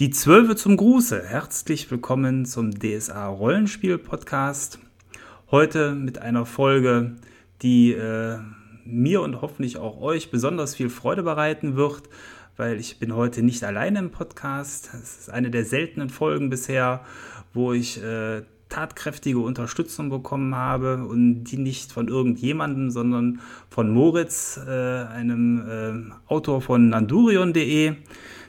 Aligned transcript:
Die 0.00 0.10
Zwölfe 0.10 0.54
zum 0.54 0.76
Gruße. 0.76 1.24
Herzlich 1.26 1.90
willkommen 1.90 2.46
zum 2.46 2.70
DSA 2.70 3.26
Rollenspiel 3.26 3.98
Podcast. 3.98 4.78
Heute 5.50 5.92
mit 5.92 6.22
einer 6.22 6.46
Folge, 6.46 7.16
die 7.62 7.94
äh, 7.94 8.38
mir 8.84 9.22
und 9.22 9.42
hoffentlich 9.42 9.76
auch 9.76 10.00
euch 10.00 10.30
besonders 10.30 10.76
viel 10.76 10.88
Freude 10.88 11.24
bereiten 11.24 11.74
wird, 11.74 12.02
weil 12.56 12.78
ich 12.78 13.00
bin 13.00 13.16
heute 13.16 13.42
nicht 13.42 13.64
alleine 13.64 13.98
im 13.98 14.10
Podcast. 14.12 14.90
Es 14.94 15.18
ist 15.18 15.30
eine 15.30 15.50
der 15.50 15.64
seltenen 15.64 16.10
Folgen 16.10 16.48
bisher, 16.48 17.04
wo 17.52 17.72
ich 17.72 18.00
äh, 18.00 18.42
tatkräftige 18.68 19.40
Unterstützung 19.40 20.10
bekommen 20.10 20.54
habe 20.54 21.06
und 21.08 21.42
die 21.42 21.58
nicht 21.58 21.90
von 21.90 22.06
irgendjemandem, 22.06 22.92
sondern 22.92 23.40
von 23.68 23.90
Moritz, 23.90 24.60
äh, 24.64 24.70
einem 24.70 26.12
äh, 26.28 26.32
Autor 26.32 26.62
von 26.62 26.88
nandurion.de 26.88 27.96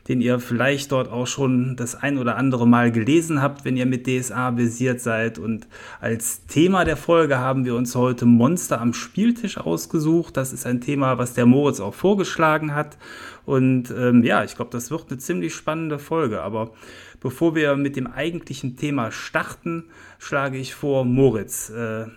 den 0.09 0.21
ihr 0.21 0.39
vielleicht 0.39 0.91
dort 0.91 1.11
auch 1.11 1.27
schon 1.27 1.75
das 1.75 1.93
ein 1.93 2.17
oder 2.17 2.35
andere 2.35 2.67
Mal 2.67 2.91
gelesen 2.91 3.43
habt, 3.43 3.63
wenn 3.63 3.77
ihr 3.77 3.85
mit 3.85 4.07
DSA 4.07 4.49
basiert 4.49 5.01
seid. 5.01 5.37
Und 5.37 5.67
als 6.01 6.47
Thema 6.47 6.83
der 6.83 6.97
Folge 6.97 7.37
haben 7.37 7.63
wir 7.63 7.75
uns 7.75 7.93
heute 7.93 8.25
Monster 8.25 8.81
am 8.81 8.93
Spieltisch 8.93 9.59
ausgesucht. 9.59 10.35
Das 10.35 10.51
ist 10.51 10.65
ein 10.65 10.81
Thema, 10.81 11.19
was 11.19 11.35
der 11.35 11.45
Moritz 11.45 11.79
auch 11.79 11.93
vorgeschlagen 11.93 12.73
hat. 12.73 12.97
Und 13.45 13.91
ähm, 13.91 14.23
ja, 14.23 14.43
ich 14.43 14.55
glaube, 14.55 14.71
das 14.71 14.89
wird 14.89 15.05
eine 15.09 15.19
ziemlich 15.19 15.53
spannende 15.53 15.99
Folge. 15.99 16.41
Aber 16.41 16.71
bevor 17.19 17.53
wir 17.53 17.75
mit 17.75 17.95
dem 17.95 18.07
eigentlichen 18.07 18.77
Thema 18.77 19.11
starten, 19.11 19.85
schlage 20.17 20.57
ich 20.57 20.73
vor, 20.73 21.05
Moritz, 21.05 21.69
äh, 21.69 22.07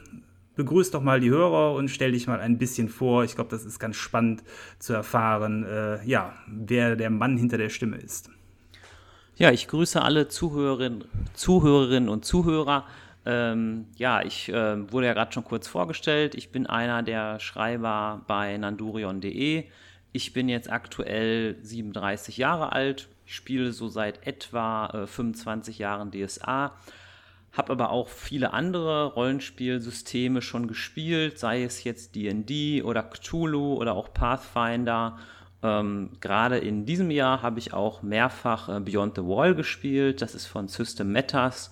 begrüß 0.56 0.90
doch 0.90 1.02
mal 1.02 1.20
die 1.20 1.30
Hörer 1.30 1.74
und 1.74 1.88
stell 1.88 2.12
dich 2.12 2.26
mal 2.26 2.40
ein 2.40 2.58
bisschen 2.58 2.88
vor. 2.88 3.24
Ich 3.24 3.34
glaube, 3.34 3.50
das 3.50 3.64
ist 3.64 3.78
ganz 3.78 3.96
spannend 3.96 4.42
zu 4.78 4.92
erfahren, 4.92 5.64
äh, 5.64 6.04
ja, 6.04 6.34
wer 6.46 6.96
der 6.96 7.10
Mann 7.10 7.36
hinter 7.36 7.58
der 7.58 7.68
Stimme 7.68 7.96
ist. 7.96 8.30
Ja, 9.36 9.50
ich 9.50 9.66
grüße 9.68 10.00
alle 10.00 10.28
Zuhörerinnen, 10.28 11.04
Zuhörerinnen 11.32 12.08
und 12.08 12.24
Zuhörer. 12.24 12.86
Ähm, 13.24 13.86
ja, 13.96 14.22
ich 14.22 14.48
äh, 14.50 14.92
wurde 14.92 15.06
ja 15.06 15.14
gerade 15.14 15.32
schon 15.32 15.44
kurz 15.44 15.68
vorgestellt. 15.68 16.34
Ich 16.34 16.52
bin 16.52 16.66
einer 16.66 17.02
der 17.02 17.40
Schreiber 17.40 18.22
bei 18.26 18.56
nandurion.de. 18.56 19.64
Ich 20.12 20.32
bin 20.34 20.48
jetzt 20.48 20.70
aktuell 20.70 21.56
37 21.62 22.36
Jahre 22.36 22.72
alt, 22.72 23.08
spiele 23.24 23.72
so 23.72 23.88
seit 23.88 24.26
etwa 24.26 25.04
äh, 25.04 25.06
25 25.06 25.78
Jahren 25.78 26.10
DSA 26.10 26.72
habe 27.52 27.72
aber 27.72 27.90
auch 27.90 28.08
viele 28.08 28.52
andere 28.52 29.12
Rollenspielsysteme 29.12 30.40
schon 30.40 30.68
gespielt, 30.68 31.38
sei 31.38 31.62
es 31.62 31.84
jetzt 31.84 32.14
D&D 32.14 32.82
oder 32.82 33.02
Cthulhu 33.02 33.74
oder 33.74 33.94
auch 33.94 34.14
Pathfinder. 34.14 35.18
Ähm, 35.62 36.10
Gerade 36.20 36.58
in 36.58 36.86
diesem 36.86 37.10
Jahr 37.10 37.42
habe 37.42 37.58
ich 37.58 37.74
auch 37.74 38.02
mehrfach 38.02 38.68
äh, 38.68 38.80
Beyond 38.80 39.16
the 39.16 39.22
Wall 39.22 39.54
gespielt. 39.54 40.22
Das 40.22 40.34
ist 40.34 40.46
von 40.46 40.68
System 40.68 41.12
Matters. 41.12 41.70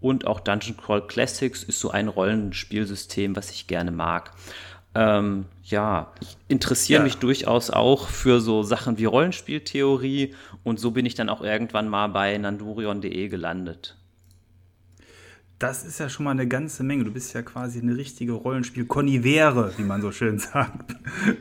Und 0.00 0.26
auch 0.26 0.40
Dungeon 0.40 0.76
Crawl 0.76 1.06
Classics 1.06 1.62
ist 1.62 1.80
so 1.80 1.90
ein 1.90 2.08
Rollenspielsystem, 2.08 3.34
was 3.34 3.50
ich 3.50 3.66
gerne 3.66 3.90
mag. 3.90 4.32
Ähm, 4.94 5.46
ja, 5.64 6.12
ich 6.20 6.36
interessiere 6.46 7.00
ja. 7.00 7.04
mich 7.04 7.16
durchaus 7.16 7.70
auch 7.70 8.08
für 8.08 8.40
so 8.40 8.62
Sachen 8.62 8.98
wie 8.98 9.06
Rollenspieltheorie 9.06 10.34
und 10.62 10.78
so 10.78 10.90
bin 10.92 11.06
ich 11.06 11.14
dann 11.14 11.30
auch 11.30 11.40
irgendwann 11.40 11.88
mal 11.88 12.08
bei 12.08 12.36
nandurion.de 12.36 13.28
gelandet. 13.28 13.96
Das 15.64 15.82
ist 15.82 15.98
ja 15.98 16.10
schon 16.10 16.24
mal 16.24 16.32
eine 16.32 16.46
ganze 16.46 16.84
Menge. 16.84 17.04
Du 17.04 17.10
bist 17.10 17.32
ja 17.32 17.40
quasi 17.40 17.80
eine 17.80 17.96
richtige 17.96 18.32
Rollenspiel-Konivere, 18.32 19.72
wie 19.78 19.82
man 19.82 20.02
so 20.02 20.12
schön 20.12 20.38
sagt. 20.52 20.94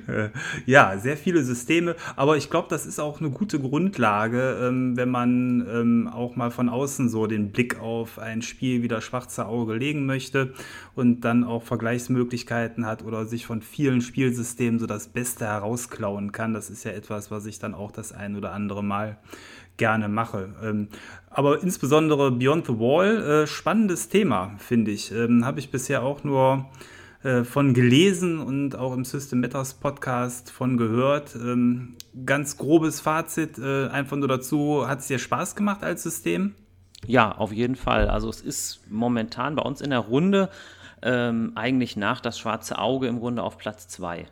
Äh, 0.07 0.29
ja, 0.65 0.97
sehr 0.97 1.17
viele 1.17 1.43
Systeme. 1.43 1.97
Aber 2.15 2.37
ich 2.37 2.49
glaube, 2.49 2.69
das 2.69 2.85
ist 2.85 3.01
auch 3.01 3.19
eine 3.19 3.31
gute 3.31 3.59
Grundlage, 3.59 4.59
ähm, 4.61 4.95
wenn 4.95 5.09
man 5.09 5.67
ähm, 5.69 6.07
auch 6.07 6.37
mal 6.37 6.51
von 6.51 6.69
außen 6.69 7.09
so 7.09 7.27
den 7.27 7.51
Blick 7.51 7.81
auf 7.81 8.17
ein 8.17 8.41
Spiel 8.41 8.81
wie 8.81 8.87
das 8.87 9.03
Schwarze 9.03 9.45
Auge 9.45 9.73
legen 9.73 10.05
möchte 10.05 10.53
und 10.95 11.25
dann 11.25 11.43
auch 11.43 11.63
Vergleichsmöglichkeiten 11.63 12.85
hat 12.85 13.03
oder 13.03 13.25
sich 13.25 13.45
von 13.45 13.61
vielen 13.61 13.99
Spielsystemen 13.99 14.79
so 14.79 14.87
das 14.87 15.09
Beste 15.09 15.47
herausklauen 15.47 16.31
kann. 16.31 16.53
Das 16.53 16.69
ist 16.69 16.85
ja 16.85 16.91
etwas, 16.91 17.29
was 17.29 17.45
ich 17.45 17.59
dann 17.59 17.73
auch 17.73 17.91
das 17.91 18.13
ein 18.13 18.37
oder 18.37 18.53
andere 18.53 18.85
Mal 18.85 19.17
gerne 19.77 20.07
mache. 20.07 20.53
Ähm, 20.63 20.87
aber 21.29 21.61
insbesondere 21.61 22.31
Beyond 22.31 22.67
the 22.67 22.73
Wall, 22.73 23.43
äh, 23.43 23.47
spannendes 23.47 24.09
Thema, 24.09 24.55
finde 24.57 24.91
ich. 24.91 25.11
Ähm, 25.11 25.45
Habe 25.45 25.59
ich 25.59 25.71
bisher 25.71 26.03
auch 26.03 26.23
nur 26.23 26.69
äh, 27.23 27.43
von 27.43 27.73
gelesen 27.73 28.39
und 28.39 28.75
auch 28.75 28.93
im 28.93 29.05
System 29.05 29.39
Matters 29.39 29.75
Podcast 29.75 30.51
von 30.51 30.77
gehört. 30.77 31.35
Ähm, 31.35 31.95
ganz 32.25 32.57
grobes 32.57 32.99
Fazit, 32.99 33.57
äh, 33.57 33.87
einfach 33.87 34.17
nur 34.17 34.27
dazu, 34.27 34.87
hat 34.87 34.99
es 34.99 35.07
dir 35.07 35.19
Spaß 35.19 35.55
gemacht 35.55 35.83
als 35.83 36.03
System? 36.03 36.53
Ja, 37.07 37.31
auf 37.31 37.51
jeden 37.51 37.75
Fall. 37.75 38.09
Also 38.09 38.29
es 38.29 38.41
ist 38.41 38.81
momentan 38.89 39.55
bei 39.55 39.63
uns 39.63 39.81
in 39.81 39.89
der 39.89 39.99
Runde 39.99 40.49
ähm, 41.01 41.51
eigentlich 41.55 41.97
nach 41.97 42.21
das 42.21 42.39
schwarze 42.39 42.77
Auge 42.77 43.07
im 43.07 43.19
Grunde 43.19 43.43
auf 43.43 43.57
Platz 43.57 43.87
2. 43.87 44.27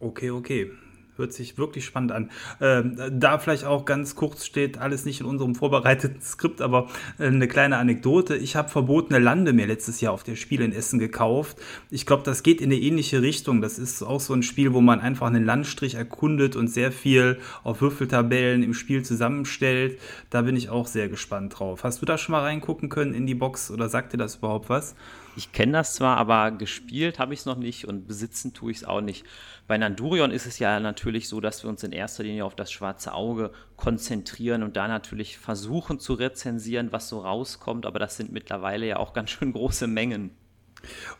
Okay, 0.00 0.30
okay. 0.30 0.70
Hört 1.16 1.32
sich 1.32 1.58
wirklich 1.58 1.84
spannend 1.84 2.12
an. 2.12 2.30
Ähm, 2.60 2.96
da 3.12 3.38
vielleicht 3.38 3.64
auch 3.64 3.84
ganz 3.84 4.16
kurz 4.16 4.44
steht, 4.44 4.78
alles 4.78 5.04
nicht 5.04 5.20
in 5.20 5.26
unserem 5.26 5.54
vorbereiteten 5.54 6.20
Skript, 6.22 6.60
aber 6.60 6.88
äh, 7.18 7.26
eine 7.26 7.46
kleine 7.46 7.76
Anekdote. 7.76 8.34
Ich 8.36 8.56
habe 8.56 8.68
verbotene 8.68 9.20
Lande 9.20 9.52
mir 9.52 9.66
letztes 9.66 10.00
Jahr 10.00 10.12
auf 10.12 10.24
der 10.24 10.34
Spiel 10.34 10.60
in 10.60 10.72
Essen 10.72 10.98
gekauft. 10.98 11.58
Ich 11.90 12.04
glaube, 12.04 12.24
das 12.24 12.42
geht 12.42 12.60
in 12.60 12.72
eine 12.72 12.80
ähnliche 12.80 13.22
Richtung. 13.22 13.60
Das 13.60 13.78
ist 13.78 14.02
auch 14.02 14.20
so 14.20 14.34
ein 14.34 14.42
Spiel, 14.42 14.72
wo 14.72 14.80
man 14.80 15.00
einfach 15.00 15.28
einen 15.28 15.44
Landstrich 15.44 15.94
erkundet 15.94 16.56
und 16.56 16.68
sehr 16.68 16.90
viel 16.90 17.38
auf 17.62 17.80
Würfeltabellen 17.80 18.62
im 18.62 18.74
Spiel 18.74 19.04
zusammenstellt. 19.04 20.00
Da 20.30 20.42
bin 20.42 20.56
ich 20.56 20.68
auch 20.68 20.88
sehr 20.88 21.08
gespannt 21.08 21.58
drauf. 21.58 21.84
Hast 21.84 22.02
du 22.02 22.06
da 22.06 22.18
schon 22.18 22.32
mal 22.32 22.42
reingucken 22.42 22.88
können 22.88 23.14
in 23.14 23.26
die 23.26 23.34
Box 23.34 23.70
oder 23.70 23.88
sagt 23.88 24.12
dir 24.12 24.18
das 24.18 24.36
überhaupt 24.36 24.68
was? 24.68 24.96
Ich 25.36 25.52
kenne 25.52 25.72
das 25.72 25.94
zwar, 25.94 26.16
aber 26.16 26.52
gespielt 26.52 27.18
habe 27.18 27.34
ich 27.34 27.40
es 27.40 27.46
noch 27.46 27.56
nicht 27.56 27.88
und 27.88 28.06
besitzen 28.06 28.52
tue 28.54 28.70
ich 28.70 28.78
es 28.78 28.84
auch 28.84 29.00
nicht. 29.00 29.24
Bei 29.66 29.76
Nandurion 29.78 30.30
ist 30.30 30.46
es 30.46 30.58
ja 30.58 30.78
natürlich 30.78 31.03
so, 31.28 31.40
dass 31.40 31.62
wir 31.62 31.70
uns 31.70 31.82
in 31.82 31.92
erster 31.92 32.22
Linie 32.22 32.44
auf 32.44 32.54
das 32.54 32.72
schwarze 32.72 33.12
Auge 33.12 33.50
konzentrieren 33.76 34.62
und 34.62 34.76
da 34.76 34.88
natürlich 34.88 35.38
versuchen 35.38 35.98
zu 35.98 36.14
rezensieren, 36.14 36.92
was 36.92 37.08
so 37.08 37.20
rauskommt, 37.20 37.86
aber 37.86 37.98
das 37.98 38.16
sind 38.16 38.32
mittlerweile 38.32 38.86
ja 38.86 38.96
auch 38.98 39.12
ganz 39.12 39.30
schön 39.30 39.52
große 39.52 39.86
Mengen. 39.86 40.30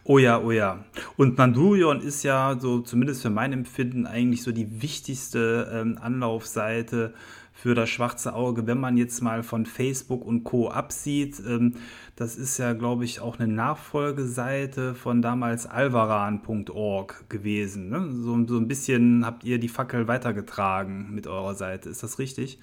Oh 0.04 0.18
ja, 0.18 0.40
oh 0.40 0.50
ja. 0.50 0.84
Und 1.16 1.38
Nandurion 1.38 2.00
ist 2.00 2.22
ja 2.22 2.58
so, 2.58 2.80
zumindest 2.80 3.22
für 3.22 3.30
mein 3.30 3.52
Empfinden, 3.52 4.06
eigentlich 4.06 4.42
so 4.42 4.52
die 4.52 4.82
wichtigste 4.82 5.70
ähm, 5.72 5.98
Anlaufseite 6.00 7.14
für 7.52 7.74
das 7.74 7.88
schwarze 7.88 8.34
Auge, 8.34 8.66
wenn 8.66 8.78
man 8.78 8.96
jetzt 8.96 9.22
mal 9.22 9.42
von 9.42 9.64
Facebook 9.64 10.24
und 10.24 10.44
Co. 10.44 10.68
absieht. 10.68 11.40
Ähm, 11.46 11.76
das 12.16 12.36
ist 12.36 12.58
ja, 12.58 12.74
glaube 12.74 13.04
ich, 13.04 13.20
auch 13.20 13.40
eine 13.40 13.52
Nachfolgeseite 13.52 14.94
von 14.94 15.20
damals 15.20 15.66
alvaran.org 15.66 17.28
gewesen. 17.28 17.88
Ne? 17.88 18.12
So, 18.12 18.46
so 18.46 18.56
ein 18.56 18.68
bisschen 18.68 19.26
habt 19.26 19.42
ihr 19.42 19.58
die 19.58 19.68
Fackel 19.68 20.06
weitergetragen 20.06 21.12
mit 21.12 21.26
eurer 21.26 21.56
Seite. 21.56 21.88
Ist 21.88 22.04
das 22.04 22.20
richtig? 22.20 22.60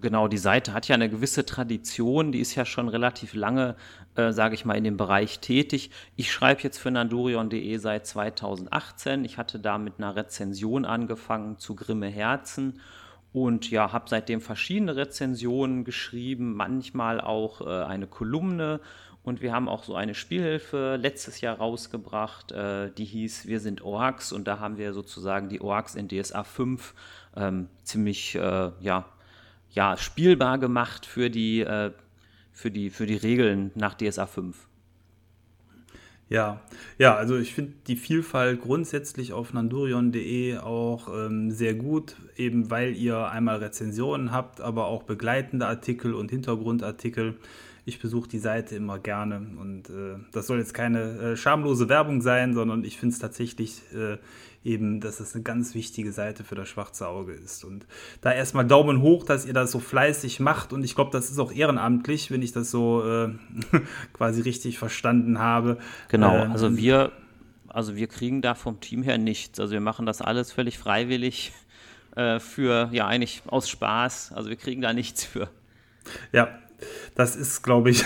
Genau, 0.00 0.28
die 0.28 0.38
Seite 0.38 0.72
hat 0.72 0.88
ja 0.88 0.94
eine 0.94 1.10
gewisse 1.10 1.44
Tradition, 1.44 2.32
die 2.32 2.40
ist 2.40 2.54
ja 2.54 2.64
schon 2.64 2.88
relativ 2.88 3.34
lange, 3.34 3.76
äh, 4.14 4.32
sage 4.32 4.54
ich 4.54 4.64
mal, 4.64 4.74
in 4.74 4.84
dem 4.84 4.96
Bereich 4.96 5.40
tätig. 5.40 5.90
Ich 6.16 6.32
schreibe 6.32 6.62
jetzt 6.62 6.78
für 6.78 6.90
nandurion.de 6.90 7.76
seit 7.76 8.06
2018. 8.06 9.26
Ich 9.26 9.36
hatte 9.36 9.58
da 9.58 9.76
mit 9.76 9.94
einer 9.98 10.16
Rezension 10.16 10.86
angefangen 10.86 11.58
zu 11.58 11.74
Grimme 11.76 12.08
Herzen 12.08 12.80
und 13.36 13.70
ja, 13.70 13.92
habe 13.92 14.08
seitdem 14.08 14.40
verschiedene 14.40 14.96
Rezensionen 14.96 15.84
geschrieben, 15.84 16.54
manchmal 16.54 17.20
auch 17.20 17.60
äh, 17.60 17.84
eine 17.84 18.06
Kolumne. 18.06 18.80
Und 19.24 19.42
wir 19.42 19.52
haben 19.52 19.68
auch 19.68 19.84
so 19.84 19.94
eine 19.94 20.14
Spielhilfe 20.14 20.96
letztes 20.98 21.42
Jahr 21.42 21.58
rausgebracht, 21.58 22.52
äh, 22.52 22.90
die 22.92 23.04
hieß 23.04 23.44
Wir 23.46 23.60
sind 23.60 23.82
Orks. 23.82 24.32
Und 24.32 24.48
da 24.48 24.58
haben 24.58 24.78
wir 24.78 24.94
sozusagen 24.94 25.50
die 25.50 25.60
Orks 25.60 25.96
in 25.96 26.08
DSA 26.08 26.44
5 26.44 26.94
ähm, 27.36 27.68
ziemlich 27.82 28.36
äh, 28.36 28.70
ja, 28.80 29.04
ja, 29.68 29.98
spielbar 29.98 30.56
gemacht 30.56 31.04
für 31.04 31.28
die, 31.28 31.60
äh, 31.60 31.92
für, 32.52 32.70
die, 32.70 32.88
für 32.88 33.04
die 33.04 33.16
Regeln 33.16 33.70
nach 33.74 33.92
DSA 33.92 34.24
5. 34.24 34.66
Ja, 36.28 36.60
ja, 36.98 37.14
also 37.14 37.36
ich 37.36 37.54
finde 37.54 37.74
die 37.86 37.94
Vielfalt 37.94 38.60
grundsätzlich 38.60 39.32
auf 39.32 39.52
nandurion.de 39.52 40.58
auch 40.58 41.08
ähm, 41.14 41.52
sehr 41.52 41.74
gut, 41.74 42.16
eben 42.36 42.68
weil 42.68 42.96
ihr 42.96 43.28
einmal 43.28 43.58
Rezensionen 43.58 44.32
habt, 44.32 44.60
aber 44.60 44.86
auch 44.86 45.04
begleitende 45.04 45.68
Artikel 45.68 46.14
und 46.14 46.30
Hintergrundartikel. 46.32 47.36
ich 47.84 48.00
besuche 48.00 48.28
die 48.28 48.40
Seite 48.40 48.74
immer 48.74 48.98
gerne 48.98 49.36
und 49.60 49.88
äh, 49.88 50.16
das 50.32 50.48
soll 50.48 50.58
jetzt 50.58 50.74
keine 50.74 51.18
äh, 51.18 51.36
schamlose 51.36 51.88
Werbung 51.88 52.20
sein, 52.20 52.54
sondern 52.54 52.82
ich 52.82 52.98
finde 52.98 53.12
es 53.12 53.20
tatsächlich 53.20 53.82
äh, 53.94 54.18
eben, 54.66 55.00
dass 55.00 55.20
es 55.20 55.34
eine 55.34 55.44
ganz 55.44 55.74
wichtige 55.74 56.12
Seite 56.12 56.44
für 56.44 56.54
das 56.54 56.68
schwarze 56.68 57.08
Auge 57.08 57.32
ist. 57.32 57.64
Und 57.64 57.86
da 58.20 58.32
erstmal 58.32 58.66
Daumen 58.66 59.00
hoch, 59.00 59.24
dass 59.24 59.46
ihr 59.46 59.54
das 59.54 59.70
so 59.70 59.78
fleißig 59.78 60.40
macht 60.40 60.72
und 60.72 60.84
ich 60.84 60.94
glaube, 60.94 61.10
das 61.12 61.30
ist 61.30 61.38
auch 61.38 61.52
ehrenamtlich, 61.52 62.30
wenn 62.30 62.42
ich 62.42 62.52
das 62.52 62.70
so 62.70 63.02
äh, 63.04 63.30
quasi 64.12 64.42
richtig 64.42 64.78
verstanden 64.78 65.38
habe. 65.38 65.78
Genau, 66.08 66.36
ähm, 66.36 66.52
also 66.52 66.76
wir, 66.76 67.12
also 67.68 67.96
wir 67.96 68.08
kriegen 68.08 68.42
da 68.42 68.54
vom 68.54 68.80
Team 68.80 69.02
her 69.02 69.18
nichts. 69.18 69.60
Also 69.60 69.72
wir 69.72 69.80
machen 69.80 70.04
das 70.04 70.20
alles 70.20 70.52
völlig 70.52 70.78
freiwillig 70.78 71.52
äh, 72.16 72.40
für, 72.40 72.88
ja, 72.92 73.06
eigentlich 73.06 73.42
aus 73.46 73.68
Spaß. 73.68 74.32
Also 74.32 74.48
wir 74.48 74.56
kriegen 74.56 74.82
da 74.82 74.92
nichts 74.92 75.24
für. 75.24 75.48
Ja, 76.32 76.48
das 77.14 77.36
ist, 77.36 77.62
glaube 77.62 77.90
ich, 77.90 78.04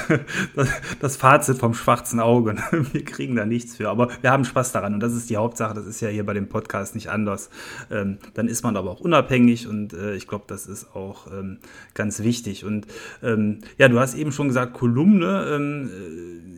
das 1.00 1.16
Fazit 1.16 1.58
vom 1.58 1.74
schwarzen 1.74 2.20
Auge. 2.20 2.56
Wir 2.92 3.04
kriegen 3.04 3.36
da 3.36 3.46
nichts 3.46 3.76
für, 3.76 3.88
aber 3.88 4.08
wir 4.20 4.30
haben 4.30 4.44
Spaß 4.44 4.72
daran 4.72 4.94
und 4.94 5.00
das 5.00 5.14
ist 5.14 5.30
die 5.30 5.36
Hauptsache. 5.36 5.74
Das 5.74 5.86
ist 5.86 6.00
ja 6.00 6.08
hier 6.08 6.24
bei 6.24 6.34
dem 6.34 6.48
Podcast 6.48 6.94
nicht 6.94 7.08
anders. 7.08 7.50
Ähm, 7.90 8.18
dann 8.34 8.48
ist 8.48 8.62
man 8.62 8.76
aber 8.76 8.90
auch 8.90 9.00
unabhängig 9.00 9.66
und 9.66 9.92
äh, 9.92 10.14
ich 10.14 10.26
glaube, 10.26 10.44
das 10.46 10.66
ist 10.66 10.94
auch 10.94 11.26
ähm, 11.32 11.58
ganz 11.94 12.20
wichtig. 12.20 12.64
Und 12.64 12.86
ähm, 13.22 13.60
ja, 13.78 13.88
du 13.88 13.98
hast 13.98 14.14
eben 14.14 14.32
schon 14.32 14.48
gesagt, 14.48 14.74
Kolumne. 14.74 15.20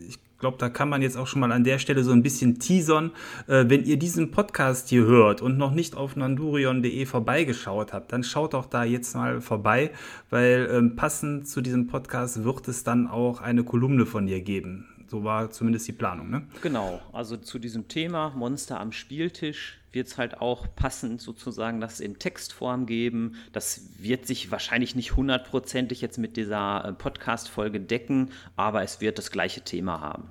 ich 0.07 0.22
glaube, 0.43 0.57
da 0.57 0.67
kann 0.67 0.89
man 0.89 1.01
jetzt 1.01 1.15
auch 1.15 1.25
schon 1.25 1.39
mal 1.39 1.53
an 1.53 1.63
der 1.63 1.79
Stelle 1.79 2.03
so 2.03 2.11
ein 2.11 2.21
bisschen 2.21 2.59
teasern. 2.59 3.11
Äh, 3.47 3.63
wenn 3.69 3.85
ihr 3.85 3.97
diesen 3.97 4.31
Podcast 4.31 4.89
hier 4.89 5.05
hört 5.05 5.41
und 5.41 5.57
noch 5.57 5.71
nicht 5.71 5.95
auf 5.95 6.17
nandurion.de 6.17 7.05
vorbeigeschaut 7.05 7.93
habt, 7.93 8.11
dann 8.11 8.25
schaut 8.25 8.53
doch 8.53 8.65
da 8.65 8.83
jetzt 8.83 9.15
mal 9.15 9.39
vorbei, 9.39 9.91
weil 10.29 10.67
ähm, 10.69 10.97
passend 10.97 11.47
zu 11.47 11.61
diesem 11.61 11.87
Podcast 11.87 12.43
wird 12.43 12.67
es 12.67 12.83
dann 12.83 13.07
auch 13.07 13.39
eine 13.39 13.63
Kolumne 13.63 14.05
von 14.05 14.27
dir 14.27 14.41
geben. 14.41 14.89
So 15.07 15.23
war 15.23 15.49
zumindest 15.49 15.87
die 15.87 15.93
Planung, 15.93 16.29
ne? 16.29 16.45
Genau, 16.61 16.99
also 17.13 17.37
zu 17.37 17.57
diesem 17.57 17.87
Thema 17.87 18.31
Monster 18.35 18.81
am 18.81 18.91
Spieltisch 18.91 19.79
wird 19.93 20.07
es 20.07 20.17
halt 20.17 20.41
auch 20.41 20.67
passend 20.75 21.21
sozusagen 21.21 21.79
das 21.79 21.99
in 21.99 22.19
Textform 22.19 22.85
geben. 22.85 23.35
Das 23.51 23.89
wird 23.99 24.25
sich 24.25 24.51
wahrscheinlich 24.51 24.95
nicht 24.95 25.15
hundertprozentig 25.15 26.01
jetzt 26.01 26.17
mit 26.17 26.35
dieser 26.37 26.85
äh, 26.85 26.93
Podcast-Folge 26.93 27.79
decken, 27.79 28.31
aber 28.55 28.83
es 28.83 29.01
wird 29.01 29.17
das 29.17 29.31
gleiche 29.31 29.61
Thema 29.61 30.01
haben. 30.01 30.29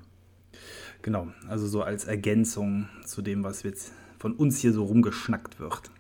Genau, 1.02 1.28
also 1.48 1.66
so 1.66 1.82
als 1.82 2.04
Ergänzung 2.04 2.88
zu 3.04 3.22
dem, 3.22 3.42
was 3.42 3.62
jetzt 3.62 3.92
von 4.18 4.34
uns 4.34 4.60
hier 4.60 4.72
so 4.72 4.84
rumgeschnackt 4.84 5.58
wird. 5.58 5.90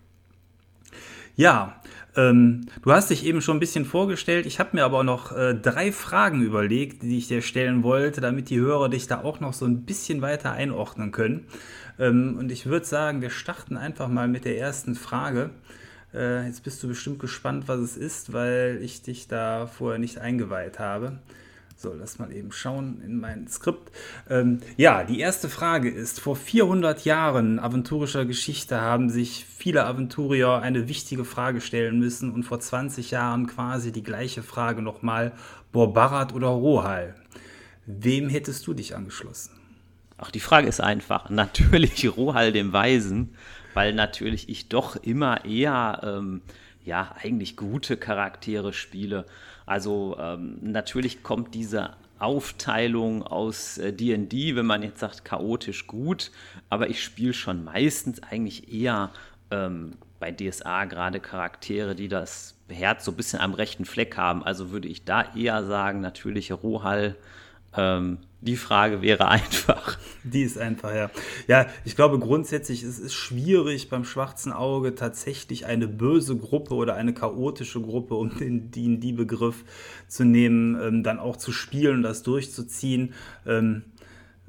Ja, 1.34 1.80
ähm, 2.14 2.66
du 2.82 2.92
hast 2.92 3.08
dich 3.08 3.24
eben 3.24 3.40
schon 3.40 3.56
ein 3.56 3.60
bisschen 3.60 3.86
vorgestellt. 3.86 4.44
Ich 4.44 4.60
habe 4.60 4.70
mir 4.74 4.84
aber 4.84 5.02
noch 5.02 5.32
äh, 5.32 5.54
drei 5.54 5.90
Fragen 5.90 6.42
überlegt, 6.42 7.02
die 7.02 7.16
ich 7.16 7.28
dir 7.28 7.40
stellen 7.40 7.82
wollte, 7.82 8.20
damit 8.20 8.50
die 8.50 8.60
Hörer 8.60 8.90
dich 8.90 9.06
da 9.06 9.22
auch 9.22 9.40
noch 9.40 9.54
so 9.54 9.64
ein 9.64 9.84
bisschen 9.84 10.20
weiter 10.20 10.52
einordnen 10.52 11.10
können. 11.10 11.46
Ähm, 11.98 12.36
und 12.38 12.50
ich 12.52 12.66
würde 12.66 12.86
sagen, 12.86 13.20
wir 13.20 13.30
starten 13.30 13.76
einfach 13.76 14.08
mal 14.08 14.28
mit 14.28 14.44
der 14.44 14.58
ersten 14.58 14.94
Frage. 14.94 15.50
Äh, 16.14 16.46
jetzt 16.46 16.62
bist 16.62 16.82
du 16.82 16.88
bestimmt 16.88 17.18
gespannt, 17.18 17.68
was 17.68 17.80
es 17.80 17.96
ist, 17.96 18.32
weil 18.32 18.78
ich 18.82 19.02
dich 19.02 19.28
da 19.28 19.66
vorher 19.66 19.98
nicht 19.98 20.18
eingeweiht 20.18 20.78
habe. 20.78 21.18
So, 21.82 21.92
lass 21.98 22.20
mal 22.20 22.32
eben 22.32 22.52
schauen 22.52 23.02
in 23.04 23.18
mein 23.18 23.48
Skript. 23.48 23.90
Ähm, 24.30 24.60
ja, 24.76 25.02
die 25.02 25.18
erste 25.18 25.48
Frage 25.48 25.90
ist, 25.90 26.20
vor 26.20 26.36
400 26.36 27.04
Jahren 27.04 27.58
aventurischer 27.58 28.24
Geschichte 28.24 28.80
haben 28.80 29.10
sich 29.10 29.44
viele 29.44 29.84
Aventurier 29.84 30.60
eine 30.60 30.86
wichtige 30.86 31.24
Frage 31.24 31.60
stellen 31.60 31.98
müssen 31.98 32.30
und 32.30 32.44
vor 32.44 32.60
20 32.60 33.10
Jahren 33.10 33.48
quasi 33.48 33.90
die 33.90 34.04
gleiche 34.04 34.44
Frage 34.44 34.80
nochmal, 34.80 35.32
Borbarat 35.72 36.32
oder 36.32 36.48
Rohal. 36.48 37.16
Wem 37.86 38.28
hättest 38.28 38.64
du 38.68 38.74
dich 38.74 38.94
angeschlossen? 38.94 39.61
Ach, 40.24 40.30
die 40.30 40.38
Frage 40.38 40.68
ist 40.68 40.80
einfach. 40.80 41.30
Natürlich 41.30 42.16
Rohal 42.16 42.52
dem 42.52 42.72
Weisen, 42.72 43.34
weil 43.74 43.92
natürlich 43.92 44.48
ich 44.48 44.68
doch 44.68 44.94
immer 44.94 45.44
eher, 45.44 46.00
ähm, 46.04 46.42
ja, 46.84 47.16
eigentlich 47.20 47.56
gute 47.56 47.96
Charaktere 47.96 48.72
spiele. 48.72 49.26
Also 49.66 50.16
ähm, 50.20 50.58
natürlich 50.60 51.24
kommt 51.24 51.54
diese 51.54 51.96
Aufteilung 52.20 53.24
aus 53.24 53.80
D&D, 53.82 54.50
äh, 54.50 54.54
wenn 54.54 54.66
man 54.66 54.84
jetzt 54.84 55.00
sagt 55.00 55.24
chaotisch 55.24 55.88
gut, 55.88 56.30
aber 56.68 56.88
ich 56.88 57.02
spiele 57.02 57.32
schon 57.34 57.64
meistens 57.64 58.22
eigentlich 58.22 58.72
eher 58.72 59.10
ähm, 59.50 59.94
bei 60.20 60.30
DSA 60.30 60.84
gerade 60.84 61.18
Charaktere, 61.18 61.96
die 61.96 62.06
das 62.06 62.54
Herz 62.68 63.04
so 63.04 63.10
ein 63.10 63.16
bisschen 63.16 63.40
am 63.40 63.54
rechten 63.54 63.84
Fleck 63.84 64.16
haben. 64.16 64.44
Also 64.44 64.70
würde 64.70 64.86
ich 64.86 65.04
da 65.04 65.34
eher 65.34 65.64
sagen, 65.64 66.00
natürlich 66.00 66.52
Rohal 66.52 67.16
ähm, 67.76 68.18
die 68.42 68.56
Frage 68.56 69.02
wäre 69.02 69.28
einfach. 69.28 69.98
Die 70.24 70.42
ist 70.42 70.58
einfach, 70.58 70.94
ja. 70.94 71.10
Ja, 71.46 71.66
ich 71.84 71.96
glaube 71.96 72.18
grundsätzlich 72.18 72.82
ist 72.82 72.98
es 72.98 73.14
schwierig 73.14 73.88
beim 73.88 74.04
schwarzen 74.04 74.52
Auge 74.52 74.94
tatsächlich 74.94 75.66
eine 75.66 75.86
böse 75.86 76.36
Gruppe 76.36 76.74
oder 76.74 76.94
eine 76.94 77.14
chaotische 77.14 77.80
Gruppe, 77.80 78.14
um 78.14 78.36
den 78.38 78.70
D&D-Begriff 78.70 79.64
zu 80.08 80.24
nehmen, 80.24 80.76
ähm, 80.80 81.02
dann 81.04 81.20
auch 81.20 81.36
zu 81.36 81.52
spielen, 81.52 82.02
das 82.02 82.22
durchzuziehen. 82.24 83.14
Ähm, 83.46 83.84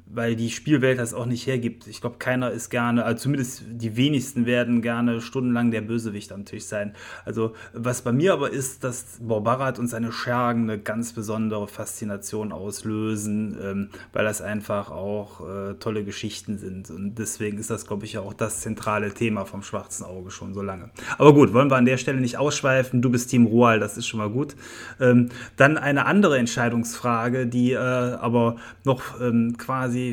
weil 0.06 0.36
die 0.36 0.50
Spielwelt 0.50 0.98
das 0.98 1.14
auch 1.14 1.26
nicht 1.26 1.46
hergibt. 1.46 1.86
Ich 1.86 2.00
glaube, 2.00 2.16
keiner 2.18 2.50
ist 2.50 2.68
gerne, 2.68 3.04
also 3.04 3.22
zumindest 3.22 3.62
die 3.68 3.96
wenigsten 3.96 4.44
werden 4.44 4.82
gerne 4.82 5.20
stundenlang 5.20 5.70
der 5.70 5.80
Bösewicht 5.80 6.30
am 6.32 6.44
Tisch 6.44 6.64
sein. 6.64 6.94
Also, 7.24 7.54
was 7.72 8.02
bei 8.02 8.12
mir 8.12 8.34
aber 8.34 8.50
ist, 8.50 8.84
dass 8.84 9.18
Borbarat 9.20 9.78
und 9.78 9.88
seine 9.88 10.12
Schergen 10.12 10.64
eine 10.64 10.78
ganz 10.78 11.14
besondere 11.14 11.66
Faszination 11.68 12.52
auslösen, 12.52 13.56
ähm, 13.62 13.88
weil 14.12 14.24
das 14.24 14.42
einfach 14.42 14.90
auch 14.90 15.40
äh, 15.40 15.74
tolle 15.74 16.04
Geschichten 16.04 16.58
sind. 16.58 16.90
Und 16.90 17.14
deswegen 17.16 17.58
ist 17.58 17.70
das, 17.70 17.86
glaube 17.86 18.04
ich, 18.04 18.18
auch 18.18 18.34
das 18.34 18.60
zentrale 18.60 19.12
Thema 19.12 19.46
vom 19.46 19.62
Schwarzen 19.62 20.04
Auge 20.04 20.30
schon 20.30 20.52
so 20.52 20.60
lange. 20.60 20.90
Aber 21.16 21.32
gut, 21.32 21.54
wollen 21.54 21.70
wir 21.70 21.76
an 21.76 21.86
der 21.86 21.96
Stelle 21.96 22.20
nicht 22.20 22.36
ausschweifen. 22.36 23.00
Du 23.00 23.10
bist 23.10 23.30
Team 23.30 23.46
Roal, 23.46 23.80
das 23.80 23.96
ist 23.96 24.06
schon 24.06 24.18
mal 24.18 24.30
gut. 24.30 24.54
Ähm, 25.00 25.30
dann 25.56 25.78
eine 25.78 26.04
andere 26.04 26.38
Entscheidungsfrage, 26.38 27.46
die 27.46 27.72
äh, 27.72 27.78
aber 27.78 28.56
noch 28.84 29.20
ähm, 29.20 29.56
quasi 29.56 30.03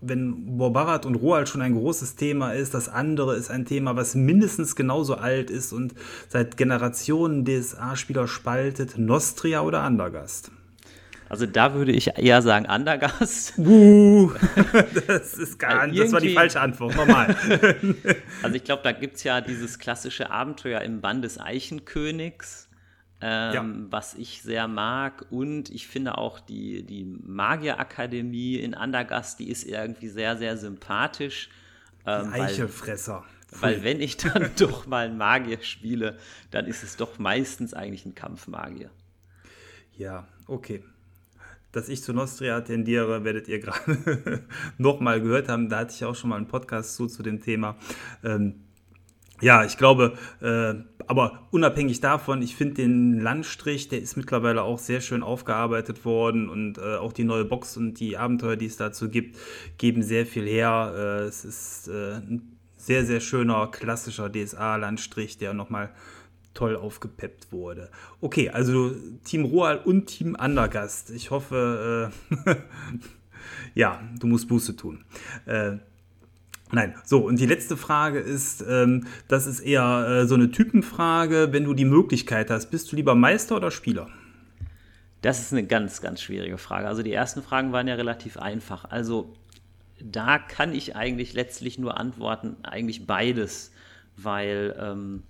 wenn 0.00 0.58
Borbarat 0.58 1.06
und 1.06 1.16
Roald 1.16 1.48
schon 1.48 1.62
ein 1.62 1.74
großes 1.74 2.16
Thema 2.16 2.52
ist, 2.52 2.74
das 2.74 2.88
andere 2.88 3.36
ist 3.36 3.50
ein 3.50 3.64
Thema, 3.64 3.96
was 3.96 4.14
mindestens 4.14 4.76
genauso 4.76 5.16
alt 5.16 5.50
ist 5.50 5.72
und 5.72 5.94
seit 6.28 6.56
Generationen 6.56 7.44
DSA-Spieler 7.44 8.28
spaltet, 8.28 8.98
Nostria 8.98 9.62
oder 9.62 9.82
Andergast? 9.82 10.50
Also 11.28 11.44
da 11.46 11.74
würde 11.74 11.90
ich 11.90 12.16
eher 12.18 12.40
sagen 12.40 12.66
Andergast. 12.66 13.54
Uh, 13.58 14.30
das 15.08 15.34
ist 15.34 15.58
gar 15.58 15.86
nicht, 15.88 16.00
das 16.00 16.12
war 16.12 16.20
die 16.20 16.34
falsche 16.34 16.60
Antwort, 16.60 16.94
normal. 16.94 17.34
also 18.42 18.54
ich 18.54 18.62
glaube, 18.62 18.82
da 18.84 18.92
gibt 18.92 19.16
es 19.16 19.24
ja 19.24 19.40
dieses 19.40 19.78
klassische 19.78 20.30
Abenteuer 20.30 20.82
im 20.82 21.00
Bann 21.00 21.22
des 21.22 21.40
Eichenkönigs 21.40 22.65
ähm, 23.20 23.54
ja. 23.54 23.90
was 23.90 24.14
ich 24.14 24.42
sehr 24.42 24.68
mag. 24.68 25.26
Und 25.30 25.70
ich 25.70 25.86
finde 25.88 26.18
auch 26.18 26.38
die, 26.40 26.82
die 26.82 27.04
Magierakademie 27.04 28.56
in 28.56 28.74
Andergast, 28.74 29.38
die 29.38 29.50
ist 29.50 29.64
irgendwie 29.64 30.08
sehr, 30.08 30.36
sehr 30.36 30.56
sympathisch. 30.56 31.48
Ähm, 32.04 32.32
Eichelfresser. 32.32 33.24
Weil, 33.50 33.76
weil 33.76 33.84
wenn 33.84 34.00
ich 34.00 34.16
dann 34.16 34.50
doch 34.58 34.86
mal 34.86 35.06
einen 35.06 35.18
Magier 35.18 35.62
spiele, 35.62 36.18
dann 36.50 36.66
ist 36.66 36.82
es 36.82 36.96
doch 36.96 37.18
meistens 37.18 37.74
eigentlich 37.74 38.04
ein 38.04 38.14
Kampfmagier. 38.14 38.90
Ja, 39.96 40.26
okay. 40.46 40.82
Dass 41.72 41.88
ich 41.88 42.02
zu 42.02 42.12
Nostria 42.12 42.60
tendiere, 42.60 43.24
werdet 43.24 43.48
ihr 43.48 43.60
gerade 43.60 44.44
nochmal 44.78 45.20
gehört 45.20 45.48
haben. 45.48 45.68
Da 45.68 45.80
hatte 45.80 45.94
ich 45.94 46.04
auch 46.04 46.14
schon 46.14 46.30
mal 46.30 46.36
einen 46.36 46.48
Podcast 46.48 46.96
zu, 46.96 47.06
zu 47.06 47.22
dem 47.22 47.40
Thema. 47.40 47.76
Ähm, 48.22 48.65
ja, 49.40 49.64
ich 49.64 49.76
glaube, 49.76 50.14
äh, 50.40 50.74
aber 51.06 51.46
unabhängig 51.50 52.00
davon, 52.00 52.42
ich 52.42 52.56
finde 52.56 52.74
den 52.74 53.20
Landstrich, 53.20 53.88
der 53.88 54.00
ist 54.00 54.16
mittlerweile 54.16 54.62
auch 54.62 54.78
sehr 54.78 55.00
schön 55.00 55.22
aufgearbeitet 55.22 56.04
worden 56.04 56.48
und 56.48 56.78
äh, 56.78 56.96
auch 56.96 57.12
die 57.12 57.24
neue 57.24 57.44
Box 57.44 57.76
und 57.76 58.00
die 58.00 58.16
Abenteuer, 58.16 58.56
die 58.56 58.66
es 58.66 58.76
dazu 58.76 59.08
gibt, 59.08 59.36
geben 59.78 60.02
sehr 60.02 60.26
viel 60.26 60.46
her. 60.46 60.92
Äh, 60.96 61.24
es 61.24 61.44
ist 61.44 61.88
äh, 61.88 62.16
ein 62.16 62.58
sehr, 62.76 63.04
sehr 63.04 63.20
schöner, 63.20 63.68
klassischer 63.68 64.30
DSA-Landstrich, 64.30 65.38
der 65.38 65.54
nochmal 65.54 65.90
toll 66.54 66.74
aufgepeppt 66.74 67.52
wurde. 67.52 67.90
Okay, 68.20 68.48
also 68.48 68.92
Team 69.24 69.44
Roal 69.44 69.78
und 69.84 70.06
Team 70.06 70.34
Andergast. 70.34 71.10
Ich 71.10 71.30
hoffe, 71.30 72.10
äh, 72.46 72.54
ja, 73.74 74.00
du 74.18 74.26
musst 74.26 74.48
Buße 74.48 74.74
tun. 74.74 75.04
Nein, 76.72 76.94
so, 77.04 77.20
und 77.24 77.38
die 77.38 77.46
letzte 77.46 77.76
Frage 77.76 78.18
ist, 78.18 78.64
ähm, 78.68 79.06
das 79.28 79.46
ist 79.46 79.60
eher 79.60 80.06
äh, 80.08 80.26
so 80.26 80.34
eine 80.34 80.50
Typenfrage, 80.50 81.48
wenn 81.52 81.64
du 81.64 81.74
die 81.74 81.84
Möglichkeit 81.84 82.50
hast, 82.50 82.70
bist 82.70 82.90
du 82.90 82.96
lieber 82.96 83.14
Meister 83.14 83.56
oder 83.56 83.70
Spieler? 83.70 84.08
Das 85.22 85.40
ist 85.40 85.52
eine 85.52 85.64
ganz, 85.64 86.00
ganz 86.00 86.20
schwierige 86.20 86.58
Frage. 86.58 86.88
Also 86.88 87.02
die 87.02 87.12
ersten 87.12 87.42
Fragen 87.42 87.72
waren 87.72 87.86
ja 87.86 87.94
relativ 87.94 88.36
einfach. 88.36 88.84
Also 88.84 89.32
da 90.00 90.38
kann 90.38 90.74
ich 90.74 90.96
eigentlich 90.96 91.34
letztlich 91.34 91.78
nur 91.78 91.98
antworten, 91.98 92.56
eigentlich 92.64 93.06
beides, 93.06 93.72
weil 94.16 94.76
ähm, 94.78 95.22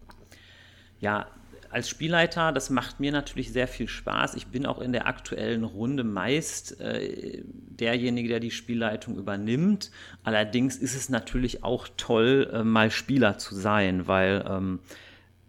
ja, 1.00 1.26
als 1.70 1.88
Spielleiter, 1.88 2.52
das 2.52 2.70
macht 2.70 3.00
mir 3.00 3.12
natürlich 3.12 3.52
sehr 3.52 3.68
viel 3.68 3.88
Spaß. 3.88 4.34
Ich 4.34 4.48
bin 4.48 4.66
auch 4.66 4.80
in 4.80 4.92
der 4.92 5.06
aktuellen 5.06 5.64
Runde 5.64 6.04
meist 6.04 6.80
äh, 6.80 7.42
derjenige, 7.44 8.28
der 8.28 8.40
die 8.40 8.50
Spielleitung 8.50 9.16
übernimmt. 9.16 9.90
Allerdings 10.24 10.76
ist 10.76 10.94
es 10.94 11.08
natürlich 11.08 11.64
auch 11.64 11.88
toll, 11.96 12.50
äh, 12.52 12.64
mal 12.64 12.90
Spieler 12.90 13.38
zu 13.38 13.54
sein, 13.54 14.06
weil 14.06 14.44
ähm, 14.48 14.80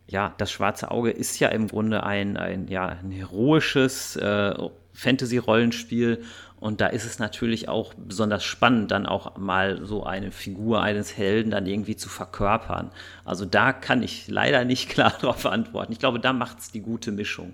ja, 0.08 0.34
das 0.38 0.52
Schwarze 0.52 0.92
Auge 0.92 1.12
ist 1.12 1.40
ja 1.40 1.50
im 1.50 1.68
Grunde 1.68 2.04
ein, 2.04 2.38
ein, 2.38 2.68
ja, 2.68 2.88
ein 2.88 3.12
heroisches 3.12 4.16
äh, 4.16 4.54
Fantasy-Rollenspiel 4.94 6.24
und 6.60 6.82
da 6.82 6.88
ist 6.88 7.06
es 7.06 7.20
natürlich 7.20 7.70
auch 7.70 7.94
besonders 7.94 8.44
spannend, 8.44 8.92
dann 8.92 9.06
auch 9.06 9.38
mal 9.38 9.86
so 9.86 10.04
eine 10.04 10.32
Figur 10.32 10.82
eines 10.82 11.16
Helden 11.16 11.52
dann 11.52 11.68
irgendwie 11.68 11.96
zu 11.96 12.10
verkörpern. 12.10 12.92
Also 13.26 13.46
da 13.46 13.74
kann 13.74 14.02
ich 14.02 14.28
leider 14.28 14.66
nicht 14.66 14.90
klar 14.90 15.14
darauf 15.22 15.46
antworten. 15.46 15.92
Ich 15.92 16.00
glaube, 16.00 16.20
da 16.20 16.34
macht 16.34 16.60
es 16.60 16.72
die 16.72 16.82
gute 16.82 17.12
Mischung. 17.12 17.54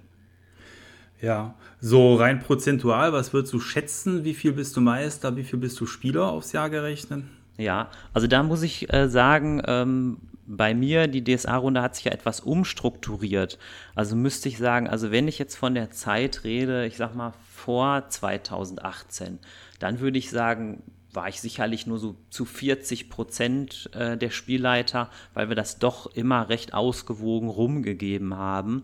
Ja, 1.22 1.54
so 1.80 2.16
rein 2.16 2.40
prozentual, 2.40 3.14
was 3.14 3.34
würdest 3.34 3.54
du 3.54 3.60
schätzen? 3.60 4.26
Wie 4.26 4.34
viel 4.34 4.54
bist 4.54 4.76
du 4.76 4.82
Meister, 4.82 5.36
wie 5.38 5.44
viel 5.44 5.60
bist 5.60 5.80
du 5.80 5.86
Spieler 5.86 6.30
aufs 6.30 6.52
Jahr 6.52 6.70
gerechnet? 6.70 7.24
Ja, 7.58 7.90
also 8.14 8.28
da 8.28 8.44
muss 8.44 8.62
ich 8.62 8.92
äh, 8.92 9.08
sagen, 9.08 9.62
ähm, 9.66 10.18
bei 10.46 10.74
mir, 10.74 11.08
die 11.08 11.24
DSA-Runde 11.24 11.82
hat 11.82 11.96
sich 11.96 12.06
ja 12.06 12.12
etwas 12.12 12.42
umstrukturiert. 12.42 13.58
Also 13.96 14.16
müsste 14.16 14.50
ich 14.50 14.58
sagen, 14.58 14.88
also 14.88 15.12
wenn 15.12 15.28
ich 15.28 15.40
jetzt 15.40 15.56
von 15.56 15.74
der 15.74 15.92
Zeit 15.92 16.44
rede, 16.44 16.86
ich 16.86 16.98
sag 16.98 17.16
mal 17.16 17.34
vor 17.63 18.10
2018, 18.10 19.39
dann 19.79 20.00
würde 20.01 20.17
ich 20.17 20.29
sagen, 20.29 20.84
war 21.13 21.29
ich 21.29 21.39
sicherlich 21.39 21.88
nur 21.88 21.98
so 21.98 22.15
zu 22.29 22.43
40 22.43 23.10
Prozent 23.10 23.89
äh, 23.93 24.17
der 24.17 24.32
Spielleiter, 24.32 25.10
weil 25.34 25.48
wir 25.48 25.55
das 25.55 25.79
doch 25.79 26.08
immer 26.08 26.50
recht 26.50 26.74
ausgewogen 26.74 27.50
rumgegeben 27.50 28.36
haben. 28.36 28.82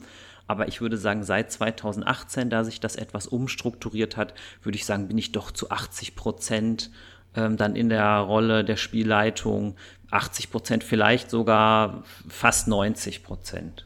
Aber 0.47 0.67
ich 0.67 0.79
würde 0.79 0.97
sagen, 0.97 1.23
seit 1.23 1.51
2018, 1.51 2.49
da 2.49 2.63
sich 2.63 2.79
das 2.79 2.95
etwas 2.95 3.27
umstrukturiert 3.27 4.15
hat, 4.15 4.33
würde 4.63 4.77
ich 4.77 4.85
sagen, 4.85 5.07
bin 5.07 5.17
ich 5.17 5.31
doch 5.31 5.51
zu 5.51 5.69
80 5.71 6.15
Prozent 6.15 6.89
ähm, 7.35 7.57
dann 7.57 7.75
in 7.75 7.89
der 7.89 8.17
Rolle 8.19 8.63
der 8.63 8.77
Spielleitung. 8.77 9.75
80 10.09 10.51
Prozent, 10.51 10.83
vielleicht 10.83 11.29
sogar 11.29 12.03
fast 12.27 12.67
90 12.67 13.23
Prozent. 13.23 13.85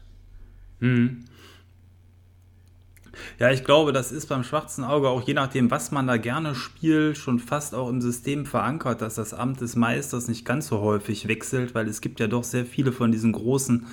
Mhm. 0.78 1.24
Ja, 3.38 3.50
ich 3.50 3.64
glaube, 3.64 3.92
das 3.92 4.12
ist 4.12 4.26
beim 4.26 4.44
schwarzen 4.44 4.84
Auge 4.84 5.08
auch 5.08 5.22
je 5.22 5.34
nachdem, 5.34 5.70
was 5.70 5.90
man 5.90 6.06
da 6.06 6.16
gerne 6.16 6.54
spielt, 6.54 7.16
schon 7.16 7.38
fast 7.38 7.74
auch 7.74 7.88
im 7.88 8.00
System 8.00 8.46
verankert, 8.46 9.02
dass 9.02 9.14
das 9.14 9.34
Amt 9.34 9.60
des 9.60 9.76
Meisters 9.76 10.28
nicht 10.28 10.44
ganz 10.44 10.68
so 10.68 10.80
häufig 10.80 11.28
wechselt, 11.28 11.74
weil 11.74 11.88
es 11.88 12.00
gibt 12.00 12.20
ja 12.20 12.26
doch 12.26 12.44
sehr 12.44 12.64
viele 12.64 12.92
von 12.92 13.12
diesen 13.12 13.32
großen 13.32 13.86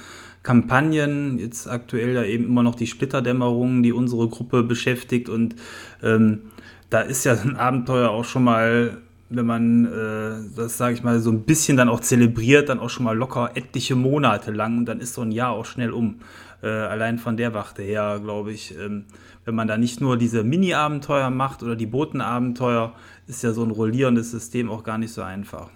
Kampagnen, 0.44 1.38
jetzt 1.38 1.68
aktuell 1.68 2.14
ja 2.14 2.24
eben 2.24 2.46
immer 2.46 2.64
noch 2.64 2.76
die 2.76 2.88
Splitterdämmerung, 2.88 3.84
die 3.84 3.94
unsere 3.94 4.28
Gruppe 4.28 4.64
beschäftigt 4.64 5.30
und 5.30 5.56
ähm, 6.02 6.42
da 6.90 7.02
ist 7.02 7.24
ja 7.24 7.34
ein 7.34 7.56
Abenteuer 7.56 8.10
auch 8.10 8.26
schon 8.26 8.44
mal 8.44 8.98
wenn 9.32 9.46
man 9.46 9.86
äh, 9.86 10.56
das, 10.56 10.78
sage 10.78 10.94
ich 10.94 11.04
mal, 11.04 11.20
so 11.20 11.32
ein 11.32 11.44
bisschen 11.44 11.78
dann 11.78 11.90
auch 11.90 12.02
zelebriert, 12.02 12.70
dann 12.70 12.80
auch 12.80 12.90
schon 12.90 13.06
mal 13.06 13.18
locker 13.18 13.52
etliche 13.56 13.96
Monate 13.96 14.52
lang 14.52 14.78
und 14.80 14.86
dann 14.86 15.00
ist 15.00 15.14
so 15.14 15.22
ein 15.22 15.32
Jahr 15.32 15.52
auch 15.52 15.66
schnell 15.66 15.92
um. 15.92 16.20
Äh, 16.64 16.68
allein 16.68 17.18
von 17.18 17.38
der 17.38 17.54
Wachte 17.54 17.82
her, 17.82 18.20
glaube 18.22 18.52
ich, 18.52 18.78
ähm, 18.78 19.06
wenn 19.46 19.56
man 19.56 19.68
da 19.68 19.78
nicht 19.78 20.02
nur 20.02 20.18
diese 20.18 20.44
Mini-Abenteuer 20.44 21.30
macht 21.30 21.64
oder 21.64 21.76
die 21.76 21.88
Botenabenteuer, 21.88 22.94
ist 23.28 23.44
ja 23.44 23.54
so 23.54 23.64
ein 23.64 23.72
rollierendes 23.72 24.32
System 24.32 24.70
auch 24.70 24.84
gar 24.84 24.98
nicht 24.98 25.14
so 25.14 25.22
einfach. 25.22 25.70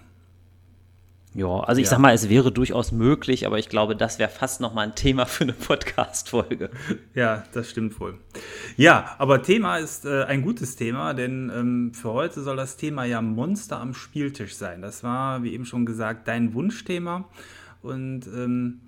Ja, 1.36 1.60
also 1.60 1.82
ich 1.82 1.86
ja. 1.86 1.90
sag 1.90 1.98
mal, 1.98 2.14
es 2.14 2.30
wäre 2.30 2.50
durchaus 2.50 2.92
möglich, 2.92 3.46
aber 3.46 3.58
ich 3.58 3.68
glaube, 3.68 3.94
das 3.94 4.18
wäre 4.18 4.30
fast 4.30 4.62
noch 4.62 4.72
mal 4.72 4.82
ein 4.82 4.94
Thema 4.94 5.26
für 5.26 5.44
eine 5.44 5.52
Podcast-Folge. 5.52 6.70
Ja, 7.14 7.44
das 7.52 7.70
stimmt 7.70 7.98
wohl. 8.00 8.18
Ja, 8.76 9.14
aber 9.18 9.42
Thema 9.42 9.76
ist 9.76 10.06
äh, 10.06 10.24
ein 10.24 10.42
gutes 10.42 10.76
Thema, 10.76 11.12
denn 11.12 11.52
ähm, 11.54 11.92
für 11.94 12.12
heute 12.12 12.42
soll 12.42 12.56
das 12.56 12.76
Thema 12.76 13.04
ja 13.04 13.20
Monster 13.20 13.80
am 13.80 13.92
Spieltisch 13.92 14.54
sein. 14.54 14.80
Das 14.80 15.02
war, 15.02 15.42
wie 15.42 15.52
eben 15.52 15.66
schon 15.66 15.84
gesagt, 15.84 16.26
dein 16.28 16.54
Wunschthema. 16.54 17.28
Und 17.82 18.26
ähm, 18.26 18.80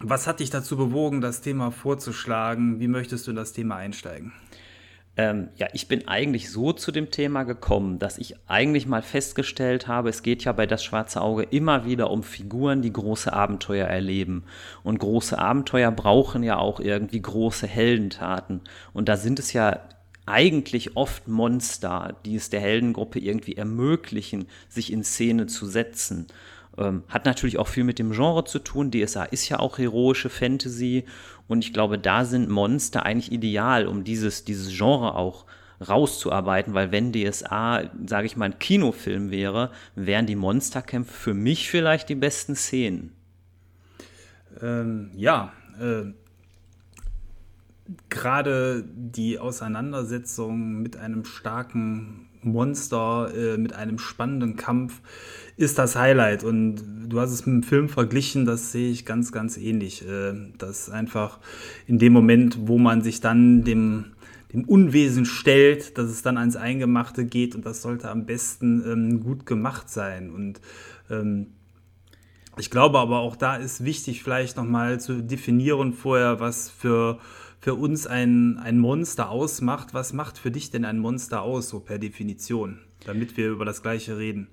was 0.00 0.26
hat 0.26 0.40
dich 0.40 0.50
dazu 0.50 0.76
bewogen, 0.76 1.20
das 1.20 1.42
Thema 1.42 1.70
vorzuschlagen? 1.70 2.80
Wie 2.80 2.88
möchtest 2.88 3.26
du 3.26 3.30
in 3.30 3.36
das 3.36 3.52
Thema 3.52 3.76
einsteigen? 3.76 4.32
Ähm, 5.16 5.48
ja, 5.56 5.66
ich 5.74 5.88
bin 5.88 6.08
eigentlich 6.08 6.50
so 6.50 6.72
zu 6.72 6.92
dem 6.92 7.10
Thema 7.10 7.42
gekommen, 7.42 7.98
dass 7.98 8.16
ich 8.16 8.36
eigentlich 8.46 8.86
mal 8.86 9.02
festgestellt 9.02 9.88
habe, 9.88 10.08
es 10.08 10.22
geht 10.22 10.44
ja 10.44 10.52
bei 10.52 10.66
das 10.66 10.82
schwarze 10.82 11.20
Auge 11.20 11.42
immer 11.42 11.84
wieder 11.84 12.10
um 12.10 12.22
Figuren, 12.22 12.80
die 12.80 12.92
große 12.92 13.32
Abenteuer 13.32 13.86
erleben. 13.86 14.44
Und 14.82 14.98
große 14.98 15.38
Abenteuer 15.38 15.90
brauchen 15.90 16.42
ja 16.42 16.56
auch 16.56 16.80
irgendwie 16.80 17.20
große 17.20 17.66
Heldentaten. 17.66 18.62
Und 18.94 19.08
da 19.08 19.16
sind 19.16 19.38
es 19.38 19.52
ja 19.52 19.80
eigentlich 20.26 20.96
oft 20.96 21.28
Monster, 21.28 22.16
die 22.24 22.36
es 22.36 22.48
der 22.48 22.60
Heldengruppe 22.60 23.18
irgendwie 23.18 23.56
ermöglichen, 23.56 24.46
sich 24.68 24.92
in 24.92 25.02
Szene 25.02 25.46
zu 25.46 25.66
setzen. 25.66 26.28
Ähm, 26.78 27.02
hat 27.08 27.24
natürlich 27.24 27.58
auch 27.58 27.68
viel 27.68 27.84
mit 27.84 27.98
dem 27.98 28.12
Genre 28.12 28.44
zu 28.44 28.58
tun. 28.58 28.90
DSA 28.90 29.24
ist 29.24 29.48
ja 29.48 29.58
auch 29.58 29.78
heroische 29.78 30.30
Fantasy 30.30 31.04
und 31.48 31.64
ich 31.64 31.72
glaube, 31.72 31.98
da 31.98 32.24
sind 32.24 32.48
Monster 32.48 33.04
eigentlich 33.04 33.32
ideal, 33.32 33.86
um 33.86 34.04
dieses, 34.04 34.44
dieses 34.44 34.76
Genre 34.76 35.14
auch 35.14 35.46
rauszuarbeiten, 35.86 36.74
weil 36.74 36.92
wenn 36.92 37.12
DSA, 37.12 37.90
sage 38.06 38.26
ich 38.26 38.36
mal, 38.36 38.46
ein 38.46 38.58
Kinofilm 38.58 39.30
wäre, 39.30 39.70
wären 39.94 40.26
die 40.26 40.36
Monsterkämpfe 40.36 41.12
für 41.12 41.34
mich 41.34 41.70
vielleicht 41.70 42.08
die 42.08 42.14
besten 42.14 42.54
Szenen. 42.54 43.12
Ähm, 44.60 45.10
ja, 45.16 45.52
äh, 45.80 46.12
gerade 48.08 48.84
die 48.94 49.38
Auseinandersetzung 49.38 50.82
mit 50.82 50.96
einem 50.96 51.24
starken 51.24 52.28
Monster, 52.42 53.32
äh, 53.34 53.58
mit 53.58 53.72
einem 53.72 53.98
spannenden 53.98 54.56
Kampf 54.56 55.00
ist 55.60 55.78
das 55.78 55.94
Highlight. 55.94 56.42
Und 56.42 56.82
du 57.06 57.20
hast 57.20 57.32
es 57.32 57.44
mit 57.44 57.54
dem 57.54 57.62
Film 57.62 57.88
verglichen, 57.90 58.46
das 58.46 58.72
sehe 58.72 58.90
ich 58.90 59.04
ganz, 59.04 59.30
ganz 59.30 59.58
ähnlich. 59.58 60.06
Äh, 60.08 60.32
dass 60.56 60.88
einfach 60.88 61.38
in 61.86 61.98
dem 61.98 62.14
Moment, 62.14 62.56
wo 62.62 62.78
man 62.78 63.02
sich 63.02 63.20
dann 63.20 63.62
dem, 63.62 64.06
dem 64.54 64.64
Unwesen 64.64 65.26
stellt, 65.26 65.98
dass 65.98 66.10
es 66.10 66.22
dann 66.22 66.38
ans 66.38 66.56
Eingemachte 66.56 67.26
geht 67.26 67.54
und 67.54 67.66
das 67.66 67.82
sollte 67.82 68.08
am 68.08 68.24
besten 68.24 68.82
ähm, 68.90 69.20
gut 69.20 69.44
gemacht 69.44 69.90
sein. 69.90 70.30
Und 70.30 70.62
ähm, 71.10 71.48
ich 72.56 72.70
glaube 72.70 72.98
aber 72.98 73.18
auch 73.18 73.36
da 73.36 73.56
ist 73.56 73.84
wichtig, 73.84 74.22
vielleicht 74.22 74.56
nochmal 74.56 74.98
zu 74.98 75.22
definieren 75.22 75.92
vorher, 75.92 76.40
was 76.40 76.70
für, 76.70 77.18
für 77.60 77.74
uns 77.74 78.06
ein, 78.06 78.56
ein 78.56 78.78
Monster 78.78 79.28
ausmacht. 79.28 79.92
Was 79.92 80.14
macht 80.14 80.38
für 80.38 80.50
dich 80.50 80.70
denn 80.70 80.86
ein 80.86 80.98
Monster 80.98 81.42
aus, 81.42 81.68
so 81.68 81.80
per 81.80 81.98
Definition, 81.98 82.78
damit 83.04 83.36
wir 83.36 83.50
über 83.50 83.66
das 83.66 83.82
Gleiche 83.82 84.16
reden? 84.16 84.48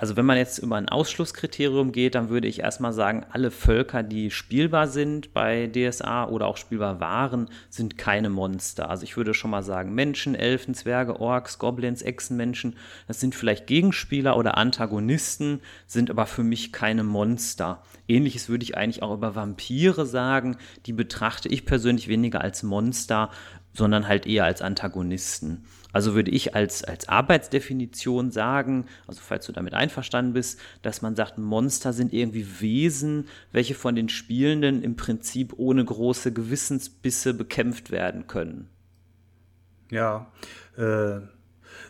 Also 0.00 0.16
wenn 0.16 0.26
man 0.26 0.36
jetzt 0.36 0.58
über 0.58 0.76
ein 0.76 0.88
Ausschlusskriterium 0.88 1.92
geht, 1.92 2.14
dann 2.14 2.28
würde 2.28 2.46
ich 2.46 2.60
erstmal 2.60 2.92
sagen, 2.92 3.26
alle 3.30 3.50
Völker, 3.50 4.02
die 4.02 4.30
spielbar 4.30 4.86
sind 4.86 5.34
bei 5.34 5.66
DSA 5.66 6.28
oder 6.28 6.46
auch 6.46 6.56
spielbar 6.56 7.00
waren, 7.00 7.48
sind 7.68 7.98
keine 7.98 8.30
Monster. 8.30 8.90
Also 8.90 9.04
ich 9.04 9.16
würde 9.16 9.34
schon 9.34 9.50
mal 9.50 9.62
sagen, 9.62 9.94
Menschen, 9.94 10.34
Elfen, 10.34 10.74
Zwerge, 10.74 11.18
Orks, 11.18 11.58
Goblins, 11.58 12.02
Echsenmenschen, 12.02 12.76
das 13.06 13.20
sind 13.20 13.34
vielleicht 13.34 13.66
Gegenspieler 13.66 14.36
oder 14.36 14.56
Antagonisten, 14.56 15.60
sind 15.86 16.10
aber 16.10 16.26
für 16.26 16.44
mich 16.44 16.72
keine 16.72 17.02
Monster. 17.02 17.82
Ähnliches 18.06 18.48
würde 18.48 18.64
ich 18.64 18.76
eigentlich 18.76 19.02
auch 19.02 19.12
über 19.12 19.34
Vampire 19.34 20.06
sagen. 20.06 20.56
Die 20.86 20.92
betrachte 20.92 21.48
ich 21.48 21.66
persönlich 21.66 22.08
weniger 22.08 22.40
als 22.40 22.62
Monster, 22.62 23.30
sondern 23.72 24.08
halt 24.08 24.26
eher 24.26 24.44
als 24.44 24.62
Antagonisten. 24.62 25.64
Also 25.92 26.14
würde 26.14 26.30
ich 26.30 26.54
als, 26.54 26.84
als 26.84 27.08
Arbeitsdefinition 27.08 28.30
sagen, 28.30 28.86
also 29.06 29.20
falls 29.24 29.46
du 29.46 29.52
damit 29.52 29.72
einverstanden 29.72 30.34
bist, 30.34 30.60
dass 30.82 31.00
man 31.00 31.16
sagt, 31.16 31.38
Monster 31.38 31.92
sind 31.92 32.12
irgendwie 32.12 32.60
Wesen, 32.60 33.26
welche 33.52 33.74
von 33.74 33.94
den 33.94 34.08
Spielenden 34.08 34.82
im 34.82 34.96
Prinzip 34.96 35.54
ohne 35.56 35.84
große 35.84 36.32
Gewissensbisse 36.32 37.32
bekämpft 37.32 37.90
werden 37.90 38.26
können. 38.26 38.68
Ja, 39.90 40.30
äh, 40.76 41.20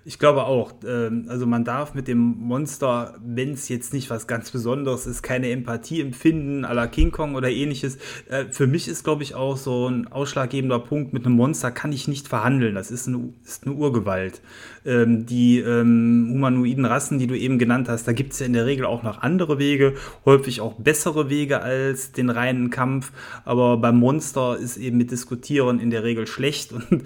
ich 0.04 0.18
glaube 0.18 0.45
auch. 0.45 0.73
Ähm, 0.87 1.26
also 1.28 1.47
man 1.47 1.64
darf 1.64 1.95
mit 1.95 2.09
dem 2.09 2.18
Monster, 2.18 3.14
wenn 3.25 3.52
es 3.52 3.68
jetzt 3.68 3.92
nicht 3.92 4.11
was 4.11 4.26
ganz 4.26 4.50
Besonderes 4.50 5.07
ist, 5.07 5.23
keine 5.23 5.50
Empathie 5.50 6.00
empfinden, 6.00 6.64
à 6.64 6.73
la 6.73 6.87
King 6.87 7.11
Kong 7.11 7.35
oder 7.35 7.50
ähnliches. 7.50 7.99
Äh, 8.28 8.47
für 8.50 8.66
mich 8.66 8.88
ist, 8.88 9.04
glaube 9.04 9.23
ich, 9.23 9.35
auch 9.35 9.57
so 9.57 9.88
ein 9.88 10.07
ausschlaggebender 10.09 10.78
Punkt, 10.78 11.12
mit 11.12 11.26
einem 11.26 11.37
Monster 11.37 11.71
kann 11.71 11.92
ich 11.92 12.09
nicht 12.09 12.28
verhandeln. 12.28 12.75
Das 12.75 12.90
ist 12.90 13.09
eine, 13.09 13.33
ist 13.45 13.66
eine 13.66 13.75
Urgewalt. 13.75 14.40
Ähm, 14.85 15.26
die 15.26 15.59
ähm, 15.59 16.30
humanoiden 16.33 16.85
Rassen, 16.85 17.18
die 17.18 17.26
du 17.26 17.37
eben 17.37 17.59
genannt 17.59 17.88
hast, 17.88 18.09
da 18.09 18.12
gibt 18.12 18.33
es 18.33 18.38
ja 18.38 18.47
in 18.47 18.54
der 18.54 18.66
Regel 18.66 18.87
auch 18.87 19.02
noch 19.02 19.18
andere 19.23 19.59
Wege, 19.59 19.95
häufig 20.25 20.61
auch 20.61 20.75
bessere 20.75 21.28
Wege 21.28 21.61
als 21.61 22.12
den 22.12 22.30
reinen 22.30 22.71
Kampf. 22.71 23.12
Aber 23.45 23.76
beim 23.76 23.99
Monster 23.99 24.57
ist 24.57 24.76
eben 24.76 24.97
mit 24.97 25.11
Diskutieren 25.11 25.80
in 25.80 25.90
der 25.90 26.04
Regel 26.04 26.26
schlecht 26.26 26.73
und 26.73 27.04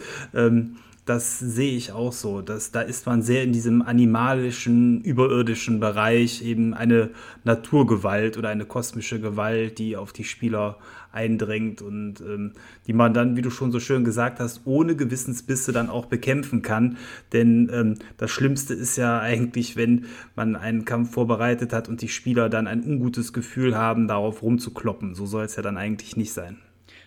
das 1.05 1.41
sehe 1.41 1.77
ich 1.77 1.93
auch 1.93 2.13
so. 2.13 2.43
Dass, 2.43 2.71
da 2.71 2.81
ist 2.81 3.07
man 3.07 3.23
sehr 3.23 3.43
in 3.43 3.53
diesem 3.53 3.83
animalischen, 3.83 5.01
überirdischen 5.03 5.81
Bereich, 5.81 6.43
eben 6.43 6.75
eine 6.75 7.11
Naturgewalt 7.45 8.39
oder 8.39 8.51
eine 8.51 8.65
kosmische 8.65 9.21
Gewalt, 9.21 9.79
die 9.79 9.97
auf 9.97 10.13
die 10.13 10.25
Spieler 10.25 10.79
eindringt 11.11 11.83
und 11.83 12.21
ähm, 12.21 12.53
die 12.87 12.93
man 12.93 13.13
dann, 13.13 13.37
wie 13.37 13.43
du 13.43 13.51
schon 13.51 13.73
so 13.73 13.81
schön 13.81 14.05
gesagt 14.05 14.41
hast, 14.41 14.63
ohne 14.65 14.97
Gewissensbisse 14.97 15.73
dann 15.73 15.91
auch 15.91 16.07
bekämpfen 16.07 16.63
kann. 16.63 16.97
Denn 17.33 17.71
ähm, 17.73 17.99
das 18.17 18.31
Schlimmste 18.31 18.73
ist 18.75 18.97
ja 18.97 19.21
eigentlich, 19.21 19.77
wenn 19.77 20.07
man 20.37 20.57
einen 20.57 20.85
Kampf 20.85 21.13
vorbereitet 21.13 21.73
hat 21.73 21.89
und 21.89 22.01
die 22.01 22.09
Spieler 22.09 22.49
dann 22.49 22.67
ein 22.67 22.83
ungutes 22.83 23.33
Gefühl 23.33 23.77
haben, 23.77 24.09
darauf 24.09 24.43
rumzukloppen. 24.43 25.15
So 25.15 25.27
soll 25.27 25.45
es 25.45 25.57
ja 25.57 25.63
dann 25.63 25.77
eigentlich 25.77 26.17
nicht 26.17 26.33
sein. 26.33 26.59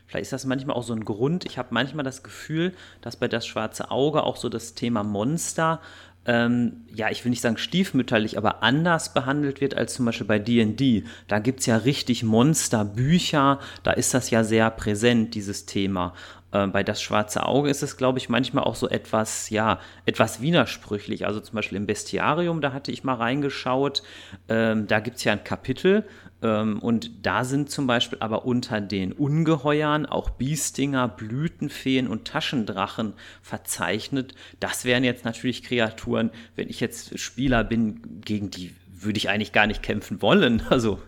Vielleicht 0.07 0.23
ist 0.23 0.33
das 0.33 0.45
manchmal 0.45 0.75
auch 0.75 0.83
so 0.83 0.93
ein 0.93 1.05
Grund. 1.05 1.45
Ich 1.45 1.57
habe 1.57 1.69
manchmal 1.71 2.05
das 2.05 2.23
Gefühl, 2.23 2.73
dass 3.01 3.15
bei 3.15 3.27
das 3.27 3.45
schwarze 3.47 3.91
Auge 3.91 4.23
auch 4.23 4.37
so 4.37 4.49
das 4.49 4.73
Thema 4.75 5.03
Monster, 5.03 5.81
ähm, 6.27 6.85
ja, 6.93 7.09
ich 7.11 7.23
will 7.23 7.29
nicht 7.29 7.41
sagen 7.41 7.57
stiefmütterlich, 7.57 8.37
aber 8.37 8.63
anders 8.63 9.13
behandelt 9.13 9.61
wird 9.61 9.75
als 9.75 9.93
zum 9.93 10.05
Beispiel 10.05 10.25
bei 10.25 10.39
DD. 10.39 11.03
Da 11.27 11.39
gibt 11.39 11.59
es 11.59 11.67
ja 11.67 11.77
richtig 11.77 12.23
Monsterbücher, 12.23 13.59
da 13.83 13.91
ist 13.91 14.13
das 14.13 14.31
ja 14.31 14.43
sehr 14.43 14.71
präsent, 14.71 15.35
dieses 15.35 15.65
Thema. 15.67 16.13
Äh, 16.51 16.67
bei 16.67 16.83
Das 16.83 17.01
Schwarze 17.01 17.45
Auge 17.45 17.69
ist 17.69 17.83
es, 17.83 17.97
glaube 17.97 18.17
ich, 18.17 18.29
manchmal 18.29 18.63
auch 18.63 18.75
so 18.75 18.89
etwas, 18.89 19.49
ja, 19.49 19.79
etwas 20.05 20.41
widersprüchlich. 20.41 21.25
Also 21.27 21.39
zum 21.41 21.55
Beispiel 21.55 21.77
im 21.77 21.85
Bestiarium, 21.85 22.61
da 22.61 22.73
hatte 22.73 22.91
ich 22.91 23.03
mal 23.03 23.15
reingeschaut, 23.15 24.01
ähm, 24.49 24.87
da 24.87 24.99
gibt 25.01 25.17
es 25.17 25.23
ja 25.25 25.33
ein 25.33 25.43
Kapitel, 25.43 26.05
ähm, 26.05 26.05
und 26.41 27.11
da 27.23 27.43
sind 27.43 27.71
zum 27.71 27.87
Beispiel 27.87 28.19
aber 28.19 28.45
unter 28.45 28.81
den 28.81 29.13
Ungeheuern 29.13 30.05
auch 30.05 30.29
Biestinger, 30.29 31.07
Blütenfeen 31.07 32.07
und 32.07 32.25
Taschendrachen 32.25 33.13
verzeichnet. 33.41 34.35
Das 34.59 34.85
wären 34.85 35.03
jetzt 35.03 35.25
natürlich 35.25 35.63
Kreaturen, 35.63 36.29
wenn 36.55 36.69
ich 36.69 36.79
jetzt 36.79 37.17
Spieler 37.17 37.63
bin, 37.63 38.21
gegen 38.21 38.51
die 38.51 38.75
würde 39.05 39.17
ich 39.17 39.29
eigentlich 39.29 39.53
gar 39.53 39.67
nicht 39.67 39.83
kämpfen 39.83 40.21
wollen. 40.21 40.63
Also. 40.69 40.99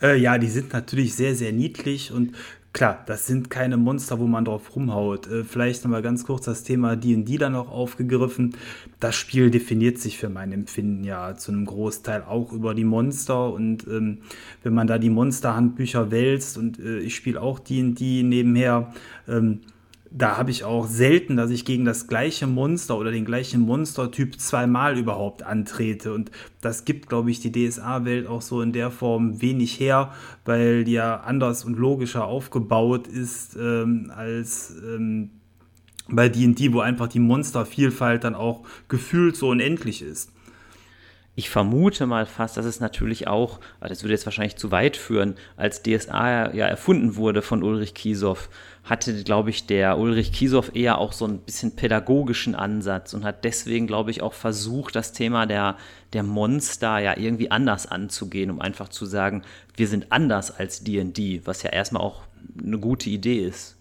Äh, 0.00 0.16
ja, 0.16 0.38
die 0.38 0.48
sind 0.48 0.72
natürlich 0.72 1.14
sehr, 1.14 1.34
sehr 1.34 1.52
niedlich 1.52 2.12
und 2.12 2.34
Klar, 2.78 3.02
das 3.06 3.26
sind 3.26 3.50
keine 3.50 3.76
Monster, 3.76 4.20
wo 4.20 4.28
man 4.28 4.44
drauf 4.44 4.76
rumhaut. 4.76 5.26
Äh, 5.26 5.42
vielleicht 5.42 5.82
nochmal 5.82 6.00
ganz 6.00 6.24
kurz 6.24 6.44
das 6.44 6.62
Thema 6.62 6.94
D&D 6.94 7.36
dann 7.36 7.54
noch 7.54 7.72
aufgegriffen. 7.72 8.54
Das 9.00 9.16
Spiel 9.16 9.50
definiert 9.50 9.98
sich 9.98 10.16
für 10.16 10.28
mein 10.28 10.52
Empfinden 10.52 11.02
ja 11.02 11.34
zu 11.34 11.50
einem 11.50 11.66
Großteil 11.66 12.22
auch 12.22 12.52
über 12.52 12.76
die 12.76 12.84
Monster 12.84 13.52
und 13.52 13.84
ähm, 13.88 14.18
wenn 14.62 14.74
man 14.74 14.86
da 14.86 14.98
die 14.98 15.10
Monsterhandbücher 15.10 16.12
wälzt 16.12 16.56
und 16.56 16.78
äh, 16.78 17.00
ich 17.00 17.16
spiele 17.16 17.42
auch 17.42 17.58
D&D 17.58 18.22
nebenher, 18.22 18.94
ähm, 19.26 19.62
da 20.10 20.36
habe 20.36 20.50
ich 20.50 20.64
auch 20.64 20.86
selten, 20.86 21.36
dass 21.36 21.50
ich 21.50 21.64
gegen 21.64 21.84
das 21.84 22.06
gleiche 22.06 22.46
Monster 22.46 22.96
oder 22.96 23.10
den 23.10 23.24
gleichen 23.24 23.60
Monstertyp 23.60 24.40
zweimal 24.40 24.96
überhaupt 24.96 25.42
antrete. 25.42 26.12
Und 26.12 26.30
das 26.60 26.84
gibt, 26.84 27.08
glaube 27.08 27.30
ich, 27.30 27.40
die 27.40 27.52
DSA-Welt 27.52 28.26
auch 28.26 28.42
so 28.42 28.62
in 28.62 28.72
der 28.72 28.90
Form 28.90 29.42
wenig 29.42 29.78
her, 29.78 30.12
weil 30.44 30.84
die 30.84 30.92
ja 30.92 31.20
anders 31.20 31.64
und 31.64 31.78
logischer 31.78 32.24
aufgebaut 32.24 33.06
ist 33.06 33.56
ähm, 33.56 34.10
als 34.14 34.74
ähm, 34.82 35.30
bei 36.08 36.28
DD, 36.28 36.72
wo 36.72 36.80
einfach 36.80 37.08
die 37.08 37.20
Monstervielfalt 37.20 38.24
dann 38.24 38.34
auch 38.34 38.62
gefühlt 38.88 39.36
so 39.36 39.48
unendlich 39.48 40.00
ist. 40.00 40.32
Ich 41.38 41.50
vermute 41.50 42.06
mal 42.06 42.26
fast, 42.26 42.56
dass 42.56 42.64
es 42.64 42.80
natürlich 42.80 43.28
auch, 43.28 43.60
das 43.78 44.02
würde 44.02 44.12
jetzt 44.12 44.26
wahrscheinlich 44.26 44.56
zu 44.56 44.72
weit 44.72 44.96
führen, 44.96 45.36
als 45.56 45.84
DSA 45.84 46.52
ja 46.52 46.66
erfunden 46.66 47.14
wurde 47.14 47.42
von 47.42 47.62
Ulrich 47.62 47.94
Kiesow, 47.94 48.48
hatte, 48.82 49.22
glaube 49.22 49.50
ich, 49.50 49.64
der 49.64 49.98
Ulrich 49.98 50.32
Kiesow 50.32 50.74
eher 50.74 50.98
auch 50.98 51.12
so 51.12 51.28
ein 51.28 51.38
bisschen 51.38 51.76
pädagogischen 51.76 52.56
Ansatz 52.56 53.14
und 53.14 53.22
hat 53.22 53.44
deswegen, 53.44 53.86
glaube 53.86 54.10
ich, 54.10 54.20
auch 54.20 54.32
versucht, 54.32 54.96
das 54.96 55.12
Thema 55.12 55.46
der, 55.46 55.76
der 56.12 56.24
Monster 56.24 56.98
ja 56.98 57.16
irgendwie 57.16 57.52
anders 57.52 57.86
anzugehen, 57.86 58.50
um 58.50 58.60
einfach 58.60 58.88
zu 58.88 59.06
sagen, 59.06 59.42
wir 59.76 59.86
sind 59.86 60.10
anders 60.10 60.50
als 60.50 60.82
D&D, 60.82 61.42
was 61.44 61.62
ja 61.62 61.70
erstmal 61.70 62.02
auch 62.02 62.22
eine 62.60 62.80
gute 62.80 63.10
Idee 63.10 63.46
ist. 63.46 63.77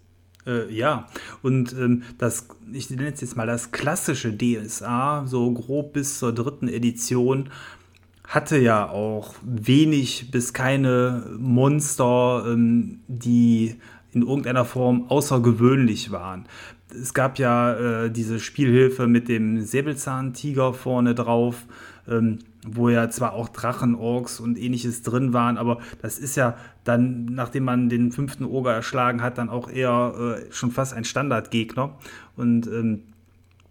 Äh, 0.48 0.74
ja, 0.74 1.08
und 1.42 1.74
ähm, 1.74 2.04
das, 2.18 2.48
ich 2.72 2.90
nenne 2.90 3.14
es 3.14 3.22
jetzt 3.22 3.36
mal 3.36 3.46
das 3.48 3.72
klassische 3.72 4.36
DSA, 4.36 5.26
so 5.28 5.52
grob 5.52 5.94
bis 5.94 6.20
zur 6.20 6.34
dritten 6.34 6.70
Edition, 6.70 7.50
hatte 8.28 8.58
ja 8.58 8.90
auch 8.90 9.36
wenig 9.44 10.32
bis 10.32 10.54
keine 10.54 11.30
Monster, 11.38 12.46
ähm, 12.48 13.02
die 13.08 13.76
in 14.12 14.22
irgendeiner 14.22 14.66
Form 14.66 15.10
außergewöhnlich 15.10 16.12
waren. 16.12 16.46
Es 16.90 17.14
gab 17.14 17.38
ja 17.38 18.06
äh, 18.06 18.12
diese 18.12 18.40
Spielhilfe 18.40 19.08
mit 19.08 19.28
dem 19.28 19.62
Säbelzahntiger 19.62 20.74
vorne 20.74 21.14
drauf, 21.14 21.66
ähm, 22.10 22.40
wo 22.66 22.90
ja 22.90 23.10
zwar 23.10 23.34
auch 23.34 23.50
Drachen, 23.50 23.96
Orks 23.96 24.40
und 24.40 24.58
ähnliches 24.58 25.02
drin 25.02 25.34
waren, 25.34 25.58
aber 25.58 25.80
das 26.02 26.20
ist 26.20 26.36
ja 26.36 26.56
dann, 26.84 27.26
nachdem 27.26 27.66
man 27.66 27.90
den 27.90 28.12
fünften 28.12 28.46
Oger 28.46 28.74
erschlagen 28.74 29.22
hat, 29.22 29.38
dann 29.38 29.50
auch 29.50 29.70
eher 29.70 30.38
äh, 30.48 30.52
schon 30.52 30.72
fast 30.72 30.94
ein 30.94 31.04
Standardgegner. 31.04 31.96
Und 32.36 32.68
ähm, 32.68 33.04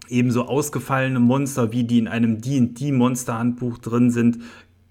ebenso 0.09 0.47
ausgefallene 0.47 1.21
Monster, 1.21 1.73
wie 1.73 1.85
die 1.85 1.99
in 1.99 2.09
einem 2.09 2.41
D&D-Monsterhandbuch 2.41 3.79
drin 3.79 4.11
sind, 4.11 4.39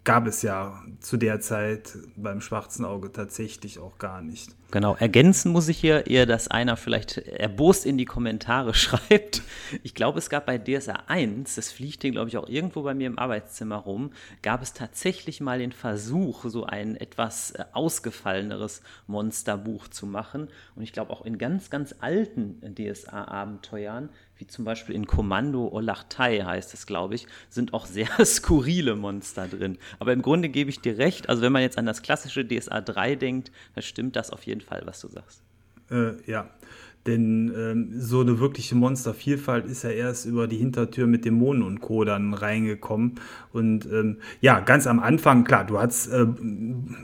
gab 0.03 0.27
es 0.27 0.41
ja 0.41 0.81
zu 1.05 1.17
der 1.17 1.39
Zeit 1.39 1.97
beim 2.15 2.41
schwarzen 2.41 2.83
Auge 2.83 3.11
tatsächlich 3.11 3.77
auch 3.77 3.99
gar 3.99 4.23
nicht. 4.23 4.49
Genau, 4.71 4.95
ergänzen 4.95 5.51
muss 5.51 5.67
ich 5.67 5.77
hier 5.77 6.07
eher, 6.07 6.25
dass 6.25 6.47
einer 6.47 6.75
vielleicht 6.77 7.19
erbost 7.19 7.85
in 7.85 7.99
die 7.99 8.05
Kommentare 8.05 8.73
schreibt. 8.73 9.43
Ich 9.83 9.93
glaube, 9.93 10.17
es 10.17 10.31
gab 10.31 10.47
bei 10.47 10.57
DSA 10.57 11.03
1, 11.05 11.55
das 11.55 11.71
fliegt 11.71 12.01
hier, 12.01 12.11
glaube 12.11 12.29
ich, 12.29 12.37
auch 12.37 12.49
irgendwo 12.49 12.81
bei 12.81 12.95
mir 12.95 13.05
im 13.05 13.19
Arbeitszimmer 13.19 13.77
rum, 13.77 14.11
gab 14.41 14.63
es 14.63 14.73
tatsächlich 14.73 15.41
mal 15.41 15.59
den 15.59 15.71
Versuch, 15.71 16.45
so 16.45 16.65
ein 16.65 16.97
etwas 16.97 17.51
äh, 17.51 17.65
ausgefalleneres 17.73 18.81
Monsterbuch 19.05 19.87
zu 19.87 20.07
machen. 20.07 20.47
Und 20.75 20.81
ich 20.81 20.91
glaube, 20.91 21.11
auch 21.11 21.23
in 21.23 21.37
ganz, 21.37 21.69
ganz 21.69 21.93
alten 21.99 22.59
DSA-Abenteuern 22.75 24.09
wie 24.37 24.47
zum 24.47 24.65
Beispiel 24.65 24.95
in 24.95 25.07
Kommando 25.07 25.67
Olachtai 25.67 26.41
heißt 26.41 26.73
es, 26.73 26.85
glaube 26.85 27.15
ich, 27.15 27.27
sind 27.49 27.73
auch 27.73 27.85
sehr 27.85 28.07
skurrile 28.25 28.95
Monster 28.95 29.47
drin. 29.47 29.77
Aber 29.99 30.13
im 30.13 30.21
Grunde 30.21 30.49
gebe 30.49 30.69
ich 30.69 30.81
dir 30.81 30.97
recht, 30.97 31.29
also 31.29 31.41
wenn 31.41 31.51
man 31.51 31.61
jetzt 31.61 31.77
an 31.77 31.85
das 31.85 32.01
klassische 32.01 32.45
DSA 32.45 32.81
3 32.81 33.15
denkt, 33.15 33.51
dann 33.73 33.83
stimmt 33.83 34.15
das 34.15 34.29
auf 34.29 34.43
jeden 34.43 34.61
Fall, 34.61 34.81
was 34.85 34.99
du 35.01 35.07
sagst. 35.07 35.41
Äh, 35.91 36.13
ja, 36.29 36.49
denn 37.07 37.53
ähm, 37.55 37.89
so 37.99 38.21
eine 38.21 38.39
wirkliche 38.39 38.75
Monstervielfalt 38.75 39.65
ist 39.65 39.83
ja 39.83 39.91
erst 39.91 40.25
über 40.25 40.47
die 40.47 40.57
Hintertür 40.57 41.05
mit 41.05 41.23
Dämonen 41.23 41.61
und 41.61 41.79
Co. 41.79 42.03
dann 42.03 42.33
reingekommen. 42.33 43.15
Und 43.53 43.85
ähm, 43.85 44.17
ja, 44.41 44.59
ganz 44.59 44.87
am 44.87 44.99
Anfang, 44.99 45.43
klar, 45.43 45.65
du 45.65 45.77
hast, 45.77 46.07
äh, 46.07 46.25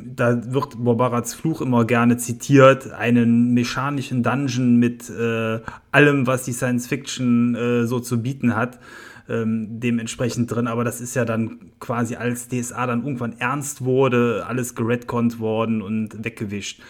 da 0.03 0.53
wird 0.53 0.83
Barbarats 0.83 1.35
Fluch 1.35 1.61
immer 1.61 1.85
gerne 1.85 2.17
zitiert, 2.17 2.91
einen 2.91 3.53
mechanischen 3.53 4.23
Dungeon 4.23 4.77
mit 4.77 5.07
äh, 5.11 5.59
allem, 5.91 6.25
was 6.25 6.43
die 6.43 6.53
Science 6.53 6.87
Fiction 6.87 7.53
äh, 7.53 7.85
so 7.85 7.99
zu 7.99 8.23
bieten 8.23 8.55
hat. 8.55 8.79
Ähm, 9.29 9.79
dementsprechend 9.79 10.49
drin, 10.51 10.65
aber 10.67 10.83
das 10.83 10.99
ist 10.99 11.15
ja 11.15 11.25
dann 11.25 11.71
quasi 11.79 12.15
als 12.15 12.47
DSA 12.47 12.87
dann 12.87 13.03
irgendwann 13.03 13.35
ernst 13.37 13.83
wurde, 13.83 14.45
alles 14.47 14.73
geredconnt 14.73 15.39
worden 15.39 15.83
und 15.83 16.25
weggewischt. 16.25 16.81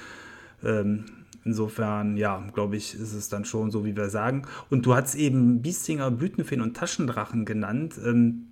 Ähm, 0.63 1.03
Insofern, 1.43 2.17
ja, 2.17 2.43
glaube 2.53 2.75
ich, 2.75 2.93
ist 2.93 3.13
es 3.13 3.29
dann 3.29 3.45
schon 3.45 3.71
so, 3.71 3.83
wie 3.83 3.95
wir 3.95 4.09
sagen. 4.09 4.43
Und 4.69 4.85
du 4.85 4.93
hast 4.93 5.15
eben 5.15 5.61
Biestinger, 5.61 6.11
Blütenfeen 6.11 6.61
und 6.61 6.77
Taschendrachen 6.77 7.45
genannt. 7.45 7.95
Ähm, 8.05 8.47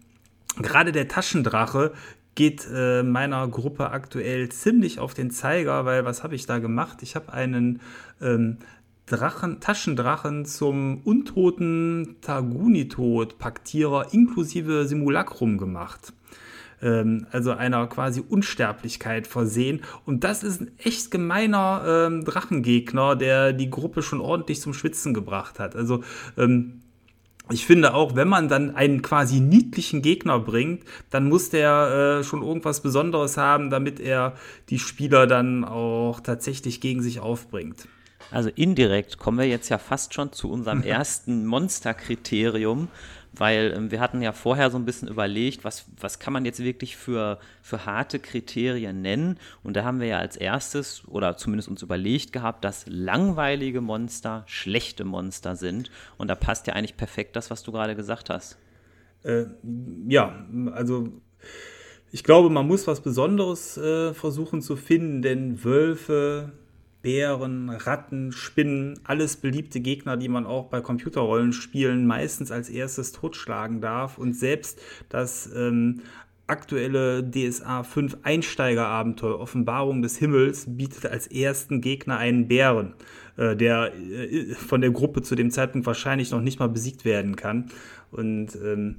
gerade 0.58 0.92
der 0.92 1.08
Taschendrache 1.08 1.94
geht 2.36 2.68
äh, 2.74 3.04
meiner 3.04 3.48
Gruppe 3.48 3.92
aktuell 3.92 4.50
ziemlich 4.50 5.00
auf 5.00 5.14
den 5.14 5.30
Zeiger, 5.30 5.86
weil 5.86 6.06
was 6.06 6.24
habe 6.24 6.36
ich 6.36 6.46
da 6.46 6.60
gemacht? 6.60 7.04
Ich 7.04 7.16
habe 7.16 7.34
einen 7.34 7.82
ähm, 8.22 8.58
Drachen, 9.06 9.60
Taschendrachen 9.60 10.46
zum 10.46 11.02
untoten 11.04 12.16
Tagunitod-Paktierer 12.22 14.14
inklusive 14.14 14.88
Simulacrum 14.88 15.58
gemacht 15.58 16.14
ähm, 16.82 17.28
also 17.32 17.52
einer 17.52 17.88
quasi 17.88 18.24
Unsterblichkeit 18.28 19.28
versehen. 19.28 19.82
Und 20.06 20.24
das 20.24 20.44
ist 20.44 20.62
ein 20.62 20.72
echt 20.78 21.12
gemeiner 21.12 21.84
ähm, 21.88 22.26
Drachengegner, 22.26 23.16
der 23.16 23.54
die 23.54 23.70
Gruppe 23.70 24.02
schon 24.02 24.22
ordentlich 24.22 24.62
zum 24.62 24.74
Schwitzen 24.74 25.14
gebracht 25.14 25.60
hat. 25.60 25.76
Also 25.76 26.04
ähm, 26.38 26.82
ich 27.52 27.66
finde 27.66 27.96
auch, 27.96 28.16
wenn 28.16 28.28
man 28.28 28.48
dann 28.48 28.76
einen 28.76 29.02
quasi 29.02 29.40
niedlichen 29.40 30.04
Gegner 30.04 30.40
bringt, 30.40 30.84
dann 31.10 31.28
muss 31.28 31.50
der 31.50 32.20
äh, 32.20 32.24
schon 32.24 32.44
irgendwas 32.44 32.82
Besonderes 32.82 33.38
haben, 33.38 33.72
damit 33.72 34.00
er 34.00 34.36
die 34.70 34.78
Spieler 34.78 35.26
dann 35.26 35.66
auch 35.66 36.20
tatsächlich 36.20 36.80
gegen 36.80 37.02
sich 37.02 37.20
aufbringt. 37.20 37.88
Also 38.32 38.50
indirekt 38.54 39.18
kommen 39.18 39.40
wir 39.40 39.48
jetzt 39.48 39.70
ja 39.70 39.80
fast 39.80 40.14
schon 40.14 40.32
zu 40.32 40.52
unserem 40.52 40.84
ersten 40.84 41.48
Monsterkriterium, 41.48 42.90
weil 43.40 43.74
ähm, 43.76 43.90
wir 43.90 44.02
hatten 44.02 44.22
ja 44.22 44.34
vorher 44.34 44.70
so 44.70 44.78
ein 44.78 44.86
bisschen 44.86 45.08
überlegt, 45.08 45.64
was, 45.64 45.86
was 46.00 46.20
kann 46.20 46.34
man 46.34 46.46
jetzt 46.46 46.62
wirklich 46.62 46.98
für, 46.98 47.40
für 47.62 47.86
harte 47.86 48.20
Kriterien 48.20 49.02
nennen. 49.02 49.40
Und 49.64 49.76
da 49.76 49.86
haben 49.86 50.02
wir 50.02 50.08
ja 50.08 50.20
als 50.20 50.36
erstes 50.36 51.08
oder 51.08 51.38
zumindest 51.38 51.70
uns 51.70 51.82
überlegt 51.82 52.34
gehabt, 52.34 52.66
dass 52.66 52.86
langweilige 52.88 53.80
Monster 53.80 54.44
schlechte 54.46 55.06
Monster 55.06 55.56
sind. 55.56 55.90
Und 56.18 56.28
da 56.28 56.36
passt 56.36 56.68
ja 56.68 56.74
eigentlich 56.74 56.98
perfekt 56.98 57.38
das, 57.38 57.50
was 57.50 57.64
du 57.64 57.72
gerade 57.72 57.96
gesagt 57.96 58.30
hast. 58.30 58.58
Äh, 59.24 59.46
ja, 60.08 60.46
also 60.74 61.10
ich 62.12 62.24
glaube, 62.24 62.50
man 62.50 62.68
muss 62.68 62.88
was 62.88 63.02
Besonderes 63.02 63.78
äh, 63.78 64.14
versuchen 64.14 64.62
zu 64.62 64.76
finden, 64.76 65.22
denn 65.22 65.64
Wölfe, 65.64 66.52
Bären, 67.02 67.70
Ratten, 67.70 68.32
Spinnen, 68.32 69.00
alles 69.06 69.38
beliebte 69.38 69.80
Gegner, 69.80 70.18
die 70.18 70.28
man 70.28 70.46
auch 70.46 70.66
bei 70.66 70.82
Computerrollenspielen 70.82 72.06
meistens 72.06 72.52
als 72.52 72.70
erstes 72.70 73.14
totschlagen 73.14 73.80
darf. 73.80 74.18
Und 74.18 74.36
selbst 74.36 74.82
das 75.08 75.50
ähm, 75.56 76.02
aktuelle 76.48 77.24
DSA 77.24 77.84
5 77.84 78.18
Einsteigerabenteuer 78.24 79.40
Offenbarung 79.40 80.02
des 80.02 80.18
Himmels 80.18 80.66
bietet 80.68 81.06
als 81.06 81.28
ersten 81.28 81.80
Gegner 81.80 82.18
einen 82.18 82.48
Bären, 82.48 82.96
äh, 83.38 83.56
der 83.56 83.94
äh, 83.96 84.54
von 84.56 84.82
der 84.82 84.92
Gruppe 84.92 85.22
zu 85.22 85.36
dem 85.36 85.52
Zeitpunkt 85.52 85.88
wahrscheinlich 85.88 86.32
noch 86.32 86.42
nicht 86.42 86.60
mal 86.60 86.70
besiegt 86.70 87.06
werden 87.06 87.36
kann. 87.36 87.72
Und 88.12 88.56
ähm, 88.56 88.98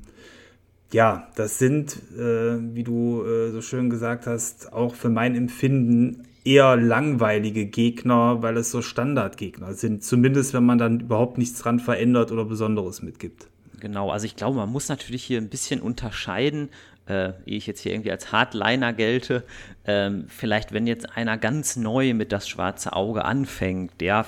ja, 0.93 1.29
das 1.37 1.59
sind, 1.59 1.97
äh, 2.17 2.57
wie 2.75 2.83
du 2.83 3.25
äh, 3.25 3.51
so 3.51 3.61
schön 3.61 3.91
gesagt 3.91 4.27
hast, 4.27 4.73
auch 4.73 4.95
für 4.95 5.09
mein 5.09 5.35
Empfinden 5.35 6.25
eher 6.45 6.77
langweilige 6.77 7.67
Gegner, 7.67 8.43
weil 8.43 8.57
es 8.57 8.71
so 8.71 8.83
Standardgegner 8.83 9.75
sind. 9.75 10.03
Zumindest, 10.03 10.55
wenn 10.55 10.65
man 10.65 10.79
dann 10.79 11.01
überhaupt 11.01 11.39
nichts 11.39 11.61
dran 11.61 11.81
verändert 11.81 12.33
oder 12.33 12.45
Besonderes 12.45 13.03
mitgibt. 13.03 13.49
Genau, 13.79 14.11
also 14.11 14.27
ich 14.27 14.37
glaube, 14.37 14.57
man 14.59 14.71
muss 14.71 14.89
natürlich 14.89 15.25
hier 15.25 15.41
ein 15.41 15.49
bisschen 15.49 15.81
unterscheiden, 15.81 16.69
äh, 17.07 17.33
ehe 17.47 17.57
ich 17.57 17.67
jetzt 17.67 17.81
hier 17.81 17.93
irgendwie 17.93 18.11
als 18.11 18.31
Hardliner 18.31 18.93
gelte, 18.93 19.45
ähm, 19.85 20.27
vielleicht 20.29 20.73
wenn 20.73 20.87
jetzt 20.87 21.17
einer 21.17 21.39
ganz 21.39 21.77
neu 21.77 22.15
mit 22.15 22.31
das 22.31 22.49
schwarze 22.49 22.93
Auge 22.93 23.25
anfängt, 23.25 24.01
der 24.01 24.27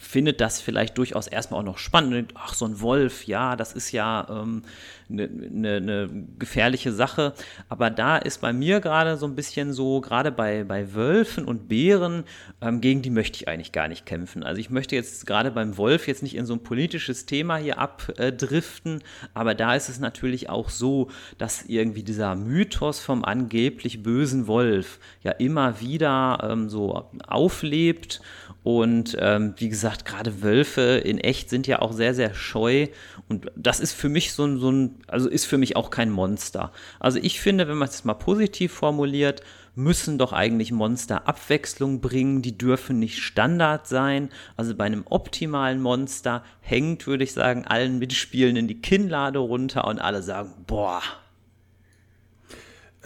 findet 0.00 0.40
das 0.40 0.62
vielleicht 0.62 0.96
durchaus 0.96 1.26
erstmal 1.26 1.60
auch 1.60 1.64
noch 1.64 1.78
spannend. 1.78 2.32
Ach, 2.34 2.54
so 2.54 2.64
ein 2.64 2.80
Wolf, 2.80 3.26
ja, 3.26 3.54
das 3.54 3.74
ist 3.74 3.92
ja 3.92 4.26
ähm, 4.30 4.62
eine, 5.10 5.24
eine, 5.24 5.76
eine 5.76 6.26
gefährliche 6.38 6.90
Sache. 6.90 7.34
Aber 7.68 7.90
da 7.90 8.16
ist 8.16 8.40
bei 8.40 8.54
mir 8.54 8.80
gerade 8.80 9.18
so 9.18 9.26
ein 9.26 9.36
bisschen 9.36 9.74
so, 9.74 10.00
gerade 10.00 10.32
bei, 10.32 10.64
bei 10.64 10.94
Wölfen 10.94 11.44
und 11.44 11.68
Bären, 11.68 12.24
ähm, 12.62 12.80
gegen 12.80 13.02
die 13.02 13.10
möchte 13.10 13.36
ich 13.36 13.48
eigentlich 13.48 13.72
gar 13.72 13.88
nicht 13.88 14.06
kämpfen. 14.06 14.42
Also 14.42 14.58
ich 14.58 14.70
möchte 14.70 14.96
jetzt 14.96 15.26
gerade 15.26 15.50
beim 15.50 15.76
Wolf 15.76 16.08
jetzt 16.08 16.22
nicht 16.22 16.34
in 16.34 16.46
so 16.46 16.54
ein 16.54 16.62
politisches 16.62 17.26
Thema 17.26 17.58
hier 17.58 17.78
abdriften, 17.78 19.02
aber 19.34 19.54
da 19.54 19.74
ist 19.74 19.90
es 19.90 20.00
natürlich 20.00 20.48
auch 20.48 20.70
so, 20.70 21.10
dass 21.36 21.66
irgendwie 21.66 22.02
dieser 22.02 22.36
Mythos 22.36 23.00
vom 23.00 23.22
angeblich 23.22 24.02
bösen 24.02 24.46
Wolf 24.46 24.98
ja 25.22 25.32
immer 25.32 25.80
wieder 25.80 26.48
ähm, 26.50 26.70
so 26.70 27.10
auflebt 27.28 28.22
und 28.62 29.16
ähm, 29.18 29.54
wie 29.56 29.70
gesagt, 29.70 30.04
gerade 30.04 30.42
Wölfe 30.42 30.98
in 30.98 31.18
echt 31.18 31.48
sind 31.48 31.66
ja 31.66 31.80
auch 31.80 31.92
sehr, 31.92 32.14
sehr 32.14 32.34
scheu. 32.34 32.88
Und 33.28 33.50
das 33.56 33.80
ist 33.80 33.94
für 33.94 34.10
mich 34.10 34.34
so 34.34 34.44
ein, 34.44 34.58
so 34.58 34.70
ein, 34.70 34.96
also 35.06 35.28
ist 35.28 35.46
für 35.46 35.56
mich 35.56 35.76
auch 35.76 35.88
kein 35.88 36.10
Monster. 36.10 36.72
Also 36.98 37.18
ich 37.22 37.40
finde, 37.40 37.68
wenn 37.68 37.78
man 37.78 37.88
es 37.88 38.04
mal 38.04 38.14
positiv 38.14 38.72
formuliert, 38.72 39.42
müssen 39.74 40.18
doch 40.18 40.34
eigentlich 40.34 40.72
Monster 40.72 41.26
Abwechslung 41.26 42.02
bringen. 42.02 42.42
Die 42.42 42.58
dürfen 42.58 42.98
nicht 42.98 43.22
Standard 43.22 43.86
sein. 43.86 44.28
Also 44.58 44.74
bei 44.74 44.84
einem 44.84 45.04
optimalen 45.08 45.80
Monster 45.80 46.44
hängt, 46.60 47.06
würde 47.06 47.24
ich 47.24 47.32
sagen, 47.32 47.64
allen 47.64 47.98
Mitspielenden 47.98 48.68
die 48.68 48.82
Kinnlade 48.82 49.38
runter 49.38 49.86
und 49.86 50.00
alle 50.00 50.22
sagen, 50.22 50.52
boah, 50.66 51.00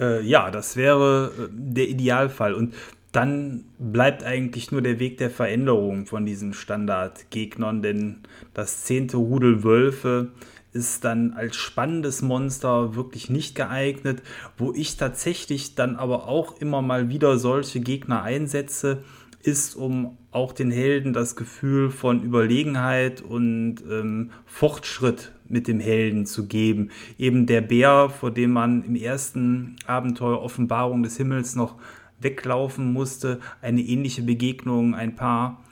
äh, 0.00 0.22
ja, 0.22 0.50
das 0.50 0.76
wäre 0.76 1.32
äh, 1.38 1.48
der 1.52 1.88
Idealfall. 1.88 2.54
Und 2.54 2.74
dann 3.14 3.64
bleibt 3.78 4.24
eigentlich 4.24 4.72
nur 4.72 4.82
der 4.82 4.98
Weg 4.98 5.18
der 5.18 5.30
Veränderung 5.30 6.06
von 6.06 6.26
diesen 6.26 6.52
Standardgegnern, 6.52 7.80
denn 7.80 8.16
das 8.54 8.82
zehnte 8.82 9.18
Rudel 9.18 9.62
Wölfe 9.62 10.32
ist 10.72 11.04
dann 11.04 11.32
als 11.34 11.54
spannendes 11.54 12.22
Monster 12.22 12.96
wirklich 12.96 13.30
nicht 13.30 13.54
geeignet, 13.54 14.20
wo 14.58 14.72
ich 14.72 14.96
tatsächlich 14.96 15.76
dann 15.76 15.94
aber 15.94 16.26
auch 16.26 16.60
immer 16.60 16.82
mal 16.82 17.08
wieder 17.08 17.38
solche 17.38 17.78
Gegner 17.78 18.24
einsetze, 18.24 19.04
ist, 19.44 19.76
um 19.76 20.18
auch 20.32 20.52
den 20.52 20.72
Helden 20.72 21.12
das 21.12 21.36
Gefühl 21.36 21.90
von 21.90 22.24
Überlegenheit 22.24 23.22
und 23.22 23.76
ähm, 23.88 24.30
Fortschritt 24.46 25.30
mit 25.48 25.68
dem 25.68 25.78
Helden 25.78 26.26
zu 26.26 26.46
geben. 26.46 26.90
Eben 27.18 27.46
der 27.46 27.60
Bär, 27.60 28.08
vor 28.08 28.32
dem 28.32 28.50
man 28.50 28.82
im 28.84 28.96
ersten 28.96 29.76
Abenteuer 29.86 30.42
Offenbarung 30.42 31.04
des 31.04 31.16
Himmels 31.16 31.54
noch 31.54 31.76
weglaufen 32.24 32.92
musste. 32.92 33.40
Eine 33.62 33.82
ähnliche 33.82 34.22
Begegnung 34.22 34.94
ein 34.94 35.14
paar 35.14 35.62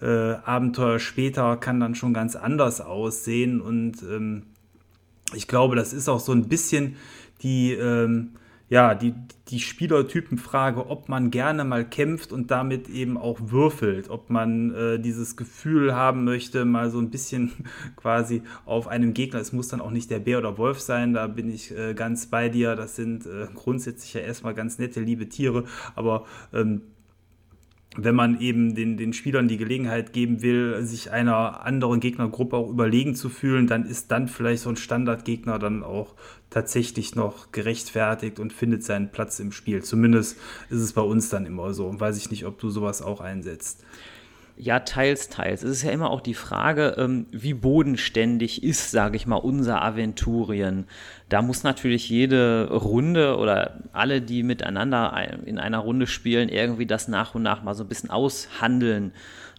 äh, 0.00 0.06
Abenteuer 0.06 0.98
später 0.98 1.56
kann 1.56 1.80
dann 1.80 1.94
schon 1.94 2.14
ganz 2.14 2.36
anders 2.36 2.80
aussehen. 2.80 3.60
Und 3.60 4.02
ähm, 4.02 4.44
ich 5.34 5.48
glaube, 5.48 5.76
das 5.76 5.92
ist 5.92 6.08
auch 6.08 6.20
so 6.20 6.32
ein 6.32 6.48
bisschen 6.48 6.96
die 7.42 7.72
ähm, 7.72 8.30
ja, 8.68 8.94
die, 8.94 9.14
die 9.48 9.60
Spielertypenfrage, 9.60 10.88
ob 10.88 11.08
man 11.08 11.30
gerne 11.30 11.64
mal 11.64 11.88
kämpft 11.88 12.32
und 12.32 12.50
damit 12.50 12.88
eben 12.88 13.16
auch 13.16 13.38
würfelt, 13.40 14.10
ob 14.10 14.28
man 14.28 14.74
äh, 14.74 14.98
dieses 14.98 15.36
Gefühl 15.36 15.94
haben 15.94 16.24
möchte, 16.24 16.64
mal 16.64 16.90
so 16.90 16.98
ein 16.98 17.10
bisschen 17.10 17.52
quasi 17.96 18.42
auf 18.64 18.88
einem 18.88 19.14
Gegner, 19.14 19.40
es 19.40 19.52
muss 19.52 19.68
dann 19.68 19.80
auch 19.80 19.92
nicht 19.92 20.10
der 20.10 20.18
Bär 20.18 20.38
oder 20.38 20.58
Wolf 20.58 20.80
sein, 20.80 21.14
da 21.14 21.28
bin 21.28 21.48
ich 21.48 21.76
äh, 21.76 21.94
ganz 21.94 22.26
bei 22.26 22.48
dir, 22.48 22.74
das 22.74 22.96
sind 22.96 23.26
äh, 23.26 23.46
grundsätzlich 23.54 24.14
ja 24.14 24.20
erstmal 24.20 24.54
ganz 24.54 24.78
nette, 24.78 25.00
liebe 25.00 25.28
Tiere, 25.28 25.64
aber 25.94 26.24
ähm, 26.52 26.82
wenn 27.96 28.14
man 28.14 28.40
eben 28.40 28.74
den, 28.74 28.96
den 28.96 29.12
Spielern 29.12 29.48
die 29.48 29.56
Gelegenheit 29.56 30.12
geben 30.12 30.42
will, 30.42 30.82
sich 30.82 31.10
einer 31.10 31.64
anderen 31.64 32.00
Gegnergruppe 32.00 32.56
auch 32.56 32.68
überlegen 32.68 33.14
zu 33.14 33.28
fühlen, 33.28 33.66
dann 33.66 33.86
ist 33.86 34.10
dann 34.10 34.28
vielleicht 34.28 34.62
so 34.62 34.70
ein 34.70 34.76
Standardgegner 34.76 35.58
dann 35.58 35.82
auch 35.82 36.14
tatsächlich 36.50 37.14
noch 37.14 37.52
gerechtfertigt 37.52 38.38
und 38.38 38.52
findet 38.52 38.84
seinen 38.84 39.10
Platz 39.10 39.40
im 39.40 39.52
Spiel. 39.52 39.82
Zumindest 39.82 40.38
ist 40.70 40.80
es 40.80 40.92
bei 40.92 41.02
uns 41.02 41.28
dann 41.28 41.46
immer 41.46 41.74
so. 41.74 41.86
Und 41.86 42.00
weiß 42.00 42.16
ich 42.18 42.30
nicht, 42.30 42.46
ob 42.46 42.58
du 42.58 42.70
sowas 42.70 43.02
auch 43.02 43.20
einsetzt. 43.20 43.84
Ja, 44.58 44.80
teils, 44.80 45.28
teils. 45.28 45.62
Es 45.62 45.70
ist 45.70 45.82
ja 45.82 45.90
immer 45.90 46.10
auch 46.10 46.22
die 46.22 46.32
Frage, 46.32 46.94
ähm, 46.96 47.26
wie 47.30 47.52
bodenständig 47.52 48.62
ist, 48.62 48.90
sage 48.90 49.16
ich 49.16 49.26
mal, 49.26 49.36
unser 49.36 49.82
Aventurien. 49.82 50.86
Da 51.28 51.42
muss 51.42 51.62
natürlich 51.62 52.08
jede 52.08 52.70
Runde 52.70 53.36
oder 53.36 53.82
alle, 53.92 54.22
die 54.22 54.42
miteinander 54.42 55.14
in 55.44 55.58
einer 55.58 55.80
Runde 55.80 56.06
spielen, 56.06 56.48
irgendwie 56.48 56.86
das 56.86 57.06
nach 57.06 57.34
und 57.34 57.42
nach 57.42 57.62
mal 57.62 57.74
so 57.74 57.84
ein 57.84 57.88
bisschen 57.88 58.08
aushandeln. 58.08 59.12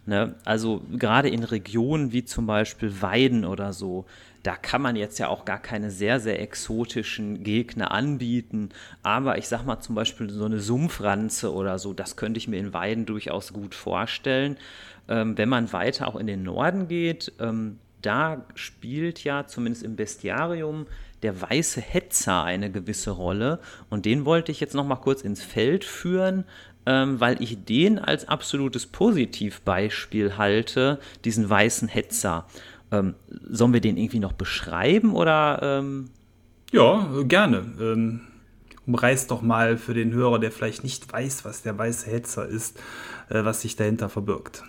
Ne? 0.04 0.34
Also 0.44 0.82
gerade 0.90 1.28
in 1.28 1.44
Regionen 1.44 2.12
wie 2.12 2.24
zum 2.24 2.46
Beispiel 2.46 3.00
Weiden 3.00 3.44
oder 3.44 3.72
so, 3.72 4.06
da 4.48 4.56
kann 4.56 4.80
man 4.80 4.96
jetzt 4.96 5.18
ja 5.18 5.28
auch 5.28 5.44
gar 5.44 5.60
keine 5.60 5.90
sehr, 5.90 6.20
sehr 6.20 6.40
exotischen 6.40 7.44
Gegner 7.44 7.90
anbieten. 7.90 8.70
Aber 9.02 9.36
ich 9.36 9.46
sag 9.46 9.66
mal 9.66 9.80
zum 9.80 9.94
Beispiel 9.94 10.30
so 10.30 10.46
eine 10.46 10.58
Sumpfranze 10.58 11.52
oder 11.52 11.78
so, 11.78 11.92
das 11.92 12.16
könnte 12.16 12.38
ich 12.38 12.48
mir 12.48 12.58
in 12.58 12.72
Weiden 12.72 13.04
durchaus 13.04 13.52
gut 13.52 13.74
vorstellen. 13.74 14.56
Ähm, 15.06 15.36
wenn 15.36 15.50
man 15.50 15.70
weiter 15.74 16.08
auch 16.08 16.16
in 16.16 16.26
den 16.26 16.44
Norden 16.44 16.88
geht, 16.88 17.30
ähm, 17.40 17.78
da 18.00 18.46
spielt 18.54 19.22
ja 19.22 19.46
zumindest 19.46 19.84
im 19.84 19.96
Bestiarium 19.96 20.86
der 21.22 21.38
weiße 21.42 21.82
Hetzer 21.82 22.42
eine 22.42 22.70
gewisse 22.70 23.10
Rolle. 23.10 23.58
Und 23.90 24.06
den 24.06 24.24
wollte 24.24 24.50
ich 24.50 24.60
jetzt 24.60 24.74
noch 24.74 24.86
mal 24.86 24.96
kurz 24.96 25.20
ins 25.20 25.42
Feld 25.42 25.84
führen, 25.84 26.44
ähm, 26.86 27.20
weil 27.20 27.42
ich 27.42 27.66
den 27.66 27.98
als 27.98 28.28
absolutes 28.28 28.86
Positivbeispiel 28.86 30.38
halte, 30.38 31.00
diesen 31.26 31.50
weißen 31.50 31.88
Hetzer. 31.88 32.46
Ähm, 32.90 33.14
sollen 33.48 33.72
wir 33.72 33.80
den 33.80 33.96
irgendwie 33.96 34.18
noch 34.18 34.32
beschreiben 34.32 35.14
oder? 35.14 35.60
Ähm? 35.62 36.10
Ja, 36.72 37.06
gerne. 37.24 37.64
Ähm, 37.80 38.20
umreiß 38.86 39.26
doch 39.26 39.42
mal 39.42 39.76
für 39.76 39.94
den 39.94 40.12
Hörer, 40.12 40.38
der 40.38 40.50
vielleicht 40.50 40.82
nicht 40.82 41.12
weiß, 41.12 41.44
was 41.44 41.62
der 41.62 41.76
weiße 41.76 42.10
Hetzer 42.10 42.46
ist, 42.46 42.78
äh, 43.28 43.44
was 43.44 43.60
sich 43.60 43.76
dahinter 43.76 44.08
verbirgt. 44.08 44.64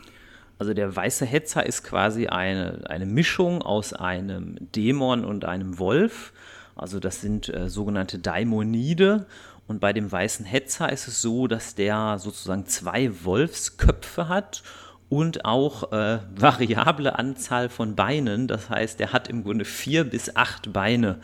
Also 0.60 0.74
der 0.74 0.94
weiße 0.94 1.26
Hetzer 1.26 1.66
ist 1.66 1.86
quasi 1.86 2.28
eine, 2.28 2.84
eine 2.90 3.06
Mischung 3.06 3.62
aus 3.62 3.94
einem 3.94 4.58
Dämon 4.76 5.24
und 5.24 5.46
einem 5.46 5.80
Wolf. 5.80 6.34
Also 6.76 7.00
das 7.00 7.22
sind 7.22 7.48
äh, 7.48 7.70
sogenannte 7.70 8.20
Daimonide. 8.20 9.26
Und 9.68 9.80
bei 9.80 9.94
dem 9.94 10.12
weißen 10.12 10.46
Hetzer 10.46 10.92
ist 10.92 11.08
es 11.08 11.22
so, 11.22 11.48
dass 11.48 11.76
der 11.76 12.18
sozusagen 12.18 12.66
zwei 12.66 13.24
Wolfsköpfe 13.24 14.28
hat 14.28 14.64
und 15.10 15.44
auch 15.44 15.92
äh, 15.92 16.20
variable 16.36 17.18
Anzahl 17.18 17.70
von 17.70 17.96
Beinen. 17.96 18.48
Das 18.48 18.70
heißt, 18.70 19.02
er 19.02 19.12
hat 19.12 19.28
im 19.28 19.44
Grunde 19.44 19.66
vier 19.66 20.04
bis 20.04 20.36
acht 20.36 20.72
Beine. 20.72 21.20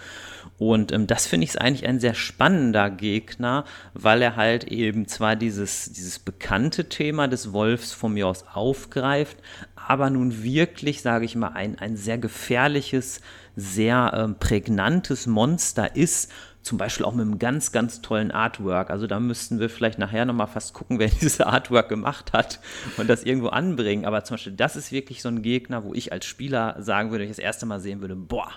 Und 0.58 0.92
ähm, 0.92 1.08
das 1.08 1.28
finde 1.28 1.46
ich 1.46 1.62
eigentlich 1.62 1.88
ein 1.88 2.00
sehr 2.00 2.14
spannender 2.14 2.90
Gegner, 2.90 3.66
weil 3.94 4.22
er 4.22 4.36
halt 4.36 4.66
eben 4.66 5.08
zwar 5.08 5.36
dieses, 5.36 5.92
dieses 5.92 6.20
bekannte 6.20 6.90
Thema 6.90 7.28
des 7.28 7.54
Wolfs 7.54 7.92
von 7.92 8.14
mir 8.14 8.28
aus 8.28 8.46
aufgreift, 8.54 9.38
aber 9.76 10.10
nun 10.10 10.44
wirklich, 10.44 11.02
sage 11.02 11.26
ich 11.26 11.36
mal, 11.36 11.50
ein, 11.50 11.78
ein 11.78 11.98
sehr 11.98 12.18
gefährliches, 12.18 13.22
sehr 13.56 14.12
ähm, 14.16 14.36
prägnantes 14.40 15.28
Monster 15.28 15.96
ist, 15.96 16.32
zum 16.66 16.80
Beispiel 16.80 17.06
auch 17.06 17.14
mit 17.14 17.22
einem 17.22 17.38
ganz, 17.38 17.72
ganz 17.72 18.02
tollen 18.02 18.32
Artwork. 18.32 18.90
Also 18.90 19.06
da 19.06 19.20
müssten 19.20 19.60
wir 19.60 19.70
vielleicht 19.70 20.00
nachher 20.00 20.26
nochmal 20.26 20.48
fast 20.48 20.74
gucken, 20.74 20.98
wer 21.00 21.08
dieses 21.08 21.40
Artwork 21.40 21.90
gemacht 21.90 22.34
hat 22.34 22.60
und 22.98 23.08
das 23.08 23.24
irgendwo 23.24 23.50
anbringen. 23.50 24.06
Aber 24.06 24.24
zum 24.24 24.36
Beispiel, 24.36 24.54
das 24.54 24.76
ist 24.76 24.92
wirklich 24.92 25.22
so 25.22 25.30
ein 25.30 25.44
Gegner, 25.44 25.84
wo 25.84 25.94
ich 25.94 26.12
als 26.12 26.26
Spieler 26.26 26.76
sagen 26.80 27.12
würde, 27.12 27.22
wenn 27.24 27.30
ich 27.30 27.38
das 27.38 27.44
erste 27.44 27.68
Mal 27.68 27.80
sehen 27.80 28.02
würde, 28.02 28.16
boah. 28.16 28.50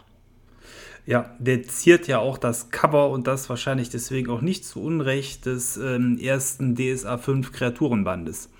Ja, 1.05 1.35
der 1.39 1.63
ziert 1.65 2.07
ja 2.07 2.19
auch 2.19 2.39
das 2.39 2.71
Cover 2.71 3.11
und 3.11 3.27
das 3.27 3.49
wahrscheinlich 3.51 3.91
deswegen 3.91 4.31
auch 4.31 4.41
nicht 4.41 4.65
zu 4.65 4.83
Unrecht 4.83 5.45
des 5.45 5.77
ähm, 5.77 6.19
ersten 6.19 6.77
DSA 6.77 7.19
5 7.19 7.53
Kreaturenbandes. 7.53 8.51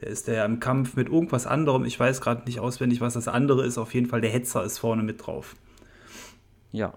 Der 0.00 0.08
ist 0.08 0.26
ja 0.26 0.44
im 0.44 0.58
Kampf 0.58 0.96
mit 0.96 1.08
irgendwas 1.08 1.46
anderem. 1.46 1.84
Ich 1.84 2.00
weiß 2.00 2.22
gerade 2.22 2.44
nicht 2.44 2.60
auswendig, 2.60 3.02
was 3.02 3.14
das 3.14 3.28
andere 3.28 3.64
ist. 3.64 3.76
Auf 3.76 3.92
jeden 3.92 4.06
Fall, 4.06 4.20
der 4.22 4.30
Hetzer 4.30 4.64
ist 4.64 4.78
vorne 4.78 5.02
mit 5.02 5.26
drauf. 5.26 5.54
Ja, 6.72 6.94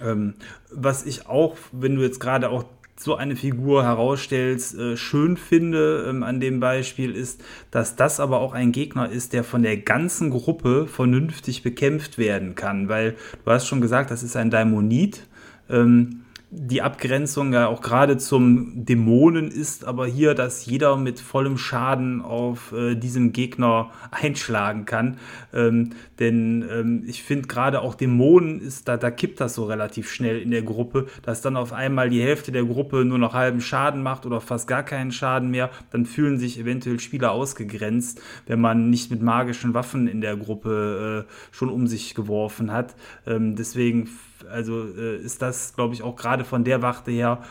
ähm, 0.00 0.34
was 0.70 1.04
ich 1.04 1.26
auch, 1.26 1.56
wenn 1.72 1.96
du 1.96 2.02
jetzt 2.02 2.20
gerade 2.20 2.50
auch 2.50 2.64
so 2.96 3.16
eine 3.16 3.36
Figur 3.36 3.84
herausstellst, 3.84 4.78
äh, 4.78 4.96
schön 4.96 5.36
finde 5.36 6.06
ähm, 6.08 6.22
an 6.22 6.40
dem 6.40 6.60
Beispiel 6.60 7.14
ist, 7.14 7.42
dass 7.70 7.96
das 7.96 8.20
aber 8.20 8.40
auch 8.40 8.54
ein 8.54 8.72
Gegner 8.72 9.08
ist, 9.08 9.32
der 9.32 9.44
von 9.44 9.62
der 9.62 9.76
ganzen 9.78 10.30
Gruppe 10.30 10.86
vernünftig 10.86 11.62
bekämpft 11.62 12.18
werden 12.18 12.54
kann, 12.54 12.88
weil 12.88 13.16
du 13.44 13.50
hast 13.50 13.66
schon 13.66 13.80
gesagt, 13.80 14.10
das 14.10 14.22
ist 14.22 14.36
ein 14.36 14.50
Daimonit. 14.50 15.26
Ähm, 15.68 16.21
die 16.54 16.82
Abgrenzung 16.82 17.54
ja 17.54 17.66
auch 17.66 17.80
gerade 17.80 18.18
zum 18.18 18.84
Dämonen 18.84 19.50
ist 19.50 19.86
aber 19.86 20.06
hier, 20.06 20.34
dass 20.34 20.66
jeder 20.66 20.98
mit 20.98 21.18
vollem 21.18 21.56
Schaden 21.56 22.20
auf 22.20 22.72
äh, 22.72 22.94
diesem 22.94 23.32
Gegner 23.32 23.90
einschlagen 24.10 24.84
kann. 24.84 25.16
Ähm, 25.54 25.90
denn 26.18 26.62
ähm, 26.70 27.04
ich 27.06 27.22
finde 27.22 27.48
gerade 27.48 27.80
auch 27.80 27.94
Dämonen 27.94 28.60
ist, 28.60 28.86
da, 28.86 28.98
da 28.98 29.10
kippt 29.10 29.40
das 29.40 29.54
so 29.54 29.64
relativ 29.64 30.10
schnell 30.10 30.42
in 30.42 30.50
der 30.50 30.60
Gruppe, 30.60 31.06
dass 31.22 31.40
dann 31.40 31.56
auf 31.56 31.72
einmal 31.72 32.10
die 32.10 32.22
Hälfte 32.22 32.52
der 32.52 32.64
Gruppe 32.64 33.06
nur 33.06 33.18
noch 33.18 33.32
halben 33.32 33.62
Schaden 33.62 34.02
macht 34.02 34.26
oder 34.26 34.42
fast 34.42 34.68
gar 34.68 34.82
keinen 34.82 35.10
Schaden 35.10 35.50
mehr. 35.50 35.70
Dann 35.90 36.04
fühlen 36.04 36.38
sich 36.38 36.58
eventuell 36.58 37.00
Spieler 37.00 37.32
ausgegrenzt, 37.32 38.20
wenn 38.46 38.60
man 38.60 38.90
nicht 38.90 39.10
mit 39.10 39.22
magischen 39.22 39.72
Waffen 39.72 40.06
in 40.06 40.20
der 40.20 40.36
Gruppe 40.36 41.26
äh, 41.26 41.32
schon 41.50 41.70
um 41.70 41.86
sich 41.86 42.14
geworfen 42.14 42.70
hat. 42.72 42.94
Ähm, 43.26 43.56
deswegen 43.56 44.10
also 44.46 44.86
äh, 44.96 45.16
ist 45.16 45.42
das, 45.42 45.74
glaube 45.74 45.94
ich, 45.94 46.02
auch 46.02 46.16
gerade 46.16 46.44
von 46.44 46.64
der 46.64 46.82
Warte 46.82 47.10
her, 47.10 47.42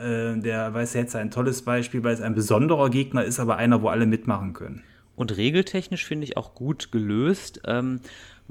äh, 0.00 0.38
der 0.38 0.72
weiß 0.72 0.94
jetzt 0.94 1.16
ein 1.16 1.30
tolles 1.30 1.62
Beispiel, 1.62 2.02
weil 2.04 2.14
es 2.14 2.20
ein 2.20 2.34
besonderer 2.34 2.90
Gegner 2.90 3.24
ist, 3.24 3.40
aber 3.40 3.56
einer, 3.56 3.82
wo 3.82 3.88
alle 3.88 4.06
mitmachen 4.06 4.52
können. 4.52 4.82
Und 5.14 5.36
regeltechnisch 5.36 6.06
finde 6.06 6.24
ich 6.24 6.36
auch 6.36 6.54
gut 6.54 6.90
gelöst. 6.90 7.60
Ähm, 7.66 8.00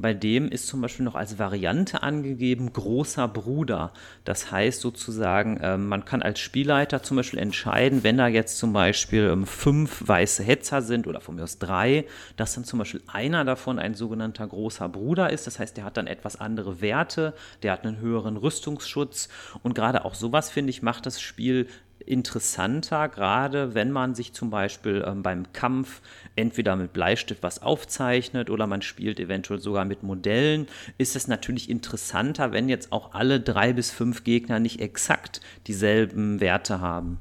bei 0.02 0.14
dem 0.14 0.50
ist 0.50 0.68
zum 0.68 0.82
Beispiel 0.82 1.06
noch 1.06 1.16
als 1.16 1.40
Variante 1.40 2.04
angegeben 2.04 2.74
großer 2.74 3.28
Bruder. 3.28 3.94
Das 4.26 4.52
heißt 4.52 4.82
sozusagen, 4.82 5.58
äh, 5.58 5.78
man 5.78 6.06
kann 6.06 6.22
als 6.22 6.40
Spielleiter 6.40 7.04
zum 7.04 7.18
Beispiel 7.18 7.40
entscheiden, 7.40 8.04
wenn 8.04 8.18
da 8.18 8.28
jetzt 8.28 8.58
zum 8.58 8.74
Beispiel 8.74 9.30
ähm, 9.32 9.46
fünf 9.46 10.08
weiße 10.08 10.44
Hetzer 10.44 10.82
sind 10.82 11.08
oder 11.08 11.22
von 11.22 11.36
mir 11.36 11.44
aus 11.44 11.60
drei, 11.60 12.06
dass 12.38 12.56
dann 12.56 12.66
zum 12.66 12.80
Beispiel 12.80 13.02
einer 13.08 13.46
davon 13.46 13.80
ein 13.80 13.94
sogenannter 13.94 14.48
großer 14.48 14.90
Bruder 14.90 15.30
ist. 15.30 15.48
Das 15.48 15.60
heißt, 15.60 15.78
der 15.78 15.86
hat 15.86 15.98
dann 15.98 16.08
etwas 16.08 16.40
andere 16.40 16.82
Werte, 16.82 17.34
der 17.64 17.74
hat 17.74 17.86
einen 17.86 18.00
höheren 18.00 18.38
Rüstungsschutz 18.38 19.30
und 19.64 19.76
gerade 19.76 20.06
auch 20.06 20.16
sowas, 20.16 20.50
finde 20.50 20.72
ich, 20.72 20.82
macht 20.82 21.06
das 21.06 21.22
Spiel 21.22 21.68
interessanter, 22.08 23.10
gerade 23.10 23.74
wenn 23.74 23.92
man 23.92 24.16
sich 24.16 24.34
zum 24.34 24.50
Beispiel 24.50 25.04
ähm, 25.06 25.24
beim 25.24 25.52
Kampf 25.54 26.02
entweder 26.36 26.76
mit 26.76 26.94
Bleistift 26.94 27.44
was 27.44 27.62
aufzeichnet 27.62 28.50
oder 28.50 28.68
man 28.68 28.82
spielt 28.82 29.20
eventuell 29.20 29.60
sogar 29.60 29.86
mit 29.86 30.04
Modellen, 30.04 30.68
ist 30.98 31.16
es 31.16 31.28
natürlich 31.28 31.70
interessanter, 31.70 32.52
wenn 32.52 32.70
jetzt 32.70 32.92
auch 32.92 33.14
alle 33.14 33.40
drei 33.40 33.74
bis 33.74 33.92
fünf 33.92 34.24
Gegner 34.24 34.60
nicht 34.60 34.82
exakt 34.82 35.42
dieselben 35.68 36.40
Werte 36.40 36.82
haben. 36.82 37.20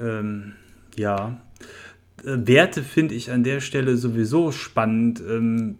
Ähm, 0.00 0.54
ja. 0.96 1.40
Äh, 2.24 2.46
Werte 2.46 2.82
finde 2.82 3.14
ich 3.14 3.30
an 3.30 3.44
der 3.44 3.60
Stelle 3.60 3.96
sowieso 3.96 4.52
spannend. 4.52 5.20
Ähm, 5.20 5.78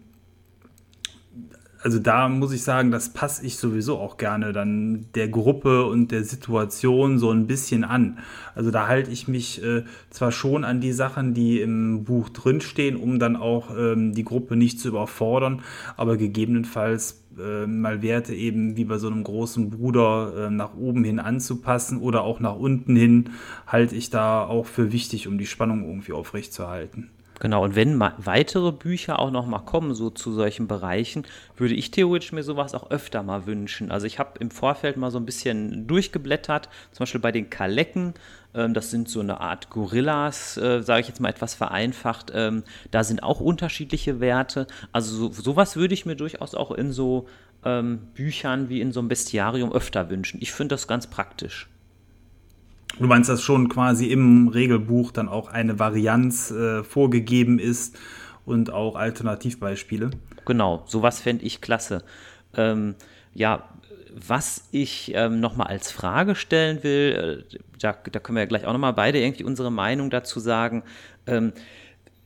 also 1.83 1.99
da 1.99 2.29
muss 2.29 2.53
ich 2.53 2.63
sagen, 2.63 2.91
das 2.91 3.09
passe 3.09 3.45
ich 3.45 3.57
sowieso 3.57 3.97
auch 3.97 4.17
gerne 4.17 4.53
dann 4.53 5.07
der 5.15 5.27
Gruppe 5.27 5.85
und 5.85 6.11
der 6.11 6.23
Situation 6.23 7.17
so 7.17 7.31
ein 7.31 7.47
bisschen 7.47 7.83
an. 7.83 8.19
Also 8.55 8.71
da 8.71 8.87
halte 8.87 9.11
ich 9.11 9.27
mich 9.27 9.63
äh, 9.63 9.83
zwar 10.09 10.31
schon 10.31 10.63
an 10.63 10.79
die 10.81 10.91
Sachen, 10.91 11.33
die 11.33 11.59
im 11.59 12.03
Buch 12.03 12.29
drinstehen, 12.29 12.95
um 12.95 13.19
dann 13.19 13.35
auch 13.35 13.75
ähm, 13.75 14.13
die 14.13 14.23
Gruppe 14.23 14.55
nicht 14.55 14.79
zu 14.79 14.89
überfordern, 14.89 15.61
aber 15.97 16.17
gegebenenfalls 16.17 17.23
äh, 17.39 17.65
mal 17.65 18.01
Werte 18.01 18.35
eben 18.35 18.77
wie 18.77 18.85
bei 18.85 18.97
so 18.97 19.07
einem 19.07 19.23
großen 19.23 19.69
Bruder 19.69 20.47
äh, 20.47 20.49
nach 20.51 20.75
oben 20.75 21.03
hin 21.03 21.19
anzupassen 21.19 21.99
oder 21.99 22.23
auch 22.23 22.39
nach 22.39 22.55
unten 22.55 22.95
hin, 22.95 23.31
halte 23.65 23.95
ich 23.95 24.09
da 24.09 24.43
auch 24.45 24.65
für 24.65 24.91
wichtig, 24.91 25.27
um 25.27 25.37
die 25.37 25.45
Spannung 25.45 25.83
irgendwie 25.85 26.13
aufrechtzuerhalten. 26.13 27.09
Genau, 27.41 27.63
und 27.63 27.75
wenn 27.75 27.99
weitere 27.99 28.71
Bücher 28.71 29.17
auch 29.17 29.31
noch 29.31 29.47
mal 29.47 29.65
kommen, 29.65 29.95
so 29.95 30.11
zu 30.11 30.31
solchen 30.31 30.67
Bereichen, 30.67 31.25
würde 31.57 31.73
ich 31.73 31.89
theoretisch 31.89 32.33
mir 32.33 32.43
sowas 32.43 32.75
auch 32.75 32.91
öfter 32.91 33.23
mal 33.23 33.47
wünschen. 33.47 33.89
Also 33.89 34.05
ich 34.05 34.19
habe 34.19 34.37
im 34.37 34.51
Vorfeld 34.51 34.95
mal 34.95 35.09
so 35.09 35.17
ein 35.17 35.25
bisschen 35.25 35.87
durchgeblättert, 35.87 36.69
zum 36.91 36.99
Beispiel 36.99 37.19
bei 37.19 37.31
den 37.31 37.49
Kalecken, 37.49 38.13
ähm, 38.53 38.75
das 38.75 38.91
sind 38.91 39.09
so 39.09 39.21
eine 39.21 39.41
Art 39.41 39.71
Gorillas, 39.71 40.55
äh, 40.57 40.83
sage 40.83 41.01
ich 41.01 41.07
jetzt 41.07 41.19
mal 41.19 41.29
etwas 41.29 41.55
vereinfacht, 41.55 42.31
ähm, 42.35 42.61
da 42.91 43.03
sind 43.03 43.23
auch 43.23 43.39
unterschiedliche 43.39 44.19
Werte. 44.19 44.67
Also 44.91 45.31
so, 45.31 45.41
sowas 45.41 45.75
würde 45.75 45.95
ich 45.95 46.05
mir 46.05 46.15
durchaus 46.15 46.53
auch 46.53 46.69
in 46.69 46.91
so 46.91 47.27
ähm, 47.65 48.01
Büchern 48.13 48.69
wie 48.69 48.81
in 48.81 48.91
so 48.91 48.99
einem 48.99 49.09
Bestiarium 49.09 49.71
öfter 49.73 50.11
wünschen. 50.11 50.37
Ich 50.43 50.51
finde 50.51 50.75
das 50.75 50.87
ganz 50.87 51.07
praktisch. 51.07 51.70
Du 53.01 53.07
meinst, 53.07 53.31
dass 53.31 53.41
schon 53.41 53.67
quasi 53.67 54.11
im 54.11 54.47
Regelbuch 54.47 55.11
dann 55.11 55.27
auch 55.27 55.47
eine 55.47 55.79
Varianz 55.79 56.51
äh, 56.51 56.83
vorgegeben 56.83 57.57
ist 57.57 57.97
und 58.45 58.71
auch 58.71 58.95
Alternativbeispiele? 58.95 60.11
Genau, 60.45 60.83
sowas 60.85 61.19
fände 61.19 61.43
ich 61.43 61.61
klasse. 61.61 62.03
Ähm, 62.55 62.93
ja, 63.33 63.67
was 64.13 64.67
ich 64.71 65.13
ähm, 65.15 65.39
nochmal 65.39 65.65
als 65.65 65.91
Frage 65.91 66.35
stellen 66.35 66.83
will, 66.83 67.45
äh, 67.51 67.57
da, 67.79 67.93
da, 67.93 68.19
können 68.19 68.35
wir 68.35 68.43
ja 68.43 68.47
gleich 68.47 68.65
auch 68.65 68.73
nochmal 68.73 68.93
beide 68.93 69.19
irgendwie 69.19 69.45
unsere 69.45 69.71
Meinung 69.71 70.11
dazu 70.11 70.39
sagen. 70.39 70.83
Ähm, 71.25 71.53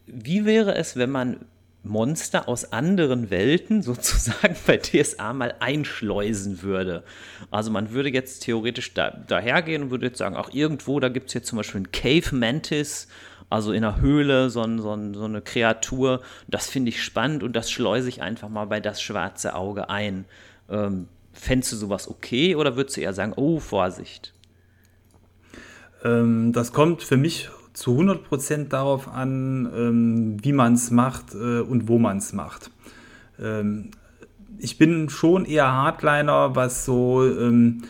wie 0.08 0.44
wäre 0.44 0.76
es, 0.76 0.98
wenn 0.98 1.10
man 1.10 1.38
Monster 1.86 2.48
aus 2.50 2.72
anderen 2.74 3.30
Welten 3.30 3.82
sozusagen 3.82 4.56
bei 4.68 4.78
DSA 4.78 5.34
mal 5.34 5.56
einschleusen 5.60 6.62
würde. 6.62 7.04
Also 7.52 7.72
man 7.72 7.92
würde 7.92 8.10
jetzt 8.10 8.42
theoretisch 8.42 8.94
da, 8.94 9.12
dahergehen 9.12 9.84
und 9.84 9.92
würde 9.92 10.08
jetzt 10.08 10.18
sagen, 10.18 10.36
auch 10.36 10.54
irgendwo, 10.54 11.00
da 11.00 11.10
gibt 11.10 11.28
es 11.30 11.34
jetzt 11.34 11.48
zum 11.48 11.58
Beispiel 11.58 11.80
einen 11.80 11.92
Cave 11.92 12.36
Mantis, 12.36 13.08
also 13.50 13.72
in 13.72 13.84
einer 13.84 14.02
Höhle, 14.02 14.50
so, 14.50 14.64
so, 14.78 15.14
so 15.14 15.26
eine 15.26 15.42
Kreatur. 15.42 16.22
Das 16.48 16.68
finde 16.68 16.90
ich 16.90 17.04
spannend 17.04 17.44
und 17.44 17.56
das 17.56 17.72
schleuse 17.72 18.10
ich 18.10 18.22
einfach 18.22 18.50
mal 18.50 18.66
bei 18.66 18.80
das 18.80 19.02
schwarze 19.02 19.56
Auge 19.56 19.90
ein. 19.90 20.26
Ähm, 20.70 21.08
Fändest 21.36 21.74
du 21.74 21.76
sowas 21.76 22.10
okay 22.10 22.56
oder 22.56 22.78
würdest 22.78 22.96
du 22.96 23.02
eher 23.02 23.14
sagen, 23.14 23.34
oh, 23.36 23.60
Vorsicht? 23.60 24.34
Ähm, 26.04 26.54
das 26.54 26.72
kommt 26.72 27.04
für 27.04 27.18
mich 27.18 27.50
zu 27.76 28.00
100% 28.00 28.70
darauf 28.70 29.08
an, 29.08 29.70
ähm, 29.76 30.38
wie 30.42 30.54
man 30.54 30.74
es 30.74 30.92
macht 30.92 31.36
äh, 31.36 31.60
und 31.60 31.88
wo 31.88 32.00
man 32.00 32.18
es 32.18 32.34
macht. 32.34 32.72
Ähm, 33.40 33.92
ich 34.58 34.78
bin 34.78 35.10
schon 35.10 35.46
eher 35.46 35.72
Hardliner, 35.72 36.56
was 36.56 36.86
so 36.86 37.24
ähm, 37.26 37.84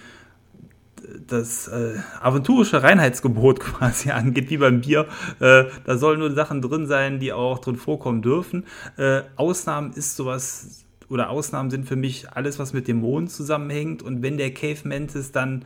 das 1.27 1.67
äh, 1.67 1.99
aventurische 2.19 2.81
Reinheitsgebot 2.81 3.59
quasi 3.61 4.09
angeht, 4.09 4.49
wie 4.49 4.57
beim 4.57 4.81
Bier. 4.81 5.07
Äh, 5.39 5.65
da 5.85 5.97
sollen 5.97 6.19
nur 6.19 6.31
Sachen 6.33 6.63
drin 6.63 6.87
sein, 6.87 7.19
die 7.19 7.31
auch 7.31 7.59
drin 7.59 7.75
vorkommen 7.75 8.23
dürfen. 8.23 8.65
Äh, 8.97 9.21
Ausnahmen 9.35 9.93
ist 9.93 10.15
sowas 10.15 10.83
oder 11.09 11.29
Ausnahmen 11.29 11.69
sind 11.69 11.87
für 11.87 11.95
mich 11.95 12.31
alles, 12.31 12.57
was 12.57 12.73
mit 12.73 12.87
Dämonen 12.87 13.27
zusammenhängt. 13.27 14.01
Und 14.01 14.23
wenn 14.23 14.37
der 14.37 14.51
Cave 14.51 14.79
Mantis 14.87 15.31
dann 15.31 15.65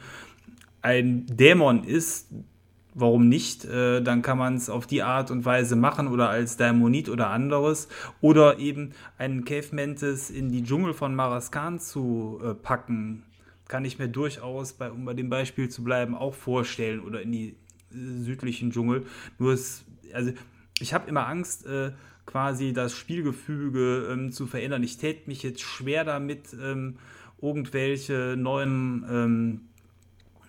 ein 0.81 1.25
Dämon 1.27 1.85
ist, 1.85 2.27
warum 2.93 3.29
nicht? 3.29 3.65
Äh, 3.65 4.01
dann 4.01 4.21
kann 4.21 4.37
man 4.37 4.55
es 4.55 4.69
auf 4.69 4.87
die 4.87 5.03
Art 5.03 5.31
und 5.31 5.45
Weise 5.45 5.75
machen 5.75 6.07
oder 6.07 6.29
als 6.29 6.57
Daimonit 6.57 7.09
oder 7.09 7.29
anderes. 7.29 7.87
Oder 8.21 8.59
eben 8.59 8.91
einen 9.17 9.45
Cave 9.45 9.67
Mantis 9.71 10.29
in 10.29 10.51
die 10.51 10.63
Dschungel 10.63 10.93
von 10.93 11.15
Maraskan 11.15 11.79
zu 11.79 12.39
äh, 12.43 12.53
packen, 12.53 13.23
kann 13.67 13.85
ich 13.85 13.99
mir 13.99 14.07
durchaus, 14.07 14.73
bei, 14.73 14.91
um 14.91 15.05
bei 15.05 15.13
dem 15.13 15.29
Beispiel 15.29 15.69
zu 15.69 15.83
bleiben, 15.83 16.15
auch 16.15 16.33
vorstellen. 16.33 17.01
Oder 17.01 17.21
in 17.21 17.31
die 17.31 17.49
äh, 17.49 17.55
südlichen 17.91 18.71
Dschungel. 18.71 19.05
Nur 19.37 19.53
es, 19.53 19.85
also 20.13 20.31
ich 20.79 20.93
habe 20.93 21.09
immer 21.09 21.27
Angst, 21.27 21.65
äh, 21.65 21.91
quasi 22.25 22.73
das 22.73 22.93
Spielgefüge 22.93 24.09
ähm, 24.11 24.31
zu 24.31 24.45
verändern. 24.45 24.83
Ich 24.83 24.97
täte 24.97 25.27
mich 25.27 25.41
jetzt 25.41 25.61
schwer 25.61 26.03
damit, 26.03 26.55
ähm, 26.61 26.97
irgendwelche 27.41 28.35
neuen 28.37 29.05
ähm, 29.09 29.61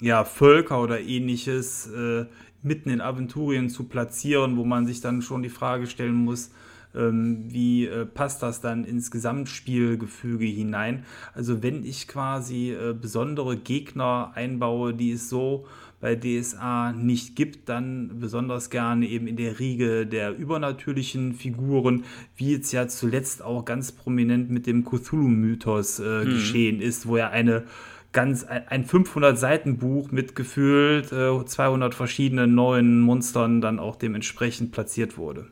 ja, 0.01 0.25
Völker 0.25 0.83
oder 0.83 1.01
ähnliches 1.01 1.87
äh, 1.89 2.27
mitten 2.63 2.91
in 2.91 3.01
Aventurien 3.01 3.69
zu 3.69 3.85
platzieren, 3.85 4.57
wo 4.57 4.65
man 4.65 4.87
sich 4.87 5.01
dann 5.01 5.23
schon 5.23 5.43
die 5.43 5.49
Frage 5.49 5.87
stellen 5.87 6.15
muss, 6.15 6.51
ähm, 6.95 7.45
wie 7.49 7.87
äh, 7.87 8.05
passt 8.05 8.43
das 8.43 8.61
dann 8.61 8.85
ins 8.85 9.11
Gesamtspielgefüge 9.11 10.47
hinein. 10.47 11.05
Also 11.35 11.63
wenn 11.63 11.85
ich 11.85 12.09
quasi 12.09 12.73
äh, 12.73 12.95
besondere 12.95 13.57
Gegner 13.57 14.33
einbaue, 14.35 14.95
die 14.95 15.13
es 15.13 15.29
so 15.29 15.67
bei 16.01 16.17
DSA 16.17 16.93
nicht 16.93 17.37
gibt, 17.37 17.69
dann 17.69 18.19
besonders 18.21 18.71
gerne 18.71 19.07
eben 19.07 19.27
in 19.27 19.37
der 19.37 19.59
Riege 19.59 20.07
der 20.07 20.35
übernatürlichen 20.37 21.35
Figuren, 21.35 22.05
wie 22.37 22.53
jetzt 22.53 22.73
ja 22.73 22.89
zuletzt 22.89 23.43
auch 23.43 23.67
ganz 23.67 23.93
prominent 23.93 24.51
mit 24.51 24.67
dem 24.67 24.85
Cthulhu-Mythos 24.85 26.01
äh, 26.01 26.25
mhm. 26.25 26.31
geschehen 26.31 26.81
ist, 26.81 27.07
wo 27.07 27.17
er 27.17 27.31
eine 27.31 27.65
ganz 28.13 28.45
ein 28.45 28.85
500 28.85 29.39
Seiten 29.39 29.79
Buch 29.79 30.11
mit 30.11 30.35
gefühlt 30.35 31.13
äh, 31.13 31.45
200 31.45 31.95
verschiedenen 31.95 32.55
neuen 32.55 33.01
Monstern 33.01 33.61
dann 33.61 33.79
auch 33.79 33.97
dementsprechend 33.97 34.73
platziert 34.73 35.17
wurde. 35.17 35.47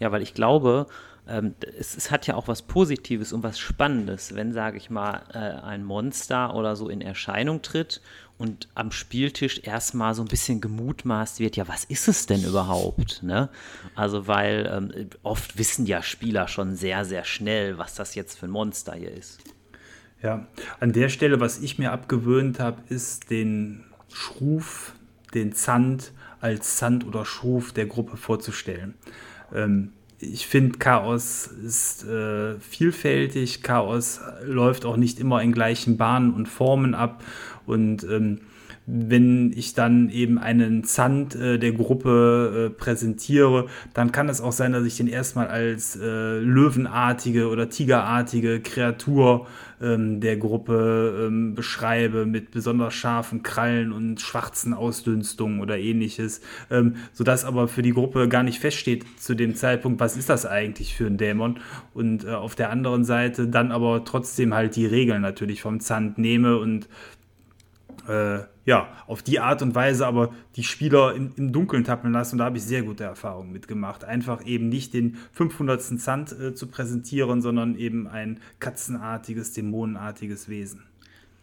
Ja, 0.00 0.10
weil 0.10 0.22
ich 0.22 0.34
glaube, 0.34 0.86
ähm, 1.28 1.54
es, 1.78 1.96
es, 1.96 2.10
hat 2.10 2.26
ja 2.26 2.34
auch 2.34 2.48
was 2.48 2.62
Positives 2.62 3.32
und 3.32 3.42
was 3.42 3.58
Spannendes, 3.58 4.34
wenn, 4.34 4.52
sage 4.52 4.76
ich 4.76 4.90
mal, 4.90 5.22
äh, 5.32 5.38
ein 5.38 5.84
Monster 5.84 6.54
oder 6.54 6.76
so 6.76 6.88
in 6.88 7.00
Erscheinung 7.00 7.62
tritt 7.62 8.02
und 8.36 8.68
am 8.74 8.90
Spieltisch 8.90 9.60
erstmal 9.62 10.14
so 10.14 10.22
ein 10.22 10.28
bisschen 10.28 10.60
gemutmaßt 10.60 11.38
wird, 11.40 11.56
ja, 11.56 11.68
was 11.68 11.84
ist 11.84 12.08
es 12.08 12.26
denn 12.26 12.42
überhaupt? 12.42 13.22
Ne? 13.22 13.48
Also, 13.94 14.26
weil 14.26 14.68
ähm, 14.70 15.10
oft 15.22 15.56
wissen 15.56 15.86
ja 15.86 16.02
Spieler 16.02 16.48
schon 16.48 16.74
sehr, 16.74 17.04
sehr 17.04 17.24
schnell, 17.24 17.78
was 17.78 17.94
das 17.94 18.14
jetzt 18.14 18.38
für 18.38 18.46
ein 18.46 18.50
Monster 18.50 18.94
hier 18.94 19.12
ist. 19.12 19.38
Ja, 20.24 20.46
an 20.80 20.92
der 20.92 21.10
Stelle, 21.10 21.38
was 21.38 21.60
ich 21.60 21.78
mir 21.78 21.92
abgewöhnt 21.92 22.58
habe, 22.58 22.80
ist 22.88 23.30
den 23.30 23.84
Schruf, 24.10 24.94
den 25.34 25.52
Zand 25.52 26.12
als 26.40 26.76
Zand 26.76 27.06
oder 27.06 27.26
Schruf 27.26 27.72
der 27.72 27.84
Gruppe 27.84 28.16
vorzustellen. 28.16 28.94
Ähm, 29.54 29.92
ich 30.18 30.46
finde, 30.46 30.78
Chaos 30.78 31.46
ist 31.46 32.04
äh, 32.04 32.58
vielfältig. 32.58 33.62
Chaos 33.62 34.22
läuft 34.42 34.86
auch 34.86 34.96
nicht 34.96 35.20
immer 35.20 35.42
in 35.42 35.52
gleichen 35.52 35.98
Bahnen 35.98 36.32
und 36.32 36.48
Formen 36.48 36.94
ab. 36.94 37.22
Und 37.66 38.04
ähm, 38.04 38.40
wenn 38.86 39.52
ich 39.52 39.74
dann 39.74 40.10
eben 40.10 40.38
einen 40.38 40.84
Zand 40.84 41.34
äh, 41.34 41.58
der 41.58 41.72
Gruppe 41.72 42.70
äh, 42.70 42.70
präsentiere, 42.70 43.66
dann 43.94 44.12
kann 44.12 44.28
es 44.28 44.40
auch 44.40 44.52
sein, 44.52 44.72
dass 44.72 44.84
ich 44.84 44.96
den 44.96 45.06
erstmal 45.06 45.48
als 45.48 45.96
äh, 45.96 46.38
löwenartige 46.38 47.48
oder 47.48 47.68
tigerartige 47.68 48.60
Kreatur 48.60 49.46
ähm, 49.80 50.20
der 50.20 50.36
Gruppe 50.36 51.26
ähm, 51.26 51.54
beschreibe, 51.54 52.26
mit 52.26 52.50
besonders 52.50 52.94
scharfen 52.94 53.42
Krallen 53.42 53.92
und 53.92 54.20
schwarzen 54.20 54.74
Ausdünstungen 54.74 55.60
oder 55.60 55.78
ähnliches, 55.78 56.40
ähm, 56.70 56.96
sodass 57.12 57.44
aber 57.44 57.68
für 57.68 57.82
die 57.82 57.92
Gruppe 57.92 58.28
gar 58.28 58.42
nicht 58.42 58.58
feststeht 58.58 59.04
zu 59.18 59.34
dem 59.34 59.54
Zeitpunkt, 59.54 60.00
was 60.00 60.16
ist 60.16 60.28
das 60.28 60.46
eigentlich 60.46 60.94
für 60.94 61.06
ein 61.06 61.16
Dämon? 61.16 61.58
Und 61.92 62.24
äh, 62.24 62.30
auf 62.30 62.54
der 62.54 62.70
anderen 62.70 63.04
Seite 63.04 63.48
dann 63.48 63.72
aber 63.72 64.04
trotzdem 64.04 64.54
halt 64.54 64.76
die 64.76 64.86
Regeln 64.86 65.22
natürlich 65.22 65.62
vom 65.62 65.80
Zand 65.80 66.18
nehme 66.18 66.58
und 66.58 66.88
äh, 68.08 68.40
ja, 68.64 68.88
auf 69.06 69.22
die 69.22 69.40
Art 69.40 69.62
und 69.62 69.74
Weise 69.74 70.06
aber 70.06 70.32
die 70.56 70.64
Spieler 70.64 71.14
im, 71.14 71.32
im 71.36 71.52
Dunkeln 71.52 71.84
tappen 71.84 72.12
lassen. 72.12 72.34
Und 72.34 72.38
da 72.38 72.46
habe 72.46 72.56
ich 72.56 72.64
sehr 72.64 72.82
gute 72.82 73.04
Erfahrungen 73.04 73.52
mitgemacht. 73.52 74.04
Einfach 74.04 74.44
eben 74.46 74.68
nicht 74.68 74.94
den 74.94 75.16
500. 75.32 75.82
Zand 76.00 76.32
äh, 76.32 76.54
zu 76.54 76.68
präsentieren, 76.68 77.42
sondern 77.42 77.76
eben 77.76 78.06
ein 78.06 78.40
katzenartiges, 78.58 79.52
dämonenartiges 79.52 80.48
Wesen. 80.48 80.82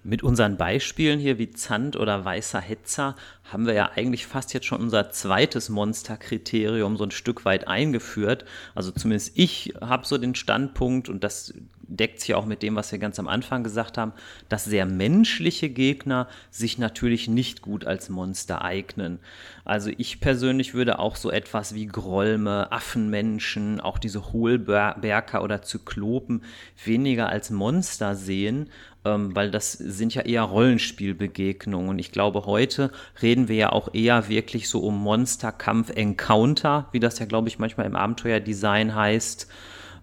Mit 0.03 0.23
unseren 0.23 0.57
Beispielen 0.57 1.19
hier 1.19 1.37
wie 1.37 1.51
Zand 1.51 1.95
oder 1.95 2.25
weißer 2.25 2.59
Hetzer 2.59 3.15
haben 3.43 3.67
wir 3.67 3.73
ja 3.73 3.91
eigentlich 3.93 4.25
fast 4.25 4.51
jetzt 4.51 4.65
schon 4.65 4.81
unser 4.81 5.11
zweites 5.11 5.69
Monsterkriterium 5.69 6.97
so 6.97 7.03
ein 7.03 7.11
Stück 7.11 7.45
weit 7.45 7.67
eingeführt. 7.67 8.45
Also 8.73 8.89
zumindest 8.89 9.33
ich 9.37 9.75
habe 9.79 10.07
so 10.07 10.17
den 10.17 10.33
Standpunkt 10.33 11.07
und 11.07 11.23
das 11.23 11.53
deckt 11.95 12.19
sich 12.19 12.34
auch 12.34 12.45
mit 12.45 12.63
dem, 12.63 12.75
was 12.75 12.91
wir 12.91 12.99
ganz 12.99 13.19
am 13.19 13.27
Anfang 13.27 13.63
gesagt 13.63 13.97
haben, 13.97 14.13
dass 14.49 14.65
sehr 14.65 14.86
menschliche 14.86 15.69
Gegner 15.69 16.27
sich 16.49 16.77
natürlich 16.77 17.27
nicht 17.27 17.62
gut 17.62 17.86
als 17.86 18.10
Monster 18.10 18.63
eignen. 18.63 19.19
Also 19.65 19.91
ich 19.97 20.19
persönlich 20.19 20.73
würde 20.73 20.99
auch 20.99 21.15
so 21.15 21.30
etwas 21.30 21.75
wie 21.75 21.86
Grolme, 21.86 22.71
Affenmenschen, 22.71 23.80
auch 23.80 23.99
diese 23.99 24.32
Hohlberker 24.32 25.43
oder 25.43 25.62
Zyklopen 25.62 26.43
weniger 26.84 27.30
als 27.30 27.49
Monster 27.51 28.15
sehen, 28.15 28.69
ähm, 29.04 29.36
weil 29.36 29.51
das 29.51 29.73
sind 29.73 30.15
ja 30.15 30.21
eher 30.21 30.43
Rollenspielbegegnungen. 30.43 31.89
Und 31.89 31.99
ich 31.99 32.12
glaube, 32.12 32.45
heute 32.45 32.91
reden 33.21 33.47
wir 33.47 33.56
ja 33.56 33.71
auch 33.71 33.93
eher 33.93 34.30
wirklich 34.30 34.69
so 34.69 34.80
um 34.80 34.97
Monsterkampf-Encounter, 35.04 36.88
wie 36.91 36.99
das 36.99 37.19
ja, 37.19 37.25
glaube 37.25 37.49
ich, 37.49 37.60
manchmal 37.60 37.86
im 37.86 37.95
Abenteuerdesign 37.95 38.95
heißt. 38.95 39.47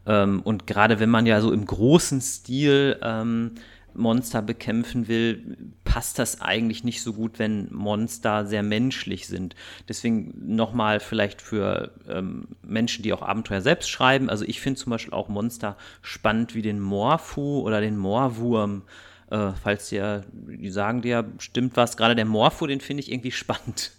Ähm, 0.08 0.40
und 0.42 0.66
gerade 0.66 0.98
wenn 0.98 1.10
man 1.10 1.26
ja 1.26 1.40
so 1.40 1.52
im 1.52 1.64
großen 1.64 2.20
Stil 2.20 2.98
ähm, 3.02 3.52
Monster 3.94 4.42
bekämpfen 4.42 5.08
will, 5.08 5.56
passt 5.84 6.18
das 6.18 6.40
eigentlich 6.40 6.84
nicht 6.84 7.02
so 7.02 7.12
gut, 7.12 7.38
wenn 7.38 7.72
Monster 7.72 8.46
sehr 8.46 8.62
menschlich 8.62 9.26
sind. 9.26 9.54
Deswegen 9.88 10.54
nochmal 10.56 11.00
vielleicht 11.00 11.42
für 11.42 11.92
ähm, 12.08 12.48
Menschen, 12.62 13.02
die 13.02 13.12
auch 13.12 13.22
Abenteuer 13.22 13.60
selbst 13.60 13.90
schreiben. 13.90 14.30
Also 14.30 14.44
ich 14.44 14.60
finde 14.60 14.80
zum 14.80 14.90
Beispiel 14.90 15.12
auch 15.12 15.28
Monster 15.28 15.76
spannend 16.00 16.54
wie 16.54 16.62
den 16.62 16.80
Morphu 16.80 17.60
oder 17.60 17.80
den 17.80 17.96
Moorwurm. 17.96 18.82
Äh, 19.30 19.50
falls 19.62 19.90
dir, 19.90 20.24
die 20.32 20.70
sagen 20.70 21.02
dir 21.02 21.26
stimmt 21.38 21.76
was, 21.76 21.96
gerade 21.96 22.14
der 22.14 22.24
Morphu, 22.24 22.66
den 22.66 22.80
finde 22.80 23.02
ich 23.02 23.12
irgendwie 23.12 23.32
spannend. 23.32 23.92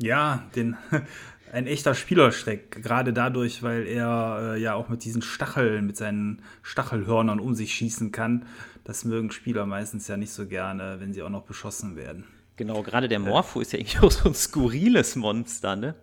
Ja, 0.00 0.44
den 0.54 0.76
ein 1.52 1.66
echter 1.66 1.94
Spielerschreck, 1.94 2.82
gerade 2.82 3.12
dadurch, 3.12 3.62
weil 3.62 3.86
er 3.86 4.54
äh, 4.54 4.60
ja 4.60 4.74
auch 4.74 4.88
mit 4.88 5.04
diesen 5.04 5.22
Stacheln, 5.22 5.86
mit 5.86 5.96
seinen 5.96 6.42
Stachelhörnern 6.62 7.40
um 7.40 7.54
sich 7.54 7.74
schießen 7.74 8.12
kann. 8.12 8.46
Das 8.84 9.04
mögen 9.04 9.30
Spieler 9.30 9.66
meistens 9.66 10.08
ja 10.08 10.16
nicht 10.16 10.32
so 10.32 10.46
gerne, 10.46 10.96
wenn 11.00 11.12
sie 11.12 11.22
auch 11.22 11.30
noch 11.30 11.44
beschossen 11.44 11.96
werden. 11.96 12.24
Genau, 12.56 12.82
gerade 12.82 13.08
der 13.08 13.18
Morpho 13.18 13.60
äh, 13.60 13.62
ist 13.62 13.72
ja 13.72 13.78
irgendwie 13.78 13.98
auch 14.06 14.10
so 14.10 14.28
ein 14.28 14.34
skurriles 14.34 15.16
Monster, 15.16 15.76
ne? 15.76 15.94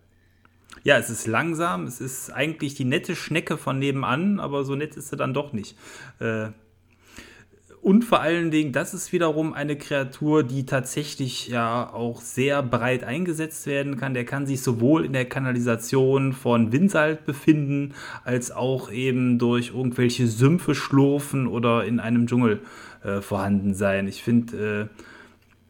Ja, 0.84 0.98
es 0.98 1.10
ist 1.10 1.26
langsam, 1.26 1.86
es 1.86 2.02
ist 2.02 2.32
eigentlich 2.32 2.76
die 2.76 2.86
nette 2.86 3.16
Schnecke 3.16 3.58
von 3.58 3.80
nebenan, 3.80 4.40
aber 4.40 4.64
so 4.66 4.76
nett 4.76 4.96
ist 4.96 5.10
sie 5.10 5.16
dann 5.16 5.34
doch 5.34 5.54
nicht. 5.54 5.78
Äh, 6.20 6.50
und 7.86 8.02
vor 8.04 8.20
allen 8.20 8.50
Dingen, 8.50 8.72
das 8.72 8.96
ist 8.96 9.14
wiederum 9.14 9.54
eine 9.54 9.76
Kreatur, 9.78 10.42
die 10.42 10.66
tatsächlich 10.66 11.50
ja 11.50 11.94
auch 11.94 12.20
sehr 12.20 12.64
breit 12.64 13.04
eingesetzt 13.04 13.68
werden 13.68 13.96
kann. 13.96 14.16
Der 14.16 14.26
kann 14.26 14.48
sich 14.48 14.64
sowohl 14.64 15.06
in 15.06 15.14
der 15.14 15.26
Kanalisation 15.26 16.34
von 16.34 16.72
Winsalt 16.72 17.26
befinden, 17.28 17.94
als 18.24 18.50
auch 18.52 18.92
eben 18.92 19.38
durch 19.38 19.68
irgendwelche 19.76 20.26
Sümpfe 20.26 20.74
schlurfen 20.74 21.46
oder 21.46 21.86
in 21.86 22.00
einem 22.00 22.26
Dschungel 22.26 22.62
äh, 23.04 23.22
vorhanden 23.22 23.76
sein. 23.76 24.08
Ich 24.08 24.24
finde, 24.24 24.90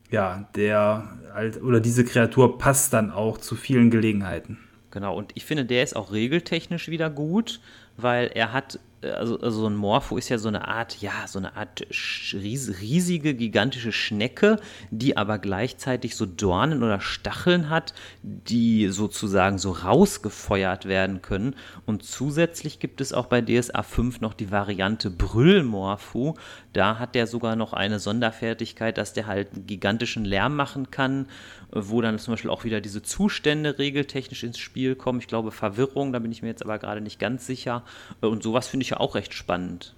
äh, 0.09 0.13
ja, 0.15 0.47
der 0.55 1.17
oder 1.61 1.81
diese 1.81 2.05
Kreatur 2.05 2.57
passt 2.57 2.93
dann 2.93 3.11
auch 3.11 3.39
zu 3.39 3.55
vielen 3.55 3.91
Gelegenheiten. 3.91 4.57
Genau, 4.89 5.17
und 5.17 5.33
ich 5.35 5.43
finde, 5.43 5.65
der 5.65 5.83
ist 5.83 5.97
auch 5.97 6.13
regeltechnisch 6.13 6.87
wieder 6.87 7.09
gut, 7.09 7.59
weil 7.97 8.31
er 8.33 8.53
hat 8.53 8.79
also, 9.13 9.39
also 9.39 9.61
so 9.61 9.67
ein 9.67 9.75
Morpho 9.75 10.17
ist 10.17 10.29
ja 10.29 10.37
so 10.37 10.47
eine 10.47 10.67
Art, 10.67 11.01
ja, 11.01 11.27
so 11.27 11.39
eine 11.39 11.55
Art 11.55 11.85
riesige, 12.33 13.33
gigantische 13.33 13.91
Schnecke, 13.91 14.59
die 14.91 15.17
aber 15.17 15.39
gleichzeitig 15.39 16.15
so 16.15 16.25
Dornen 16.25 16.83
oder 16.83 17.01
Stacheln 17.01 17.69
hat, 17.69 17.93
die 18.23 18.87
sozusagen 18.87 19.57
so 19.57 19.71
rausgefeuert 19.71 20.85
werden 20.85 21.21
können. 21.21 21.55
Und 21.85 22.03
zusätzlich 22.03 22.79
gibt 22.79 23.01
es 23.01 23.13
auch 23.13 23.27
bei 23.27 23.41
DSA 23.41 23.83
5 23.83 24.21
noch 24.21 24.33
die 24.33 24.51
Variante 24.51 25.09
Brüllmorpho. 25.09 26.35
Da 26.73 26.99
hat 26.99 27.15
der 27.15 27.27
sogar 27.27 27.55
noch 27.55 27.73
eine 27.73 27.99
Sonderfertigkeit, 27.99 28.97
dass 28.97 29.13
der 29.13 29.27
halt 29.27 29.47
gigantischen 29.67 30.25
Lärm 30.25 30.55
machen 30.55 30.91
kann, 30.91 31.27
wo 31.71 32.01
dann 32.01 32.17
zum 32.19 32.33
Beispiel 32.33 32.49
auch 32.51 32.63
wieder 32.63 32.81
diese 32.81 33.01
Zustände 33.01 33.77
regeltechnisch 33.79 34.43
ins 34.43 34.57
Spiel 34.57 34.95
kommen. 34.95 35.19
Ich 35.19 35.27
glaube 35.27 35.51
Verwirrung, 35.51 36.13
da 36.13 36.19
bin 36.19 36.31
ich 36.31 36.41
mir 36.41 36.49
jetzt 36.49 36.63
aber 36.63 36.79
gerade 36.79 37.01
nicht 37.01 37.19
ganz 37.19 37.45
sicher. 37.45 37.83
Und 38.21 38.43
sowas 38.43 38.67
finde 38.67 38.83
ich 38.83 38.91
ja 38.91 38.99
auch 38.99 39.15
recht 39.15 39.33
spannend. 39.33 39.93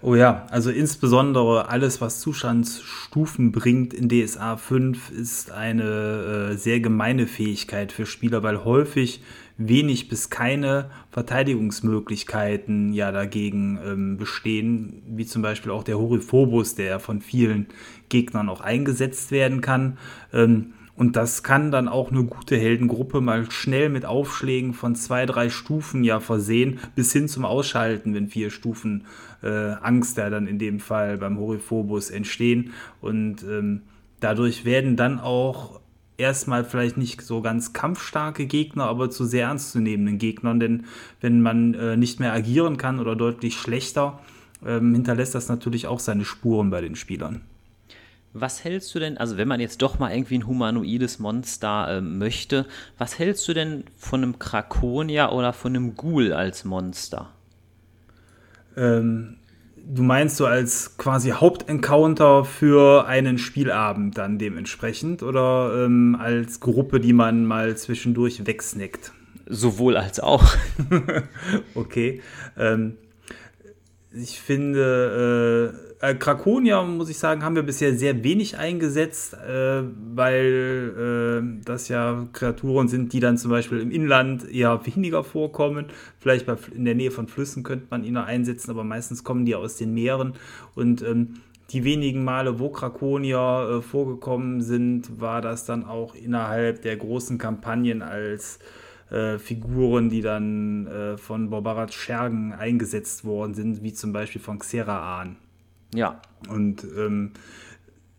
Oh 0.00 0.14
ja, 0.14 0.46
also 0.50 0.70
insbesondere 0.70 1.68
alles, 1.68 2.00
was 2.00 2.20
Zustandsstufen 2.20 3.52
bringt 3.52 3.94
in 3.94 4.08
DSA 4.08 4.56
5, 4.56 5.10
ist 5.10 5.50
eine 5.50 6.52
äh, 6.52 6.56
sehr 6.56 6.80
gemeine 6.80 7.26
Fähigkeit 7.26 7.92
für 7.92 8.06
Spieler, 8.06 8.42
weil 8.42 8.64
häufig 8.64 9.22
wenig 9.58 10.08
bis 10.08 10.28
keine 10.28 10.90
Verteidigungsmöglichkeiten 11.10 12.92
ja 12.92 13.10
dagegen 13.10 13.78
ähm, 13.84 14.16
bestehen, 14.18 15.02
wie 15.08 15.26
zum 15.26 15.42
Beispiel 15.42 15.72
auch 15.72 15.82
der 15.82 15.98
Horiphobus, 15.98 16.74
der 16.74 17.00
von 17.00 17.22
vielen 17.22 17.66
Gegnern 18.08 18.48
auch 18.48 18.60
eingesetzt 18.60 19.30
werden 19.30 19.62
kann. 19.62 19.98
Ähm, 20.32 20.74
Und 20.96 21.14
das 21.16 21.42
kann 21.42 21.70
dann 21.70 21.88
auch 21.88 22.10
eine 22.10 22.24
gute 22.24 22.56
Heldengruppe 22.56 23.20
mal 23.20 23.50
schnell 23.50 23.90
mit 23.90 24.06
Aufschlägen 24.06 24.72
von 24.72 24.94
zwei, 24.94 25.26
drei 25.26 25.50
Stufen 25.50 26.04
ja 26.04 26.20
versehen, 26.20 26.78
bis 26.94 27.12
hin 27.12 27.28
zum 27.28 27.44
Ausschalten, 27.44 28.14
wenn 28.14 28.28
vier 28.28 28.50
Stufen 28.50 29.04
äh, 29.42 29.72
Angst 29.82 30.16
ja 30.16 30.30
dann 30.30 30.46
in 30.46 30.58
dem 30.58 30.80
Fall 30.80 31.18
beim 31.18 31.38
Horiphobus 31.38 32.10
entstehen. 32.10 32.72
Und 33.02 33.42
ähm, 33.42 33.82
dadurch 34.20 34.64
werden 34.64 34.96
dann 34.96 35.20
auch 35.20 35.80
erstmal 36.16 36.64
vielleicht 36.64 36.96
nicht 36.96 37.20
so 37.20 37.42
ganz 37.42 37.72
kampfstarke 37.72 38.46
Gegner, 38.46 38.84
aber 38.84 39.10
zu 39.10 39.24
sehr 39.24 39.48
ernstzunehmenden 39.48 40.18
Gegnern, 40.18 40.60
denn 40.60 40.84
wenn 41.20 41.42
man 41.42 41.74
äh, 41.74 41.96
nicht 41.96 42.20
mehr 42.20 42.32
agieren 42.32 42.78
kann 42.78 43.00
oder 43.00 43.16
deutlich 43.16 43.56
schlechter, 43.56 44.20
ähm, 44.64 44.94
hinterlässt 44.94 45.34
das 45.34 45.48
natürlich 45.48 45.86
auch 45.86 46.00
seine 46.00 46.24
Spuren 46.24 46.70
bei 46.70 46.80
den 46.80 46.96
Spielern. 46.96 47.42
Was 48.38 48.64
hältst 48.64 48.94
du 48.94 48.98
denn, 48.98 49.16
also 49.16 49.38
wenn 49.38 49.48
man 49.48 49.60
jetzt 49.60 49.80
doch 49.80 49.98
mal 49.98 50.12
irgendwie 50.12 50.36
ein 50.36 50.46
humanoides 50.46 51.18
Monster 51.18 51.88
äh, 51.88 52.00
möchte, 52.02 52.66
was 52.98 53.18
hältst 53.18 53.48
du 53.48 53.54
denn 53.54 53.84
von 53.96 54.22
einem 54.22 54.38
Krakonia 54.38 55.32
oder 55.32 55.54
von 55.54 55.74
einem 55.74 55.94
Ghoul 55.94 56.34
als 56.34 56.66
Monster? 56.66 57.30
Ähm, 58.76 59.38
du 59.86 60.02
meinst 60.02 60.36
so 60.36 60.44
als 60.44 60.98
quasi 60.98 61.30
Hauptencounter 61.30 62.44
für 62.44 63.06
einen 63.06 63.38
Spielabend 63.38 64.18
dann 64.18 64.38
dementsprechend 64.38 65.22
oder 65.22 65.86
ähm, 65.86 66.14
als 66.20 66.60
Gruppe, 66.60 67.00
die 67.00 67.14
man 67.14 67.46
mal 67.46 67.74
zwischendurch 67.78 68.46
wegsnackt? 68.46 69.12
Sowohl 69.46 69.96
als 69.96 70.20
auch. 70.20 70.44
okay. 71.74 72.20
Ähm, 72.58 72.98
ich 74.16 74.40
finde, 74.40 75.72
äh, 76.00 76.10
äh, 76.10 76.14
Krakonia, 76.14 76.82
muss 76.82 77.08
ich 77.08 77.18
sagen, 77.18 77.42
haben 77.42 77.56
wir 77.56 77.62
bisher 77.62 77.94
sehr 77.96 78.22
wenig 78.24 78.58
eingesetzt, 78.58 79.34
äh, 79.34 79.82
weil 80.14 81.52
äh, 81.58 81.64
das 81.64 81.88
ja 81.88 82.26
Kreaturen 82.32 82.88
sind, 82.88 83.12
die 83.12 83.20
dann 83.20 83.38
zum 83.38 83.50
Beispiel 83.50 83.80
im 83.80 83.90
Inland 83.90 84.50
eher 84.50 84.84
weniger 84.86 85.24
vorkommen. 85.24 85.86
Vielleicht 86.18 86.46
bei, 86.46 86.56
in 86.74 86.84
der 86.84 86.94
Nähe 86.94 87.10
von 87.10 87.28
Flüssen 87.28 87.62
könnte 87.62 87.86
man 87.90 88.04
ihn 88.04 88.16
einsetzen, 88.16 88.70
aber 88.70 88.84
meistens 88.84 89.24
kommen 89.24 89.44
die 89.44 89.54
aus 89.54 89.76
den 89.76 89.94
Meeren. 89.94 90.34
Und 90.74 91.02
ähm, 91.02 91.34
die 91.70 91.84
wenigen 91.84 92.24
Male, 92.24 92.58
wo 92.58 92.68
Krakonia 92.68 93.78
äh, 93.78 93.82
vorgekommen 93.82 94.60
sind, 94.60 95.20
war 95.20 95.40
das 95.40 95.64
dann 95.64 95.84
auch 95.84 96.14
innerhalb 96.14 96.82
der 96.82 96.96
großen 96.96 97.38
Kampagnen 97.38 98.02
als 98.02 98.58
äh, 99.10 99.38
Figuren, 99.38 100.08
die 100.08 100.22
dann 100.22 100.86
äh, 100.86 101.16
von 101.16 101.50
Borbarat 101.50 101.94
Schergen 101.94 102.52
eingesetzt 102.52 103.24
worden 103.24 103.54
sind, 103.54 103.82
wie 103.82 103.92
zum 103.92 104.12
Beispiel 104.12 104.40
von 104.40 104.58
Xeraan. 104.58 105.36
Ja. 105.94 106.20
Und 106.48 106.84
ähm, 106.96 107.32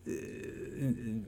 äh, 0.06 0.12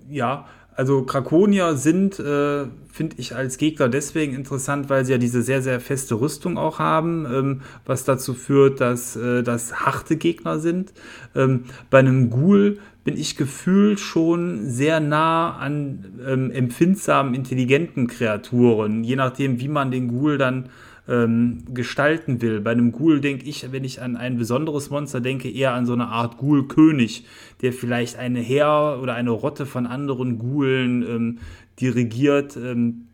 ja, 0.10 0.48
also 0.80 1.04
Krakonier 1.04 1.76
sind, 1.76 2.20
äh, 2.20 2.66
finde 2.90 3.16
ich, 3.18 3.36
als 3.36 3.58
Gegner 3.58 3.90
deswegen 3.90 4.34
interessant, 4.34 4.90
weil 4.90 5.04
sie 5.04 5.12
ja 5.12 5.18
diese 5.18 5.42
sehr, 5.42 5.62
sehr 5.62 5.82
feste 5.82 6.22
Rüstung 6.22 6.58
auch 6.58 6.80
haben, 6.80 7.26
ähm, 7.26 7.62
was 7.86 8.06
dazu 8.06 8.34
führt, 8.34 8.80
dass 8.80 9.18
äh, 9.18 9.44
das 9.44 9.82
harte 9.82 10.16
Gegner 10.16 10.60
sind. 10.60 10.94
Ähm, 11.36 11.66
bei 11.90 12.00
einem 12.00 12.30
Ghoul 12.30 12.80
bin 13.10 13.20
ich 13.20 13.36
gefühlt 13.36 14.00
schon 14.00 14.70
sehr 14.70 15.00
nah 15.00 15.58
an 15.58 16.06
ähm, 16.28 16.52
empfindsamen, 16.52 17.34
intelligenten 17.34 18.06
Kreaturen, 18.06 19.04
je 19.04 19.16
nachdem, 19.16 19.60
wie 19.60 19.68
man 19.68 19.90
den 19.90 20.10
Ghoul 20.10 20.38
dann 20.38 20.70
ähm, 21.08 21.64
gestalten 21.74 22.44
will. 22.44 22.62
Bei 22.62 22.70
einem 22.70 22.92
Ghoul 22.92 23.20
denke 23.20 23.48
ich, 23.50 23.72
wenn 23.72 23.84
ich 23.84 24.00
an 24.00 24.16
ein 24.16 24.38
besonderes 24.38 24.92
Monster 24.92 25.22
denke, 25.22 25.50
eher 25.50 25.74
an 25.74 25.88
so 25.88 25.94
eine 25.94 26.10
Art 26.10 26.38
Ghoul-König, 26.38 27.26
der 27.64 27.74
vielleicht 27.74 28.16
eine 28.20 28.42
Heer 28.42 29.00
oder 29.02 29.16
eine 29.16 29.32
Rotte 29.32 29.66
von 29.66 29.88
anderen 29.88 30.38
Ghoulen 30.38 31.02
ähm, 31.02 31.38
dirigiert. 31.82 32.58
Ähm, 32.58 33.08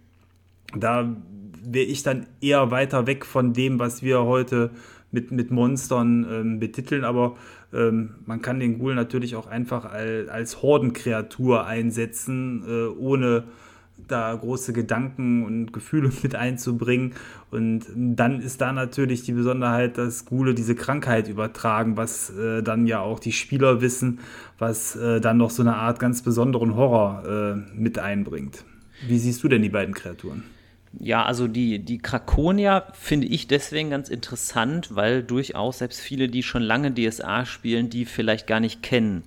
da 0.78 1.16
wäre 1.64 1.86
ich 1.86 2.04
dann 2.04 2.26
eher 2.42 2.70
weiter 2.70 3.08
weg 3.08 3.26
von 3.26 3.54
dem, 3.54 3.80
was 3.80 4.04
wir 4.04 4.26
heute 4.26 4.72
mit, 5.12 5.32
mit 5.32 5.52
Monstern 5.52 6.28
ähm, 6.30 6.60
betiteln, 6.60 7.06
aber 7.06 7.38
ähm, 7.76 8.16
man 8.26 8.42
kann 8.42 8.60
den 8.60 8.80
Ghoul 8.80 8.96
natürlich 8.96 9.36
auch 9.36 9.48
einfach 9.48 9.86
als, 9.86 10.30
als 10.30 10.62
Hordenkreatur 10.62 11.66
einsetzen, 11.66 12.64
äh, 12.68 12.88
ohne 12.88 13.44
da 14.08 14.34
große 14.36 14.74
Gedanken 14.74 15.44
und 15.44 15.74
Gefühle 15.74 16.12
mit 16.24 16.36
einzubringen. 16.36 17.14
Und 17.52 17.86
dann 17.96 18.42
ist 18.42 18.62
da 18.62 18.72
natürlich 18.72 19.24
die 19.24 19.34
Besonderheit, 19.34 19.98
dass 19.98 20.26
Gule 20.26 20.54
diese 20.54 20.76
Krankheit 20.76 21.28
übertragen, 21.28 21.98
was 21.98 22.30
äh, 22.32 22.62
dann 22.62 22.88
ja 22.88 23.00
auch 23.00 23.20
die 23.20 23.32
Spieler 23.32 23.82
wissen, 23.82 24.20
was 24.58 24.96
äh, 24.96 25.22
dann 25.22 25.38
noch 25.38 25.50
so 25.50 25.64
eine 25.64 25.76
Art 25.76 26.00
ganz 26.00 26.22
besonderen 26.22 26.76
Horror 26.76 27.24
äh, 27.56 27.78
mit 27.78 28.00
einbringt. 28.00 28.64
Wie 29.08 29.18
siehst 29.18 29.44
du 29.44 29.48
denn 29.48 29.62
die 29.62 29.70
beiden 29.70 29.94
Kreaturen? 29.94 30.44
Ja, 31.00 31.24
also 31.24 31.48
die, 31.48 31.80
die 31.80 31.98
Krakonia 31.98 32.88
finde 32.94 33.28
ich 33.28 33.48
deswegen 33.48 33.90
ganz 33.90 34.10
interessant, 34.10 34.96
weil 34.96 35.24
durchaus 35.24 35.80
selbst 35.80 36.00
viele, 36.00 36.30
die 36.30 36.44
schon 36.44 36.62
lange 36.62 36.94
DSA 36.94 37.46
spielen, 37.46 37.90
die 37.90 38.06
vielleicht 38.06 38.48
gar 38.48 38.60
nicht 38.60 38.82
kennen. 38.82 39.24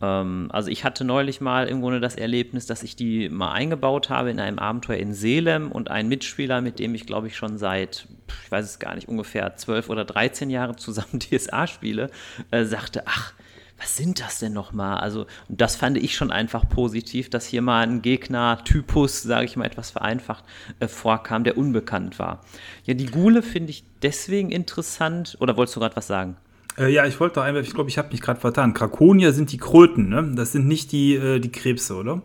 Ähm, 0.00 0.48
also 0.52 0.70
ich 0.70 0.84
hatte 0.84 1.04
neulich 1.04 1.40
mal 1.40 1.66
im 1.68 1.80
Grunde 1.80 2.00
das 2.00 2.14
Erlebnis, 2.14 2.66
dass 2.66 2.82
ich 2.82 2.96
die 2.96 3.28
mal 3.28 3.52
eingebaut 3.52 4.10
habe 4.10 4.30
in 4.30 4.40
einem 4.40 4.58
Abenteuer 4.58 4.98
in 4.98 5.12
Selem 5.14 5.72
und 5.72 5.90
ein 5.90 6.08
Mitspieler, 6.08 6.60
mit 6.60 6.78
dem 6.78 6.94
ich 6.94 7.06
glaube 7.06 7.26
ich 7.26 7.36
schon 7.36 7.58
seit, 7.58 8.06
ich 8.44 8.50
weiß 8.50 8.64
es 8.64 8.78
gar 8.78 8.94
nicht, 8.94 9.08
ungefähr 9.08 9.56
12 9.56 9.90
oder 9.90 10.04
13 10.04 10.50
Jahre 10.50 10.76
zusammen 10.76 11.18
DSA 11.18 11.66
spiele, 11.66 12.10
äh, 12.50 12.64
sagte, 12.64 13.02
ach, 13.06 13.32
was 13.78 13.96
sind 13.96 14.20
das 14.20 14.40
denn 14.40 14.52
nochmal? 14.52 14.98
Also, 14.98 15.26
das 15.48 15.76
fand 15.76 15.96
ich 15.98 16.16
schon 16.16 16.32
einfach 16.32 16.68
positiv, 16.68 17.30
dass 17.30 17.46
hier 17.46 17.62
mal 17.62 17.82
ein 17.82 18.02
Gegner-Typus, 18.02 19.22
sage 19.22 19.44
ich 19.44 19.56
mal 19.56 19.66
etwas 19.66 19.90
vereinfacht, 19.90 20.44
äh, 20.80 20.88
vorkam, 20.88 21.44
der 21.44 21.56
unbekannt 21.56 22.18
war. 22.18 22.44
Ja, 22.84 22.94
die 22.94 23.06
Gule 23.06 23.42
finde 23.42 23.70
ich 23.70 23.84
deswegen 24.02 24.50
interessant. 24.50 25.36
Oder 25.40 25.56
wolltest 25.56 25.76
du 25.76 25.80
gerade 25.80 25.96
was 25.96 26.08
sagen? 26.08 26.36
Äh, 26.76 26.92
ja, 26.92 27.06
ich 27.06 27.20
wollte 27.20 27.40
einfach, 27.42 27.62
ich 27.62 27.72
glaube, 27.72 27.88
ich 27.88 27.98
habe 27.98 28.10
mich 28.10 28.20
gerade 28.20 28.40
vertan. 28.40 28.74
Krakonier 28.74 29.32
sind 29.32 29.52
die 29.52 29.58
Kröten, 29.58 30.08
ne? 30.08 30.32
Das 30.34 30.52
sind 30.52 30.66
nicht 30.66 30.90
die, 30.92 31.14
äh, 31.14 31.38
die 31.38 31.52
Krebse, 31.52 31.94
oder? 31.94 32.22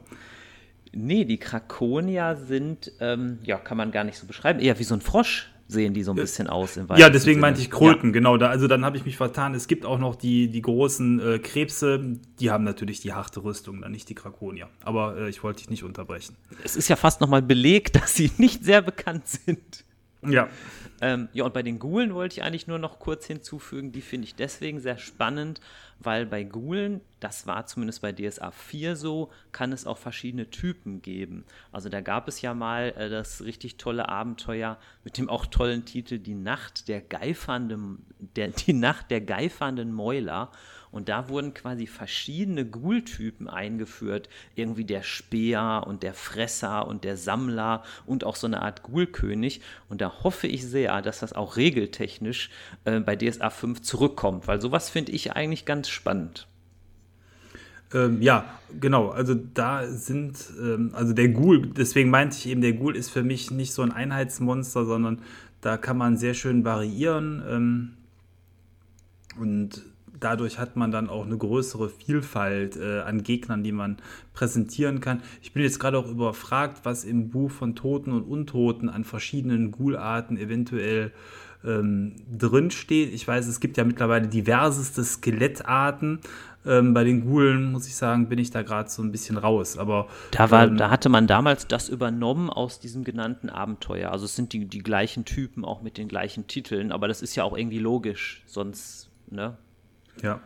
Nee, 0.91 1.25
die 1.25 1.37
Krakonier 1.37 2.35
sind, 2.35 2.91
ähm, 2.99 3.39
ja, 3.43 3.57
kann 3.57 3.77
man 3.77 3.91
gar 3.91 4.03
nicht 4.03 4.17
so 4.17 4.27
beschreiben, 4.27 4.59
eher 4.59 4.77
wie 4.77 4.83
so 4.83 4.93
ein 4.93 5.01
Frosch 5.01 5.52
sehen 5.73 5.93
die 5.93 6.03
so 6.03 6.11
ein 6.11 6.15
bisschen 6.15 6.47
aus 6.47 6.77
im 6.77 6.87
Ja, 6.95 7.09
deswegen 7.09 7.35
Sinne. 7.35 7.41
meinte 7.41 7.61
ich 7.61 7.69
Kröten, 7.69 8.09
ja. 8.09 8.13
genau. 8.13 8.37
Da, 8.37 8.47
also 8.47 8.67
dann 8.67 8.85
habe 8.85 8.95
ich 8.95 9.05
mich 9.05 9.17
vertan. 9.17 9.53
Es 9.53 9.67
gibt 9.67 9.85
auch 9.85 9.99
noch 9.99 10.15
die, 10.15 10.47
die 10.47 10.61
großen 10.61 11.19
äh, 11.19 11.39
Krebse, 11.39 12.17
die 12.39 12.51
haben 12.51 12.63
natürlich 12.63 13.01
die 13.01 13.13
harte 13.13 13.43
Rüstung, 13.43 13.81
dann 13.81 13.91
nicht 13.91 14.07
die 14.07 14.15
Krakonier. 14.15 14.69
Aber 14.83 15.17
äh, 15.17 15.29
ich 15.29 15.43
wollte 15.43 15.59
dich 15.59 15.69
nicht 15.69 15.83
unterbrechen. 15.83 16.35
Es 16.63 16.75
ist 16.75 16.87
ja 16.87 16.95
fast 16.95 17.19
nochmal 17.19 17.41
belegt, 17.41 17.95
dass 18.01 18.15
sie 18.15 18.31
nicht 18.37 18.63
sehr 18.63 18.81
bekannt 18.81 19.27
sind. 19.27 19.83
Ja. 20.25 20.47
Ähm, 21.01 21.27
ja, 21.33 21.43
und 21.43 21.53
bei 21.53 21.63
den 21.63 21.79
Ghoulen 21.79 22.13
wollte 22.13 22.37
ich 22.37 22.43
eigentlich 22.43 22.67
nur 22.67 22.79
noch 22.79 22.99
kurz 22.99 23.25
hinzufügen, 23.25 23.91
die 23.91 24.01
finde 24.01 24.25
ich 24.25 24.35
deswegen 24.35 24.79
sehr 24.79 24.97
spannend, 24.97 25.59
weil 25.99 26.25
bei 26.25 26.43
Ghoulen, 26.43 27.01
das 27.19 27.47
war 27.47 27.65
zumindest 27.65 28.01
bei 28.01 28.11
DSA 28.11 28.51
4 28.51 28.95
so, 28.95 29.31
kann 29.51 29.71
es 29.71 29.87
auch 29.87 29.97
verschiedene 29.97 30.49
Typen 30.49 31.01
geben. 31.01 31.45
Also 31.71 31.89
da 31.89 32.01
gab 32.01 32.27
es 32.27 32.41
ja 32.41 32.53
mal 32.53 32.93
äh, 32.97 33.09
das 33.09 33.43
richtig 33.43 33.77
tolle 33.77 34.09
Abenteuer 34.09 34.77
mit 35.03 35.17
dem 35.17 35.29
auch 35.29 35.45
tollen 35.45 35.85
Titel 35.85 36.19
Die 36.19 36.35
Nacht 36.35 36.87
der 36.87 37.01
geifernden, 37.01 38.05
der, 38.19 38.47
die 38.49 38.73
Nacht 38.73 39.11
der 39.11 39.21
geifernden 39.21 39.91
Mäuler. 39.91 40.51
Und 40.93 41.09
da 41.09 41.27
wurden 41.27 41.53
quasi 41.53 41.87
verschiedene 41.87 42.65
Ghoul-Typen 42.65 43.49
eingeführt. 43.49 44.29
Irgendwie 44.55 44.85
der 44.85 45.01
Speer 45.01 45.83
und 45.87 46.03
der 46.03 46.13
Fresser 46.13 46.87
und 46.87 47.03
der 47.03 47.17
Sammler 47.17 47.83
und 48.05 48.23
auch 48.23 48.35
so 48.35 48.45
eine 48.47 48.61
Art 48.61 48.83
Ghoul-König. 48.83 49.61
Und 49.89 50.01
da 50.01 50.23
hoffe 50.23 50.47
ich 50.47 50.65
sehr, 50.65 51.01
dass 51.01 51.19
das 51.19 51.33
auch 51.33 51.57
regeltechnisch 51.57 52.51
äh, 52.85 52.99
bei 52.99 53.15
DSA 53.15 53.49
5 53.49 53.81
zurückkommt, 53.81 54.47
weil 54.47 54.61
sowas 54.61 54.89
finde 54.89 55.11
ich 55.11 55.33
eigentlich 55.33 55.65
ganz 55.65 55.89
spannend. 55.89 56.47
Ähm, 57.93 58.21
ja, 58.21 58.45
genau. 58.79 59.09
Also 59.09 59.33
da 59.33 59.87
sind, 59.87 60.37
ähm, 60.59 60.91
also 60.93 61.13
der 61.13 61.29
Ghoul, 61.29 61.67
deswegen 61.67 62.11
meinte 62.11 62.37
ich 62.37 62.47
eben, 62.47 62.61
der 62.61 62.73
Ghoul 62.73 62.95
ist 62.95 63.09
für 63.09 63.23
mich 63.23 63.51
nicht 63.51 63.73
so 63.73 63.81
ein 63.81 63.91
Einheitsmonster, 63.91 64.85
sondern 64.85 65.21
da 65.61 65.77
kann 65.77 65.97
man 65.97 66.17
sehr 66.17 66.35
schön 66.35 66.63
variieren. 66.63 67.43
Ähm, 67.47 67.93
und 69.39 69.81
dadurch 70.23 70.59
hat 70.59 70.75
man 70.75 70.91
dann 70.91 71.09
auch 71.09 71.25
eine 71.25 71.37
größere 71.37 71.89
Vielfalt 71.89 72.77
äh, 72.77 73.01
an 73.01 73.23
Gegnern, 73.23 73.63
die 73.63 73.71
man 73.71 73.97
präsentieren 74.33 74.99
kann. 74.99 75.21
Ich 75.41 75.53
bin 75.53 75.63
jetzt 75.63 75.79
gerade 75.79 75.97
auch 75.97 76.07
überfragt, 76.07 76.81
was 76.83 77.03
im 77.03 77.29
Buch 77.29 77.51
von 77.51 77.75
Toten 77.75 78.11
und 78.11 78.23
Untoten 78.23 78.89
an 78.89 79.03
verschiedenen 79.03 79.71
Ghoul-Arten 79.71 80.37
eventuell 80.37 81.11
ähm, 81.65 82.15
drin 82.31 82.71
steht. 82.71 83.13
Ich 83.13 83.27
weiß, 83.27 83.47
es 83.47 83.59
gibt 83.59 83.77
ja 83.77 83.83
mittlerweile 83.83 84.27
diverseste 84.27 85.03
Skelettarten. 85.03 86.19
Ähm, 86.65 86.93
bei 86.93 87.03
den 87.03 87.25
Ghoulen, 87.25 87.71
muss 87.71 87.87
ich 87.87 87.95
sagen, 87.95 88.29
bin 88.29 88.39
ich 88.39 88.49
da 88.49 88.61
gerade 88.61 88.89
so 88.89 89.01
ein 89.01 89.11
bisschen 89.11 89.37
raus. 89.37 89.77
Aber 89.77 90.07
da, 90.31 90.49
war, 90.49 90.65
ähm, 90.65 90.77
da 90.77 90.89
hatte 90.89 91.09
man 91.09 91.27
damals 91.27 91.67
das 91.67 91.89
übernommen 91.89 92.49
aus 92.49 92.79
diesem 92.79 93.03
genannten 93.03 93.49
Abenteuer. 93.49 94.11
Also 94.11 94.25
es 94.25 94.35
sind 94.35 94.53
die, 94.53 94.65
die 94.65 94.79
gleichen 94.79 95.25
Typen, 95.25 95.65
auch 95.65 95.81
mit 95.81 95.97
den 95.97 96.07
gleichen 96.07 96.47
Titeln, 96.47 96.91
aber 96.91 97.07
das 97.07 97.21
ist 97.21 97.35
ja 97.35 97.43
auch 97.43 97.57
irgendwie 97.57 97.79
logisch, 97.79 98.43
sonst, 98.45 99.09
ne? 99.29 99.57
Ja. 100.21 100.41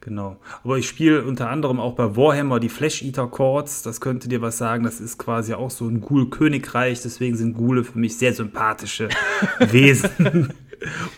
Genau. 0.00 0.40
Aber 0.62 0.78
ich 0.78 0.86
spiele 0.86 1.24
unter 1.24 1.50
anderem 1.50 1.80
auch 1.80 1.94
bei 1.94 2.16
Warhammer 2.16 2.60
die 2.60 2.68
Flash 2.68 3.02
Eater 3.02 3.26
Chords. 3.26 3.82
Das 3.82 4.00
könnte 4.00 4.28
dir 4.28 4.40
was 4.40 4.56
sagen. 4.56 4.84
Das 4.84 5.00
ist 5.00 5.18
quasi 5.18 5.52
auch 5.54 5.70
so 5.70 5.88
ein 5.88 6.00
Ghoul-Königreich. 6.00 7.02
Deswegen 7.02 7.36
sind 7.36 7.54
Ghule 7.54 7.82
für 7.82 7.98
mich 7.98 8.16
sehr 8.16 8.32
sympathische 8.32 9.08
Wesen. 9.58 10.52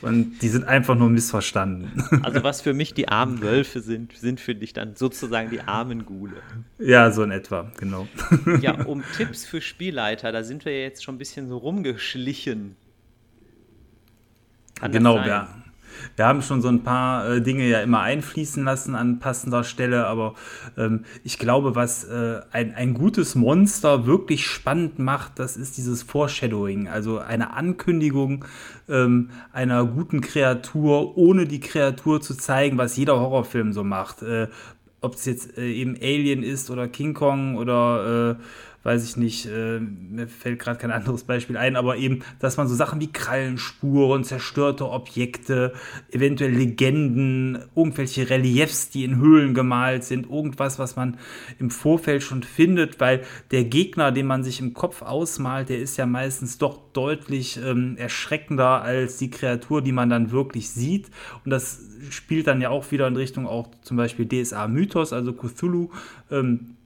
Und 0.01 0.39
die 0.41 0.49
sind 0.49 0.65
einfach 0.65 0.95
nur 0.95 1.11
missverstanden. 1.11 2.03
Also 2.23 2.43
was 2.43 2.63
für 2.63 2.73
mich 2.73 2.95
die 2.95 3.09
armen 3.09 3.43
Wölfe 3.43 3.81
sind, 3.81 4.13
sind 4.17 4.41
für 4.41 4.55
dich 4.55 4.73
dann 4.73 4.95
sozusagen 4.95 5.51
die 5.51 5.61
armen 5.61 6.07
Ghule. 6.07 6.41
Ja, 6.79 7.11
so 7.11 7.23
in 7.23 7.31
etwa, 7.31 7.71
genau. 7.77 8.09
Ja, 8.63 8.85
um 8.87 9.03
Tipps 9.17 9.45
für 9.45 9.61
Spielleiter, 9.61 10.33
da 10.33 10.43
sind 10.43 10.65
wir 10.65 10.81
jetzt 10.81 11.05
schon 11.05 11.17
ein 11.17 11.19
bisschen 11.19 11.49
so 11.49 11.59
rumgeschlichen. 11.59 12.77
Kann 14.81 14.93
genau, 14.93 15.17
ja. 15.19 15.49
Wir 16.17 16.27
haben 16.27 16.43
schon 16.43 16.63
so 16.63 16.69
ein 16.69 16.83
paar 16.83 17.29
äh, 17.29 17.41
Dinge 17.43 17.69
ja 17.69 17.81
immer 17.81 18.01
einfließen 18.01 18.65
lassen 18.65 18.95
an 18.95 19.19
passender 19.19 19.65
Stelle, 19.65 20.07
aber 20.07 20.35
ähm, 20.77 21.05
ich 21.25 21.39
glaube, 21.39 21.75
was 21.75 22.05
äh, 22.05 22.41
ein, 22.53 22.75
ein 22.75 22.95
gutes 22.95 23.35
Monster 23.35 24.07
wirklich 24.07 24.47
spannend 24.47 24.99
macht, 24.99 25.39
das 25.39 25.57
ist 25.57 25.77
dieses 25.77 26.03
Foreshadowing, 26.03 26.89
also 26.89 27.19
eine 27.19 27.53
Ankündigung 27.55 28.45
ähm, 28.89 29.31
einer 29.53 29.85
guten 29.85 30.21
Kreatur, 30.21 31.17
ohne 31.17 31.47
die 31.47 31.61
Kreatur 31.61 32.21
zu 32.21 32.35
zeigen, 32.35 32.79
was 32.79 32.97
jeder 32.97 33.21
Horrorfilm 33.21 33.73
so 33.73 33.85
macht. 33.85 34.23
Äh, 34.23 34.49
Ob 35.01 35.15
es 35.15 35.25
jetzt 35.27 35.59
äh, 35.59 35.71
eben 35.71 35.97
Alien 35.97 36.43
ist 36.43 36.71
oder 36.71 36.89
King 36.89 37.15
Kong 37.15 37.57
oder 37.57 38.37
äh, 38.39 38.43
weiß 38.85 39.05
ich 39.05 39.17
nicht, 39.17 39.47
äh, 39.47 39.81
mir 39.81 40.29
fällt 40.29 40.59
gerade 40.61 40.79
kein 40.79 40.91
anderes 40.91 41.25
Beispiel 41.25 41.57
ein, 41.57 41.77
aber 41.77 41.97
eben, 41.97 42.21
dass 42.39 42.57
man 42.57 42.69
so 42.69 42.75
Sachen 42.75 43.01
wie 43.01 43.13
Krallenspuren, 43.13 44.25
zerstörte 44.25 44.89
Objekte, 44.89 45.73
eventuell 46.11 46.53
Legenden, 46.53 47.59
irgendwelche 47.75 48.31
Reliefs, 48.31 48.91
die 48.91 49.05
in 49.05 49.17
Höhlen 49.17 49.55
gemalt 49.55 50.05
sind, 50.05 50.31
irgendwas, 50.31 50.79
was 50.79 50.97
man 50.97 51.19
im 51.59 51.71
Vorfeld 51.71 52.23
schon 52.23 52.43
findet, 52.43 53.01
weil 53.01 53.23
der 53.51 53.65
Gegner, 53.65 54.13
den 54.13 54.27
man 54.27 54.45
sich 54.45 54.61
im 54.61 54.75
Kopf 54.75 55.03
ausmalt, 55.03 55.69
der 55.69 55.81
ist 55.81 55.97
ja 55.97 56.07
meistens 56.07 56.59
doch 56.59 56.79
deutlich 56.93 57.59
ähm, 57.63 57.97
erschreckender 57.97 58.83
als 58.83 59.19
die 59.19 59.31
Kreatur, 59.31 59.83
die 59.83 59.93
man 59.93 60.09
dann 60.09 60.31
wirklich 60.31 60.71
sieht. 60.71 61.11
Und 61.45 61.51
das 61.51 61.81
spielt 62.11 62.47
dann 62.47 62.61
ja 62.61 62.71
auch 62.71 62.91
wieder 62.91 63.07
in 63.07 63.17
Richtung 63.17 63.47
auch 63.47 63.69
zum 63.83 63.97
Beispiel 63.97 64.27
DSA 64.27 64.69
Mythos, 64.69 65.13
also 65.13 65.33
Cthulhu. 65.33 65.91
Ähm, 66.31 66.78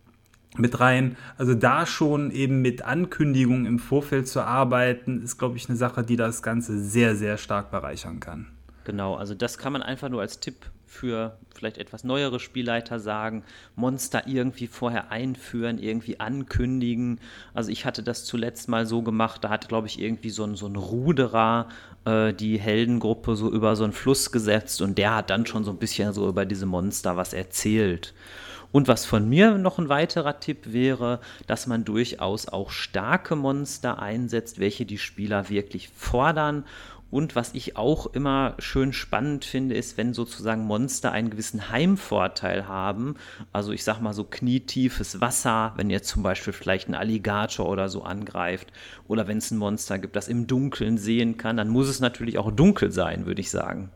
mit 0.57 0.81
rein. 0.81 1.17
Also 1.39 1.55
da 1.55 1.87
schon 1.87 2.31
eben 2.31 2.61
mit 2.61 2.83
Ankündigungen 2.83 3.67
im 3.67 3.79
Vorfeld 3.79 4.29
zu 4.29 4.43
arbeiten, 4.43 5.23
ist, 5.23 5.39
glaube 5.39 5.57
ich, 5.57 5.69
eine 5.69 5.77
Sache, 5.77 6.03
die 6.03 6.17
das 6.17 6.43
Ganze 6.43 6.79
sehr, 6.79 7.17
sehr 7.17 7.39
stark 7.39 7.71
bereichern 7.71 8.21
kann. 8.21 8.49
Genau, 8.85 9.15
also 9.15 9.35
das 9.35 9.59
kann 9.59 9.73
man 9.73 9.83
einfach 9.83 10.09
nur 10.09 10.21
als 10.21 10.41
Tipp 10.41 10.57
für 10.93 11.39
vielleicht 11.55 11.79
etwas 11.79 12.05
neuere 12.05 12.39
Spielleiter 12.39 13.01
sagen, 13.01 13.45
Monster 13.77 14.25
irgendwie 14.27 14.67
vorher 14.67 15.11
einführen, 15.11 15.79
irgendwie 15.79 16.21
ankündigen. 16.21 17.19
Also 17.55 17.71
ich 17.71 17.87
hatte 17.87 18.03
das 18.03 18.27
zuletzt 18.27 18.69
mal 18.69 18.85
so 18.85 19.01
gemacht, 19.01 19.43
da 19.43 19.49
hat, 19.49 19.69
glaube 19.69 19.87
ich, 19.87 19.99
irgendwie 19.99 20.29
so 20.29 20.45
ein, 20.45 20.55
so 20.55 20.67
ein 20.67 20.77
Ruderer 20.77 21.69
äh, 22.05 22.35
die 22.35 22.59
Heldengruppe 22.59 23.37
so 23.37 23.51
über 23.51 23.75
so 23.75 23.85
einen 23.85 23.95
Fluss 23.95 24.33
gesetzt 24.33 24.83
und 24.83 24.99
der 24.99 25.17
hat 25.17 25.31
dann 25.31 25.47
schon 25.47 25.65
so 25.65 25.71
ein 25.71 25.79
bisschen 25.79 26.13
so 26.13 26.29
über 26.29 26.45
diese 26.45 26.67
Monster 26.67 27.17
was 27.17 27.33
erzählt. 27.33 28.13
Und 28.73 28.89
was 28.89 29.05
von 29.05 29.29
mir 29.29 29.59
noch 29.59 29.79
ein 29.79 29.89
weiterer 29.89 30.41
Tipp 30.41 30.73
wäre, 30.73 31.21
dass 31.47 31.67
man 31.67 31.85
durchaus 31.85 32.49
auch 32.49 32.71
starke 32.71 33.37
Monster 33.37 34.01
einsetzt, 34.01 34.59
welche 34.59 34.87
die 34.87 34.99
Spieler 34.99 35.51
wirklich 35.51 35.91
fordern 35.91 36.65
und 37.13 37.37
was 37.37 37.53
ich 37.53 37.77
auch 37.77 38.07
immer 38.07 38.55
schön 38.59 38.95
spannend 38.95 39.45
finde, 39.45 39.75
ist, 39.75 39.99
wenn 39.99 40.15
sozusagen 40.15 40.65
Monster 40.65 41.13
einen 41.13 41.29
gewissen 41.29 41.69
Heimvorteil 41.69 42.67
haben. 42.67 43.17
Also 43.53 43.73
ich 43.73 43.85
sag 43.85 44.01
mal 44.01 44.15
so 44.15 44.25
knietiefes 44.25 45.21
Wasser, 45.21 45.75
wenn 45.77 45.91
ihr 45.91 46.03
zum 46.03 46.23
Beispiel 46.23 46.55
vielleicht 46.55 46.89
einen 46.89 46.95
Alligator 46.95 47.69
oder 47.69 47.91
so 47.91 48.03
angreift. 48.03 48.73
Oder 49.09 49.29
wenn 49.29 49.37
es 49.37 49.51
ein 49.51 49.59
Monster 49.59 49.99
gibt, 49.99 50.17
das 50.17 50.27
im 50.27 50.47
Dunkeln 50.47 50.97
sehen 50.97 51.37
kann, 51.37 51.59
dann 51.59 51.69
muss 51.69 51.87
es 51.87 52.01
natürlich 52.01 52.39
auch 52.39 52.51
dunkel 52.51 52.91
sein, 52.91 53.27
würde 53.27 53.43
ich 53.43 53.51
sagen. 53.51 53.91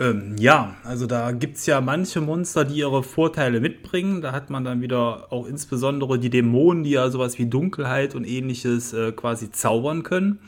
Ähm, 0.00 0.36
ja, 0.38 0.76
also 0.84 1.06
da 1.06 1.32
gibt 1.32 1.56
es 1.56 1.66
ja 1.66 1.80
manche 1.80 2.20
Monster, 2.20 2.64
die 2.64 2.76
ihre 2.76 3.02
Vorteile 3.02 3.60
mitbringen. 3.60 4.20
Da 4.20 4.32
hat 4.32 4.48
man 4.48 4.64
dann 4.64 4.80
wieder 4.80 5.32
auch 5.32 5.46
insbesondere 5.46 6.18
die 6.18 6.30
Dämonen, 6.30 6.84
die 6.84 6.90
ja 6.90 7.10
sowas 7.10 7.38
wie 7.38 7.46
Dunkelheit 7.46 8.14
und 8.14 8.24
ähnliches 8.24 8.92
äh, 8.92 9.10
quasi 9.12 9.50
zaubern 9.50 10.04
können. 10.04 10.38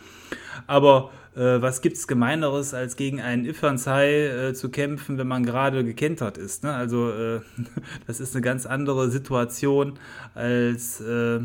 Aber 0.69 1.11
äh, 1.35 1.61
was 1.61 1.81
es 1.85 2.07
Gemeineres, 2.07 2.75
als 2.75 2.95
gegen 2.95 3.21
einen 3.21 3.45
Ifansai 3.45 4.27
äh, 4.27 4.55
zu 4.55 4.69
kämpfen, 4.69 5.19
wenn 5.19 5.27
man 5.27 5.45
gerade 5.45 5.85
gekentert 5.85 6.39
ist? 6.39 6.63
Ne? 6.63 6.73
Also 6.73 7.11
äh, 7.11 7.41
das 8.07 8.21
ist 8.21 8.37
eine 8.37 8.43
ganz 8.43 8.67
andere 8.67 9.11
Situation 9.11 9.99
als 10.35 11.01
äh, 11.01 11.41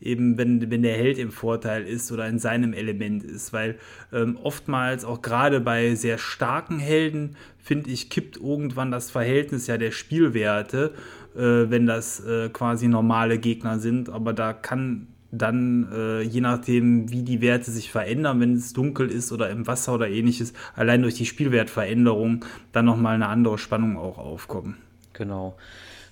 eben 0.00 0.36
wenn, 0.38 0.70
wenn 0.70 0.82
der 0.82 0.96
Held 0.96 1.18
im 1.18 1.30
Vorteil 1.30 1.84
ist 1.84 2.12
oder 2.12 2.28
in 2.28 2.38
seinem 2.38 2.72
Element 2.72 3.22
ist, 3.24 3.52
weil 3.52 3.76
ähm, 4.12 4.36
oftmals 4.42 5.04
auch 5.04 5.22
gerade 5.22 5.60
bei 5.60 5.94
sehr 5.94 6.18
starken 6.18 6.78
Helden, 6.78 7.36
finde 7.58 7.90
ich, 7.90 8.10
kippt 8.10 8.36
irgendwann 8.36 8.90
das 8.90 9.10
Verhältnis 9.10 9.66
ja 9.66 9.78
der 9.78 9.90
Spielwerte, 9.90 10.92
äh, 11.34 11.40
wenn 11.40 11.86
das 11.86 12.20
äh, 12.24 12.48
quasi 12.50 12.88
normale 12.88 13.38
Gegner 13.38 13.78
sind, 13.78 14.08
aber 14.08 14.32
da 14.32 14.52
kann 14.52 15.08
dann, 15.32 15.88
äh, 15.92 16.22
je 16.22 16.40
nachdem, 16.40 17.10
wie 17.10 17.22
die 17.22 17.40
Werte 17.40 17.70
sich 17.70 17.90
verändern, 17.90 18.40
wenn 18.40 18.54
es 18.54 18.72
dunkel 18.72 19.08
ist 19.10 19.32
oder 19.32 19.50
im 19.50 19.66
Wasser 19.66 19.94
oder 19.94 20.08
ähnliches, 20.08 20.52
allein 20.74 21.02
durch 21.02 21.14
die 21.14 21.26
Spielwertveränderung 21.26 22.44
dann 22.72 22.84
nochmal 22.84 23.16
eine 23.16 23.28
andere 23.28 23.58
Spannung 23.58 23.96
auch 23.96 24.18
aufkommen. 24.18 24.76
Genau. 25.12 25.56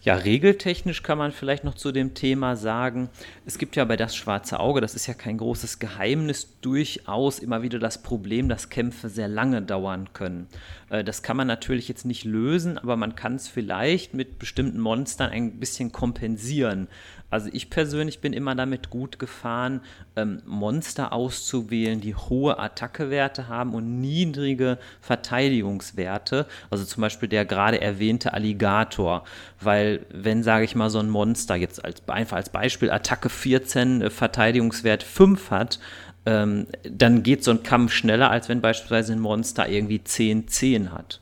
Ja, 0.05 0.17
regeltechnisch 0.17 1.03
kann 1.03 1.17
man 1.17 1.33
vielleicht 1.33 1.65
noch 1.65 1.77
zu 1.77 1.91
dem 1.91 2.13
Thema 2.13 2.57
sagen, 2.57 3.09
es 3.47 3.57
gibt 3.57 3.75
ja 3.75 3.87
bei 3.87 3.97
das 3.97 4.15
schwarze 4.15 4.61
Auge, 4.61 4.83
das 4.83 4.95
ist 4.95 5.07
ja 5.07 5.15
kein 5.15 5.39
großes 5.39 5.79
Geheimnis, 5.79 6.61
durchaus 6.61 7.39
immer 7.39 7.63
wieder 7.63 7.79
das 7.79 8.03
Problem, 8.03 8.51
dass 8.51 8.69
Kämpfe 8.69 9.09
sehr 9.09 9.29
lange 9.29 9.63
dauern 9.63 10.11
können. 10.13 10.47
Äh, 10.91 11.05
das 11.05 11.23
kann 11.23 11.39
man 11.39 11.47
natürlich 11.47 11.89
jetzt 11.89 12.05
nicht 12.05 12.25
lösen, 12.25 12.77
aber 12.77 12.99
man 12.99 13.17
kann 13.17 13.37
es 13.37 13.49
vielleicht 13.49 14.13
mit 14.13 14.39
bestimmten 14.39 14.79
Monstern 14.79 15.31
ein 15.31 15.59
bisschen 15.59 15.91
kompensieren. 15.91 16.89
Also 17.35 17.51
ich 17.53 17.69
persönlich 17.69 18.21
bin 18.21 18.33
immer 18.33 18.55
damit 18.55 18.91
gut 18.91 19.19
gefahren, 19.19 19.81
ähm, 20.15 20.41
Monster 20.47 21.13
auszuwählen, 21.13 22.01
die 22.01 22.15
hohe 22.15 22.61
Attackewerte 22.61 23.49
haben 23.49 23.75
und 23.75 24.01
niedrige 24.01 24.79
Verteidigungswerte. 25.01 26.47
Also 26.71 26.85
zum 26.85 27.01
Beispiel 27.01 27.29
der 27.29 27.45
gerade 27.45 27.81
erwähnte 27.81 28.35
Alligator. 28.35 29.25
Weil 29.61 30.07
wenn, 30.13 30.45
sage 30.45 30.65
ich 30.65 30.77
mal, 30.77 30.91
so 30.91 31.01
ein 31.01 31.11
Monster 31.11 31.57
jetzt 31.57 31.85
als, 31.85 32.09
einfach 32.09 32.37
als 32.37 32.51
Beispiel 32.51 32.93
Attacke 32.93 33.29
14, 33.29 34.03
äh, 34.03 34.11
Verteidigungswert 34.11 35.03
5 35.03 35.51
hat, 35.51 35.81
ähm, 36.27 36.69
dann 36.89 37.25
geht 37.25 37.43
so 37.43 37.51
ein 37.51 37.65
Kampf 37.65 37.91
schneller, 37.91 38.31
als 38.31 38.49
wenn 38.49 38.61
beispielsweise 38.61 39.13
ein 39.13 39.19
Monster 39.19 39.69
irgendwie 39.69 40.05
10, 40.05 40.47
10 40.47 40.93
hat. 40.93 41.21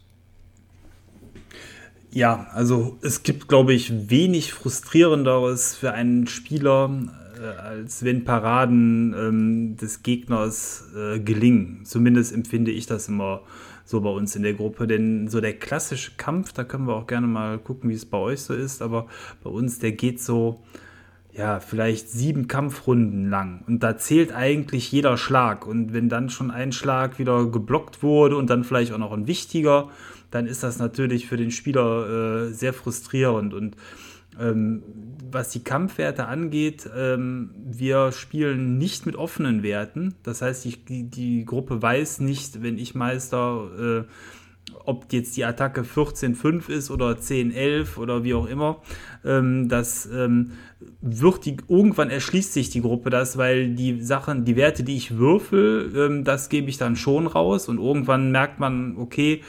Ja, 2.14 2.46
also 2.52 2.98
es 3.00 3.22
gibt, 3.22 3.48
glaube 3.48 3.72
ich, 3.72 4.10
wenig 4.10 4.52
frustrierenderes 4.52 5.74
für 5.74 5.92
einen 5.92 6.26
Spieler, 6.26 6.90
äh, 7.40 7.58
als 7.58 8.04
wenn 8.04 8.24
Paraden 8.24 9.14
ähm, 9.18 9.76
des 9.78 10.02
Gegners 10.02 10.84
äh, 10.94 11.20
gelingen. 11.20 11.80
Zumindest 11.84 12.34
empfinde 12.34 12.70
ich 12.70 12.84
das 12.84 13.08
immer 13.08 13.40
so 13.86 14.02
bei 14.02 14.10
uns 14.10 14.36
in 14.36 14.42
der 14.42 14.52
Gruppe. 14.52 14.86
Denn 14.86 15.28
so 15.28 15.40
der 15.40 15.54
klassische 15.54 16.12
Kampf, 16.18 16.52
da 16.52 16.64
können 16.64 16.86
wir 16.86 16.96
auch 16.96 17.06
gerne 17.06 17.26
mal 17.26 17.58
gucken, 17.58 17.88
wie 17.88 17.94
es 17.94 18.04
bei 18.04 18.18
euch 18.18 18.42
so 18.42 18.52
ist, 18.52 18.82
aber 18.82 19.06
bei 19.42 19.48
uns, 19.48 19.78
der 19.78 19.92
geht 19.92 20.20
so, 20.20 20.60
ja, 21.32 21.60
vielleicht 21.60 22.10
sieben 22.10 22.46
Kampfrunden 22.46 23.30
lang. 23.30 23.64
Und 23.66 23.82
da 23.82 23.96
zählt 23.96 24.34
eigentlich 24.34 24.92
jeder 24.92 25.16
Schlag. 25.16 25.66
Und 25.66 25.94
wenn 25.94 26.10
dann 26.10 26.28
schon 26.28 26.50
ein 26.50 26.72
Schlag 26.72 27.18
wieder 27.18 27.46
geblockt 27.46 28.02
wurde 28.02 28.36
und 28.36 28.50
dann 28.50 28.64
vielleicht 28.64 28.92
auch 28.92 28.98
noch 28.98 29.12
ein 29.12 29.26
wichtiger, 29.26 29.88
dann 30.33 30.47
ist 30.47 30.62
das 30.64 30.78
natürlich 30.78 31.28
für 31.28 31.37
den 31.37 31.53
Spieler 31.53 32.49
äh, 32.49 32.53
sehr 32.53 32.72
frustrierend. 32.72 33.55
Und 33.55 33.76
ähm, 34.41 34.83
was 35.30 35.51
die 35.51 35.62
Kampfwerte 35.62 36.26
angeht, 36.26 36.89
ähm, 36.97 37.51
wir 37.55 38.12
spielen 38.12 38.78
nicht 38.78 39.07
mit 39.07 39.14
offenen 39.14 39.62
Werten. 39.62 40.14
Das 40.22 40.43
heißt, 40.43 40.64
die, 40.64 41.05
die 41.11 41.45
Gruppe 41.45 41.80
weiß 41.80 42.20
nicht, 42.20 42.62
wenn 42.62 42.78
ich 42.78 42.95
Meister, 42.95 44.07
äh, 44.07 44.11
ob 44.85 45.12
jetzt 45.12 45.37
die 45.37 45.45
Attacke 45.45 45.83
14-5 45.83 46.68
ist 46.70 46.91
oder 46.91 47.11
10-11 47.11 47.99
oder 47.99 48.24
wie 48.24 48.35
auch 48.35 48.47
immer. 48.47 48.80
Ähm, 49.24 49.68
das 49.68 50.07
ähm, 50.07 50.53
wird 51.01 51.45
die, 51.45 51.57
irgendwann 51.68 52.11
erschließt 52.11 52.53
sich 52.53 52.70
die 52.70 52.80
Gruppe 52.80 53.11
das, 53.11 53.37
weil 53.37 53.74
die 53.74 54.01
Sachen, 54.01 54.45
die 54.45 54.57
Werte, 54.57 54.83
die 54.83 54.97
ich 54.97 55.18
würfel, 55.18 55.93
ähm, 55.95 56.24
das 56.24 56.49
gebe 56.49 56.70
ich 56.70 56.78
dann 56.78 56.97
schon 56.97 57.26
raus 57.26 57.68
und 57.68 57.78
irgendwann 57.78 58.33
merkt 58.33 58.61
man, 58.61 58.97
okay, 58.97 59.43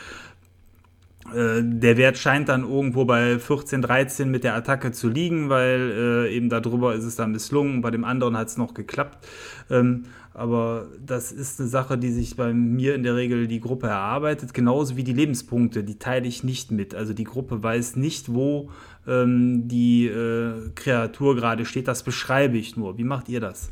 der 1.62 1.98
Wert 1.98 2.18
scheint 2.18 2.50
dann 2.50 2.64
irgendwo 2.64 3.06
bei 3.06 3.40
14, 3.40 3.82
13 3.82 4.30
mit 4.30 4.44
der 4.44 4.56
Attacke 4.56 4.92
zu 4.92 5.10
liegen, 5.10 5.50
weil 5.50 5.92
äh, 6.28 6.36
eben 6.36 6.50
darüber 6.50 6.94
ist 6.94 7.04
es 7.04 7.16
dann 7.16 7.32
misslungen, 7.32 7.82
bei 7.82 7.92
dem 7.92 8.04
anderen 8.04 8.38
hat 8.38 8.48
es 8.48 8.58
noch 8.58 8.74
geklappt. 8.74 9.26
Ähm, 9.70 10.04
Aber 10.34 10.88
das 11.06 11.32
ist 11.32 11.60
eine 11.60 11.70
Sache, 11.70 11.98
die 11.98 12.12
sich 12.12 12.36
bei 12.36 12.54
mir 12.54 12.96
in 12.96 13.04
der 13.04 13.16
Regel 13.16 13.48
die 13.48 13.60
Gruppe 13.60 13.88
erarbeitet, 13.88 14.54
genauso 14.54 14.98
wie 14.98 15.04
die 15.04 15.14
Lebenspunkte, 15.14 15.84
die 15.84 16.00
teile 16.00 16.28
ich 16.28 16.44
nicht 16.44 16.72
mit. 16.72 16.96
Also 16.96 17.14
die 17.14 17.24
Gruppe 17.24 17.62
weiß 17.62 17.98
nicht, 17.98 18.34
wo 18.34 18.72
ähm, 19.08 19.68
die 19.68 20.08
äh, 20.08 20.72
Kreatur 20.74 21.36
gerade 21.36 21.66
steht, 21.66 21.88
das 21.88 22.02
beschreibe 22.04 22.58
ich 22.58 22.76
nur. 22.76 22.98
Wie 22.98 23.04
macht 23.04 23.30
ihr 23.30 23.40
das? 23.40 23.70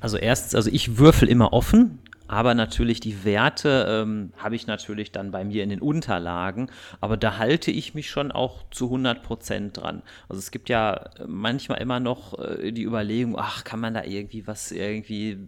Also 0.00 0.18
erstens, 0.18 0.54
also 0.54 0.68
ich 0.70 0.98
würfel 0.98 1.28
immer 1.28 1.54
offen, 1.54 1.98
aber 2.26 2.54
natürlich 2.54 3.00
die 3.00 3.24
Werte 3.24 3.86
ähm, 3.88 4.32
habe 4.38 4.56
ich 4.56 4.66
natürlich 4.66 5.12
dann 5.12 5.30
bei 5.30 5.44
mir 5.44 5.62
in 5.62 5.68
den 5.68 5.80
Unterlagen. 5.80 6.70
Aber 7.00 7.16
da 7.16 7.36
halte 7.36 7.70
ich 7.70 7.94
mich 7.94 8.08
schon 8.08 8.32
auch 8.32 8.62
zu 8.70 8.86
100 8.86 9.22
Prozent 9.22 9.76
dran. 9.76 10.02
Also 10.28 10.38
es 10.38 10.50
gibt 10.50 10.68
ja 10.70 11.10
manchmal 11.26 11.82
immer 11.82 12.00
noch 12.00 12.38
äh, 12.38 12.72
die 12.72 12.84
Überlegung, 12.84 13.36
ach, 13.38 13.64
kann 13.64 13.80
man 13.80 13.92
da 13.92 14.04
irgendwie 14.04 14.46
was 14.46 14.72
irgendwie 14.72 15.38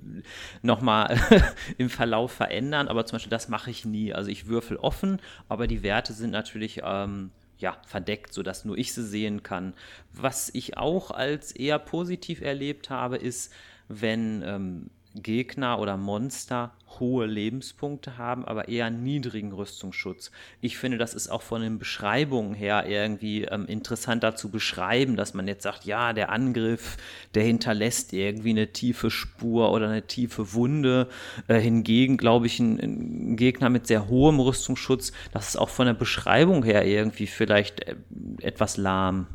nochmal 0.63 1.19
im 1.79 1.89
Verlauf 1.89 2.33
verändern? 2.33 2.89
Aber 2.89 3.07
zum 3.07 3.17
Beispiel 3.17 3.31
das 3.31 3.49
mache 3.49 3.71
ich 3.71 3.87
nie. 3.87 4.13
Also 4.13 4.31
ich 4.31 4.47
würfel 4.47 4.77
offen, 4.77 5.19
aber 5.49 5.67
die 5.67 5.83
Werte 5.83 6.13
sind 6.13 6.31
natürlich... 6.31 6.81
Ähm, 6.85 7.31
ja, 7.59 7.79
verdeckt, 7.87 8.35
sodass 8.35 8.67
nur 8.67 8.77
ich 8.77 8.93
sie 8.93 9.03
sehen 9.03 9.43
kann. 9.43 9.73
Was 10.13 10.51
ich 10.53 10.77
auch 10.77 11.11
als 11.11 11.53
eher 11.53 11.79
positiv 11.79 12.43
erlebt 12.43 12.91
habe, 12.91 13.17
ist, 13.17 13.51
wenn 13.89 14.43
ähm, 14.45 14.91
Gegner 15.23 15.79
oder 15.79 15.97
Monster 15.97 16.73
hohe 17.01 17.27
Lebenspunkte 17.27 18.19
haben, 18.19 18.45
aber 18.45 18.69
eher 18.69 18.91
niedrigen 18.91 19.53
Rüstungsschutz. 19.53 20.31
Ich 20.61 20.79
finde, 20.79 20.99
das 20.99 21.15
ist 21.15 21.29
auch 21.29 21.43
von 21.43 21.61
den 21.61 21.79
Beschreibungen 21.79 22.55
her 22.55 22.87
irgendwie 22.87 23.45
ähm, 23.45 23.67
interessanter 23.67 24.35
zu 24.37 24.51
beschreiben, 24.51 25.17
dass 25.17 25.35
man 25.35 25.49
jetzt 25.49 25.63
sagt, 25.63 25.85
ja, 25.85 26.13
der 26.13 26.31
Angriff, 26.31 26.97
der 27.35 27.45
hinterlässt 27.45 28.13
irgendwie 28.13 28.51
eine 28.51 28.73
tiefe 28.73 29.11
Spur 29.11 29.73
oder 29.73 29.89
eine 29.89 30.07
tiefe 30.07 30.55
Wunde. 30.55 31.09
Äh, 31.49 31.61
hingegen 31.61 32.17
glaube 32.17 32.47
ich, 32.47 32.59
ein, 32.59 32.81
ein, 32.81 33.37
Gegner 33.37 33.69
mit 33.69 33.87
sehr 33.87 34.09
hohem 34.09 34.41
Rüstungsschutz, 34.41 35.13
das 35.33 35.49
ist 35.49 35.57
auch 35.57 35.69
von 35.69 35.87
der 35.87 35.95
Beschreibung 35.95 36.63
her 36.63 36.87
irgendwie 36.87 37.27
vielleicht 37.27 37.87
äh, 37.87 37.97
etwas 38.41 38.77
lahm. 38.77 39.27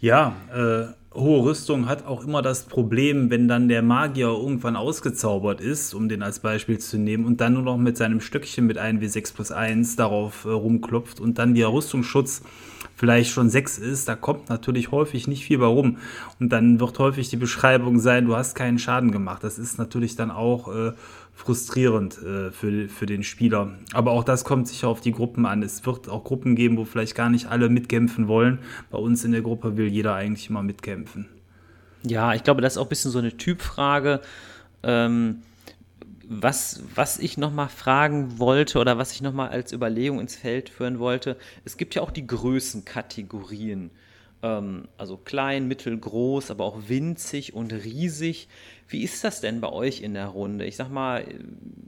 Ja, 0.00 0.36
äh 0.54 1.05
hohe 1.16 1.44
Rüstung 1.50 1.88
hat 1.88 2.06
auch 2.06 2.24
immer 2.24 2.42
das 2.42 2.64
Problem, 2.64 3.30
wenn 3.30 3.48
dann 3.48 3.68
der 3.68 3.82
Magier 3.82 4.28
irgendwann 4.28 4.76
ausgezaubert 4.76 5.60
ist, 5.60 5.94
um 5.94 6.08
den 6.08 6.22
als 6.22 6.40
Beispiel 6.40 6.78
zu 6.78 6.98
nehmen, 6.98 7.26
und 7.26 7.40
dann 7.40 7.54
nur 7.54 7.62
noch 7.62 7.76
mit 7.76 7.96
seinem 7.96 8.20
Stöckchen 8.20 8.66
mit 8.66 8.78
1 8.78 9.00
W6 9.00 9.34
plus 9.34 9.52
1 9.52 9.96
darauf 9.96 10.44
äh, 10.44 10.48
rumklopft 10.48 11.20
und 11.20 11.38
dann 11.38 11.54
der 11.54 11.72
Rüstungsschutz 11.72 12.42
vielleicht 12.96 13.30
schon 13.30 13.50
6 13.50 13.78
ist, 13.78 14.08
da 14.08 14.16
kommt 14.16 14.48
natürlich 14.48 14.90
häufig 14.90 15.28
nicht 15.28 15.44
viel 15.44 15.58
bei 15.58 15.66
rum. 15.66 15.98
Und 16.40 16.50
dann 16.50 16.80
wird 16.80 16.98
häufig 16.98 17.28
die 17.28 17.36
Beschreibung 17.36 17.98
sein, 17.98 18.26
du 18.26 18.34
hast 18.34 18.54
keinen 18.54 18.78
Schaden 18.78 19.12
gemacht. 19.12 19.44
Das 19.44 19.58
ist 19.58 19.78
natürlich 19.78 20.16
dann 20.16 20.30
auch 20.30 20.74
äh, 20.74 20.92
frustrierend 21.36 22.16
äh, 22.22 22.50
für, 22.50 22.88
für 22.88 23.04
den 23.04 23.22
Spieler. 23.22 23.74
Aber 23.92 24.12
auch 24.12 24.24
das 24.24 24.42
kommt 24.42 24.66
sicher 24.66 24.88
auf 24.88 25.02
die 25.02 25.12
Gruppen 25.12 25.44
an. 25.44 25.62
Es 25.62 25.84
wird 25.84 26.08
auch 26.08 26.24
Gruppen 26.24 26.56
geben, 26.56 26.78
wo 26.78 26.84
vielleicht 26.84 27.14
gar 27.14 27.28
nicht 27.28 27.46
alle 27.46 27.68
mitkämpfen 27.68 28.26
wollen. 28.26 28.58
Bei 28.90 28.98
uns 28.98 29.22
in 29.22 29.32
der 29.32 29.42
Gruppe 29.42 29.76
will 29.76 29.86
jeder 29.86 30.14
eigentlich 30.14 30.48
immer 30.48 30.62
mitkämpfen. 30.62 31.28
Ja, 32.02 32.34
ich 32.34 32.42
glaube, 32.42 32.62
das 32.62 32.74
ist 32.74 32.78
auch 32.78 32.86
ein 32.86 32.88
bisschen 32.88 33.10
so 33.10 33.18
eine 33.18 33.36
Typfrage. 33.36 34.22
Ähm, 34.82 35.42
was, 36.26 36.82
was 36.94 37.18
ich 37.18 37.36
nochmal 37.36 37.68
fragen 37.68 38.38
wollte 38.38 38.78
oder 38.78 38.96
was 38.96 39.12
ich 39.12 39.20
nochmal 39.20 39.50
als 39.50 39.72
Überlegung 39.72 40.18
ins 40.18 40.36
Feld 40.36 40.70
führen 40.70 40.98
wollte, 40.98 41.36
es 41.64 41.76
gibt 41.76 41.94
ja 41.94 42.02
auch 42.02 42.10
die 42.10 42.26
Größenkategorien. 42.26 43.90
Ähm, 44.42 44.88
also 44.96 45.16
klein, 45.16 45.68
mittel, 45.68 45.96
groß, 45.98 46.50
aber 46.50 46.64
auch 46.64 46.88
winzig 46.88 47.54
und 47.54 47.72
riesig. 47.72 48.48
Wie 48.88 49.02
ist 49.02 49.24
das 49.24 49.40
denn 49.40 49.60
bei 49.60 49.70
euch 49.70 50.00
in 50.00 50.14
der 50.14 50.26
Runde? 50.26 50.64
Ich 50.64 50.76
sag 50.76 50.90
mal, 50.90 51.26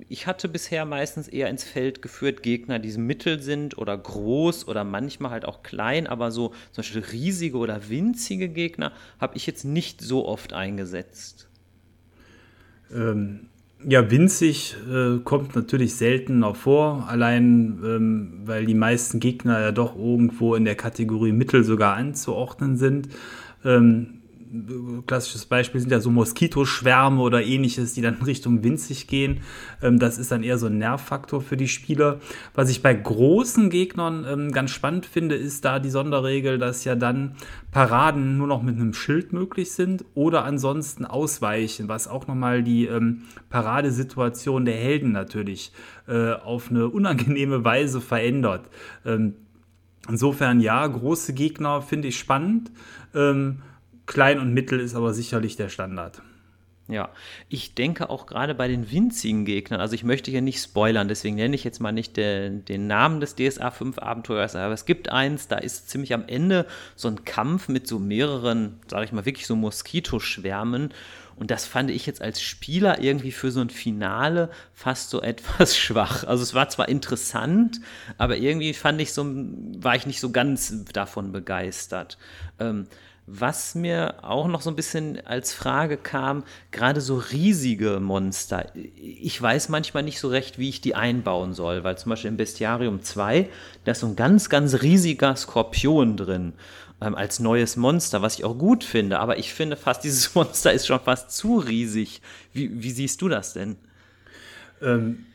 ich 0.08 0.26
hatte 0.26 0.48
bisher 0.48 0.84
meistens 0.84 1.28
eher 1.28 1.48
ins 1.48 1.64
Feld 1.64 2.02
geführt 2.02 2.42
Gegner, 2.42 2.78
die 2.78 2.96
mittel 2.98 3.40
sind 3.40 3.78
oder 3.78 3.96
groß 3.96 4.66
oder 4.66 4.82
manchmal 4.82 5.30
halt 5.30 5.44
auch 5.44 5.62
klein, 5.62 6.06
aber 6.06 6.30
so 6.30 6.48
zum 6.72 6.82
Beispiel 6.82 7.04
riesige 7.12 7.58
oder 7.58 7.88
winzige 7.88 8.48
Gegner 8.48 8.92
habe 9.20 9.36
ich 9.36 9.46
jetzt 9.46 9.64
nicht 9.64 10.00
so 10.00 10.26
oft 10.26 10.52
eingesetzt. 10.52 11.48
Ähm, 12.90 13.48
ja, 13.86 14.10
winzig 14.10 14.76
äh, 14.90 15.18
kommt 15.18 15.54
natürlich 15.54 15.94
seltener 15.94 16.54
vor, 16.54 17.06
allein 17.08 17.78
ähm, 17.84 18.32
weil 18.44 18.66
die 18.66 18.74
meisten 18.74 19.20
Gegner 19.20 19.60
ja 19.60 19.72
doch 19.72 19.96
irgendwo 19.96 20.54
in 20.54 20.64
der 20.64 20.74
Kategorie 20.74 21.32
Mittel 21.32 21.62
sogar 21.64 21.96
anzuordnen 21.96 22.76
sind. 22.76 23.08
Ähm, 23.64 24.17
klassisches 25.06 25.46
Beispiel 25.46 25.80
sind 25.80 25.90
ja 25.90 26.00
so 26.00 26.10
Moskitoschwärme 26.10 27.20
oder 27.20 27.44
ähnliches, 27.44 27.94
die 27.94 28.02
dann 28.02 28.14
Richtung 28.26 28.64
winzig 28.64 29.06
gehen. 29.06 29.40
Ähm, 29.82 29.98
das 29.98 30.18
ist 30.18 30.32
dann 30.32 30.42
eher 30.42 30.58
so 30.58 30.66
ein 30.66 30.78
Nervfaktor 30.78 31.40
für 31.40 31.56
die 31.56 31.68
Spieler. 31.68 32.20
Was 32.54 32.70
ich 32.70 32.82
bei 32.82 32.94
großen 32.94 33.70
Gegnern 33.70 34.24
ähm, 34.28 34.52
ganz 34.52 34.70
spannend 34.70 35.06
finde, 35.06 35.34
ist 35.34 35.64
da 35.64 35.78
die 35.78 35.90
Sonderregel, 35.90 36.58
dass 36.58 36.84
ja 36.84 36.94
dann 36.94 37.36
Paraden 37.70 38.38
nur 38.38 38.46
noch 38.46 38.62
mit 38.62 38.76
einem 38.76 38.94
Schild 38.94 39.32
möglich 39.32 39.72
sind 39.72 40.04
oder 40.14 40.44
ansonsten 40.44 41.04
ausweichen, 41.04 41.88
was 41.88 42.08
auch 42.08 42.26
nochmal 42.26 42.62
die 42.62 42.86
ähm, 42.86 43.22
Paradesituation 43.50 44.64
der 44.64 44.76
Helden 44.76 45.12
natürlich 45.12 45.72
äh, 46.06 46.32
auf 46.32 46.70
eine 46.70 46.88
unangenehme 46.88 47.64
Weise 47.68 48.00
verändert. 48.00 48.68
Insofern 50.08 50.60
ja, 50.60 50.86
große 50.86 51.34
Gegner 51.34 51.82
finde 51.82 52.08
ich 52.08 52.18
spannend. 52.18 52.70
Ähm, 53.14 53.58
Klein 54.08 54.40
und 54.40 54.54
Mittel 54.54 54.80
ist 54.80 54.94
aber 54.94 55.12
sicherlich 55.12 55.56
der 55.56 55.68
Standard. 55.68 56.22
Ja, 56.90 57.10
ich 57.50 57.74
denke 57.74 58.08
auch 58.08 58.24
gerade 58.24 58.54
bei 58.54 58.66
den 58.66 58.90
winzigen 58.90 59.44
Gegnern, 59.44 59.78
also 59.78 59.94
ich 59.94 60.04
möchte 60.04 60.30
hier 60.30 60.40
nicht 60.40 60.62
spoilern, 60.62 61.06
deswegen 61.06 61.36
nenne 61.36 61.54
ich 61.54 61.62
jetzt 61.62 61.80
mal 61.80 61.92
nicht 61.92 62.16
den, 62.16 62.64
den 62.64 62.86
Namen 62.86 63.20
des 63.20 63.36
DSA 63.36 63.70
5 63.70 63.98
Abenteuers, 63.98 64.56
aber 64.56 64.72
es 64.72 64.86
gibt 64.86 65.10
eins, 65.10 65.48
da 65.48 65.58
ist 65.58 65.90
ziemlich 65.90 66.14
am 66.14 66.24
Ende 66.26 66.66
so 66.96 67.08
ein 67.08 67.26
Kampf 67.26 67.68
mit 67.68 67.86
so 67.86 67.98
mehreren, 67.98 68.80
sage 68.90 69.04
ich 69.04 69.12
mal, 69.12 69.26
wirklich 69.26 69.46
so 69.46 69.54
Moskitoschwärmen 69.54 70.94
und 71.38 71.50
das 71.50 71.66
fand 71.66 71.90
ich 71.90 72.06
jetzt 72.06 72.20
als 72.20 72.42
Spieler 72.42 73.00
irgendwie 73.00 73.32
für 73.32 73.50
so 73.50 73.60
ein 73.60 73.70
Finale 73.70 74.50
fast 74.72 75.10
so 75.10 75.20
etwas 75.22 75.76
schwach. 75.76 76.24
Also 76.24 76.42
es 76.42 76.54
war 76.54 76.70
zwar 76.70 76.88
interessant, 76.88 77.80
aber 78.16 78.38
irgendwie 78.38 78.72
fand 78.72 79.00
ich 79.00 79.12
so, 79.12 79.24
war 79.26 79.94
ich 79.94 80.06
nicht 80.06 80.20
so 80.20 80.30
ganz 80.30 80.72
davon 80.92 81.32
begeistert. 81.32 82.18
Ähm, 82.58 82.86
was 83.30 83.74
mir 83.74 84.14
auch 84.22 84.48
noch 84.48 84.62
so 84.62 84.70
ein 84.70 84.76
bisschen 84.76 85.24
als 85.26 85.52
Frage 85.52 85.98
kam, 85.98 86.44
gerade 86.70 87.00
so 87.00 87.16
riesige 87.16 88.00
Monster. 88.00 88.72
Ich 88.74 89.40
weiß 89.40 89.68
manchmal 89.68 90.02
nicht 90.02 90.18
so 90.18 90.28
recht, 90.28 90.58
wie 90.58 90.70
ich 90.70 90.80
die 90.80 90.94
einbauen 90.94 91.52
soll, 91.52 91.84
weil 91.84 91.98
zum 91.98 92.10
Beispiel 92.10 92.30
im 92.30 92.38
Bestiarium 92.38 93.02
2, 93.02 93.48
da 93.84 93.92
ist 93.92 94.00
so 94.00 94.06
ein 94.06 94.16
ganz, 94.16 94.48
ganz 94.48 94.82
riesiger 94.82 95.36
Skorpion 95.36 96.16
drin 96.16 96.54
ähm, 97.02 97.14
als 97.14 97.38
neues 97.38 97.76
Monster, 97.76 98.22
was 98.22 98.38
ich 98.38 98.44
auch 98.44 98.56
gut 98.56 98.82
finde. 98.82 99.18
Aber 99.18 99.38
ich 99.38 99.52
finde 99.52 99.76
fast, 99.76 100.04
dieses 100.04 100.34
Monster 100.34 100.72
ist 100.72 100.86
schon 100.86 101.00
fast 101.00 101.30
zu 101.30 101.58
riesig. 101.58 102.22
Wie, 102.54 102.82
wie 102.82 102.90
siehst 102.90 103.20
du 103.20 103.28
das 103.28 103.52
denn? 103.52 103.76
Ähm, 104.80 105.26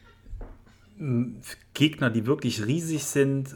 Gegner, 1.73 2.09
die 2.09 2.25
wirklich 2.25 2.65
riesig 2.65 3.03
sind, 3.03 3.49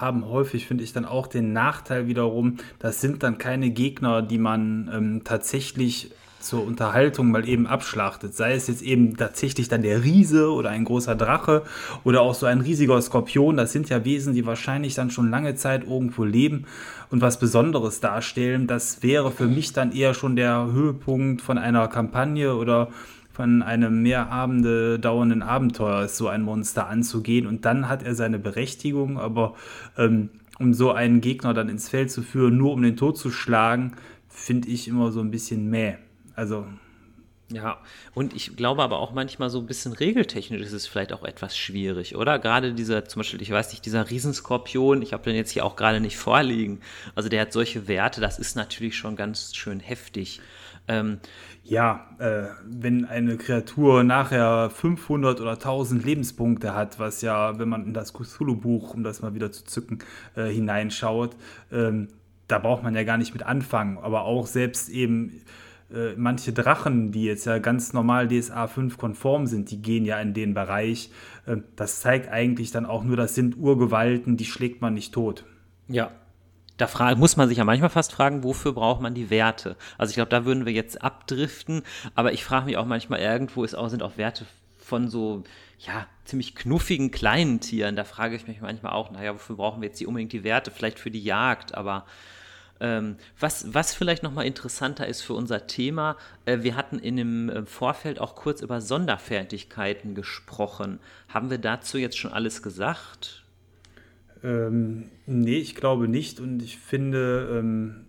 haben 0.00 0.26
häufig, 0.26 0.66
finde 0.66 0.84
ich, 0.84 0.92
dann 0.92 1.04
auch 1.04 1.26
den 1.26 1.52
Nachteil 1.52 2.06
wiederum, 2.06 2.58
das 2.78 3.00
sind 3.00 3.22
dann 3.22 3.38
keine 3.38 3.70
Gegner, 3.70 4.22
die 4.22 4.38
man 4.38 4.90
ähm, 4.92 5.20
tatsächlich 5.24 6.10
zur 6.42 6.66
Unterhaltung 6.66 7.30
mal 7.30 7.48
eben 7.48 7.66
abschlachtet. 7.66 8.34
Sei 8.34 8.54
es 8.54 8.66
jetzt 8.66 8.82
eben 8.82 9.16
tatsächlich 9.16 9.68
dann 9.68 9.82
der 9.82 10.04
Riese 10.04 10.52
oder 10.52 10.70
ein 10.70 10.84
großer 10.84 11.14
Drache 11.14 11.62
oder 12.04 12.20
auch 12.20 12.34
so 12.34 12.46
ein 12.46 12.60
riesiger 12.60 13.00
Skorpion. 13.00 13.56
Das 13.56 13.72
sind 13.72 13.88
ja 13.88 14.04
Wesen, 14.04 14.34
die 14.34 14.44
wahrscheinlich 14.44 14.94
dann 14.94 15.10
schon 15.10 15.30
lange 15.30 15.54
Zeit 15.54 15.84
irgendwo 15.84 16.24
leben 16.24 16.66
und 17.10 17.20
was 17.20 17.38
Besonderes 17.38 18.00
darstellen. 18.00 18.66
Das 18.66 19.02
wäre 19.02 19.30
für 19.30 19.46
mich 19.46 19.72
dann 19.72 19.92
eher 19.92 20.14
schon 20.14 20.36
der 20.36 20.68
Höhepunkt 20.72 21.42
von 21.42 21.58
einer 21.58 21.88
Kampagne 21.88 22.54
oder 22.54 22.88
von 23.32 23.62
einem 23.62 24.02
mehrabende 24.02 24.98
dauernden 24.98 25.42
Abenteuer 25.42 26.04
ist, 26.04 26.16
so 26.16 26.28
ein 26.28 26.42
Monster 26.42 26.88
anzugehen. 26.88 27.46
Und 27.46 27.64
dann 27.64 27.88
hat 27.88 28.02
er 28.02 28.14
seine 28.14 28.38
Berechtigung, 28.38 29.18
aber 29.18 29.54
ähm, 29.96 30.30
um 30.58 30.74
so 30.74 30.92
einen 30.92 31.20
Gegner 31.20 31.54
dann 31.54 31.68
ins 31.68 31.88
Feld 31.88 32.10
zu 32.10 32.22
führen, 32.22 32.56
nur 32.56 32.72
um 32.72 32.82
den 32.82 32.96
Tod 32.96 33.16
zu 33.16 33.30
schlagen, 33.30 33.92
finde 34.28 34.68
ich 34.68 34.86
immer 34.86 35.12
so 35.12 35.20
ein 35.20 35.30
bisschen 35.30 35.70
mäh. 35.70 35.96
Also. 36.34 36.66
Ja, 37.50 37.78
und 38.14 38.34
ich 38.34 38.56
glaube 38.56 38.82
aber 38.82 38.98
auch 38.98 39.12
manchmal 39.12 39.50
so 39.50 39.58
ein 39.58 39.66
bisschen 39.66 39.92
regeltechnisch 39.92 40.62
ist 40.62 40.72
es 40.72 40.86
vielleicht 40.86 41.12
auch 41.12 41.24
etwas 41.24 41.56
schwierig, 41.56 42.16
oder? 42.16 42.38
Gerade 42.38 42.72
dieser, 42.72 43.04
zum 43.04 43.20
Beispiel, 43.20 43.42
ich 43.42 43.50
weiß 43.50 43.72
nicht, 43.72 43.84
dieser 43.84 44.08
Riesenskorpion, 44.08 45.02
ich 45.02 45.12
habe 45.12 45.24
den 45.24 45.36
jetzt 45.36 45.50
hier 45.50 45.66
auch 45.66 45.76
gerade 45.76 46.00
nicht 46.00 46.16
vorliegen. 46.16 46.80
Also 47.14 47.28
der 47.28 47.42
hat 47.42 47.52
solche 47.52 47.88
Werte, 47.88 48.22
das 48.22 48.38
ist 48.38 48.56
natürlich 48.56 48.96
schon 48.96 49.16
ganz 49.16 49.54
schön 49.54 49.80
heftig. 49.80 50.40
Ähm, 50.88 51.20
ja, 51.62 52.08
äh, 52.18 52.44
wenn 52.64 53.04
eine 53.04 53.36
Kreatur 53.36 54.02
nachher 54.02 54.70
500 54.70 55.40
oder 55.40 55.52
1000 55.52 56.04
Lebenspunkte 56.04 56.74
hat, 56.74 56.98
was 56.98 57.22
ja, 57.22 57.58
wenn 57.58 57.68
man 57.68 57.86
in 57.86 57.94
das 57.94 58.12
Cthulhu-Buch, 58.12 58.94
um 58.94 59.04
das 59.04 59.22
mal 59.22 59.34
wieder 59.34 59.52
zu 59.52 59.64
zücken, 59.64 60.00
äh, 60.34 60.46
hineinschaut, 60.46 61.36
ähm, 61.70 62.08
da 62.48 62.58
braucht 62.58 62.82
man 62.82 62.94
ja 62.94 63.04
gar 63.04 63.16
nicht 63.16 63.32
mit 63.32 63.44
anfangen. 63.44 63.98
Aber 63.98 64.22
auch 64.24 64.46
selbst 64.46 64.88
eben 64.88 65.42
äh, 65.92 66.14
manche 66.16 66.52
Drachen, 66.52 67.12
die 67.12 67.24
jetzt 67.24 67.44
ja 67.44 67.58
ganz 67.58 67.92
normal 67.92 68.28
DSA 68.28 68.66
5 68.66 68.98
konform 68.98 69.46
sind, 69.46 69.70
die 69.70 69.80
gehen 69.80 70.04
ja 70.04 70.20
in 70.20 70.34
den 70.34 70.54
Bereich. 70.54 71.10
Äh, 71.46 71.58
das 71.76 72.00
zeigt 72.00 72.30
eigentlich 72.30 72.70
dann 72.70 72.86
auch 72.86 73.04
nur, 73.04 73.16
das 73.16 73.34
sind 73.34 73.56
Urgewalten, 73.56 74.36
die 74.36 74.44
schlägt 74.44 74.80
man 74.80 74.94
nicht 74.94 75.14
tot. 75.14 75.44
Ja. 75.88 76.10
Da 76.82 76.88
frage, 76.88 77.14
muss 77.14 77.36
man 77.36 77.48
sich 77.48 77.58
ja 77.58 77.64
manchmal 77.64 77.90
fast 77.90 78.10
fragen, 78.10 78.42
wofür 78.42 78.72
braucht 78.72 79.00
man 79.00 79.14
die 79.14 79.30
Werte? 79.30 79.76
Also 79.98 80.10
ich 80.10 80.16
glaube, 80.16 80.30
da 80.30 80.44
würden 80.44 80.66
wir 80.66 80.72
jetzt 80.72 81.00
abdriften, 81.00 81.82
aber 82.16 82.32
ich 82.32 82.42
frage 82.42 82.66
mich 82.66 82.76
auch 82.76 82.86
manchmal, 82.86 83.20
irgendwo 83.20 83.62
ist 83.62 83.76
auch, 83.76 83.86
sind 83.86 84.02
auch 84.02 84.16
Werte 84.16 84.46
von 84.78 85.08
so, 85.08 85.44
ja, 85.78 86.08
ziemlich 86.24 86.56
knuffigen 86.56 87.12
kleinen 87.12 87.60
Tieren. 87.60 87.94
Da 87.94 88.02
frage 88.02 88.34
ich 88.34 88.48
mich 88.48 88.60
manchmal 88.62 88.94
auch, 88.94 89.12
naja, 89.12 89.32
wofür 89.32 89.54
brauchen 89.54 89.80
wir 89.80 89.90
jetzt 89.90 90.00
die 90.00 90.06
unbedingt 90.06 90.32
die 90.32 90.42
Werte? 90.42 90.72
Vielleicht 90.72 90.98
für 90.98 91.12
die 91.12 91.22
Jagd, 91.22 91.72
aber 91.72 92.04
ähm, 92.80 93.14
was, 93.38 93.72
was 93.72 93.94
vielleicht 93.94 94.24
nochmal 94.24 94.46
interessanter 94.46 95.06
ist 95.06 95.22
für 95.22 95.34
unser 95.34 95.68
Thema, 95.68 96.16
äh, 96.46 96.62
wir 96.62 96.74
hatten 96.74 96.98
in 96.98 97.16
dem 97.16 97.48
äh, 97.48 97.64
Vorfeld 97.64 98.18
auch 98.18 98.34
kurz 98.34 98.60
über 98.60 98.80
Sonderfertigkeiten 98.80 100.16
gesprochen. 100.16 100.98
Haben 101.28 101.48
wir 101.48 101.58
dazu 101.58 101.96
jetzt 101.96 102.18
schon 102.18 102.32
alles 102.32 102.60
gesagt? 102.60 103.41
Ähm, 104.42 105.04
nee, 105.26 105.58
ich 105.58 105.74
glaube 105.74 106.08
nicht. 106.08 106.40
Und 106.40 106.62
ich 106.62 106.78
finde, 106.78 107.58
ähm, 107.58 108.06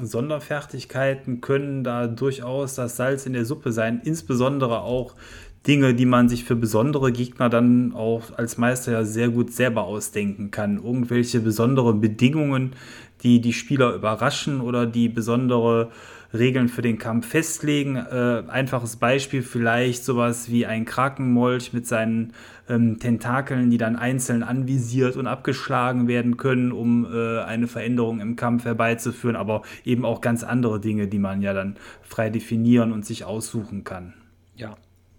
Sonderfertigkeiten 0.00 1.40
können 1.40 1.84
da 1.84 2.06
durchaus 2.06 2.74
das 2.74 2.96
Salz 2.96 3.26
in 3.26 3.32
der 3.32 3.44
Suppe 3.44 3.72
sein. 3.72 4.00
Insbesondere 4.04 4.80
auch 4.80 5.14
Dinge, 5.66 5.94
die 5.94 6.06
man 6.06 6.28
sich 6.28 6.44
für 6.44 6.56
besondere 6.56 7.10
Gegner 7.10 7.48
dann 7.48 7.94
auch 7.94 8.36
als 8.36 8.58
Meister 8.58 8.92
ja 8.92 9.04
sehr 9.04 9.30
gut 9.30 9.52
selber 9.52 9.84
ausdenken 9.84 10.50
kann. 10.50 10.82
Irgendwelche 10.82 11.40
besondere 11.40 11.94
Bedingungen, 11.94 12.72
die 13.22 13.40
die 13.40 13.54
Spieler 13.54 13.94
überraschen 13.94 14.60
oder 14.60 14.84
die 14.86 15.08
besondere 15.08 15.90
Regeln 16.34 16.68
für 16.68 16.82
den 16.82 16.98
Kampf 16.98 17.28
festlegen. 17.28 17.96
Äh, 17.96 18.42
einfaches 18.48 18.96
Beispiel 18.96 19.42
vielleicht 19.42 20.04
sowas 20.04 20.50
wie 20.50 20.66
ein 20.66 20.84
Krakenmolch 20.84 21.72
mit 21.72 21.86
seinen 21.86 22.32
ähm, 22.68 22.98
Tentakeln, 22.98 23.70
die 23.70 23.78
dann 23.78 23.96
einzeln 23.96 24.42
anvisiert 24.42 25.16
und 25.16 25.26
abgeschlagen 25.26 26.08
werden 26.08 26.36
können, 26.36 26.72
um 26.72 27.06
äh, 27.06 27.40
eine 27.40 27.68
Veränderung 27.68 28.20
im 28.20 28.36
Kampf 28.36 28.64
herbeizuführen, 28.64 29.36
aber 29.36 29.62
eben 29.84 30.04
auch 30.04 30.20
ganz 30.20 30.42
andere 30.42 30.80
Dinge, 30.80 31.06
die 31.06 31.18
man 31.18 31.40
ja 31.40 31.54
dann 31.54 31.76
frei 32.02 32.30
definieren 32.30 32.92
und 32.92 33.06
sich 33.06 33.24
aussuchen 33.24 33.84
kann. 33.84 34.14
Ja. 34.56 34.74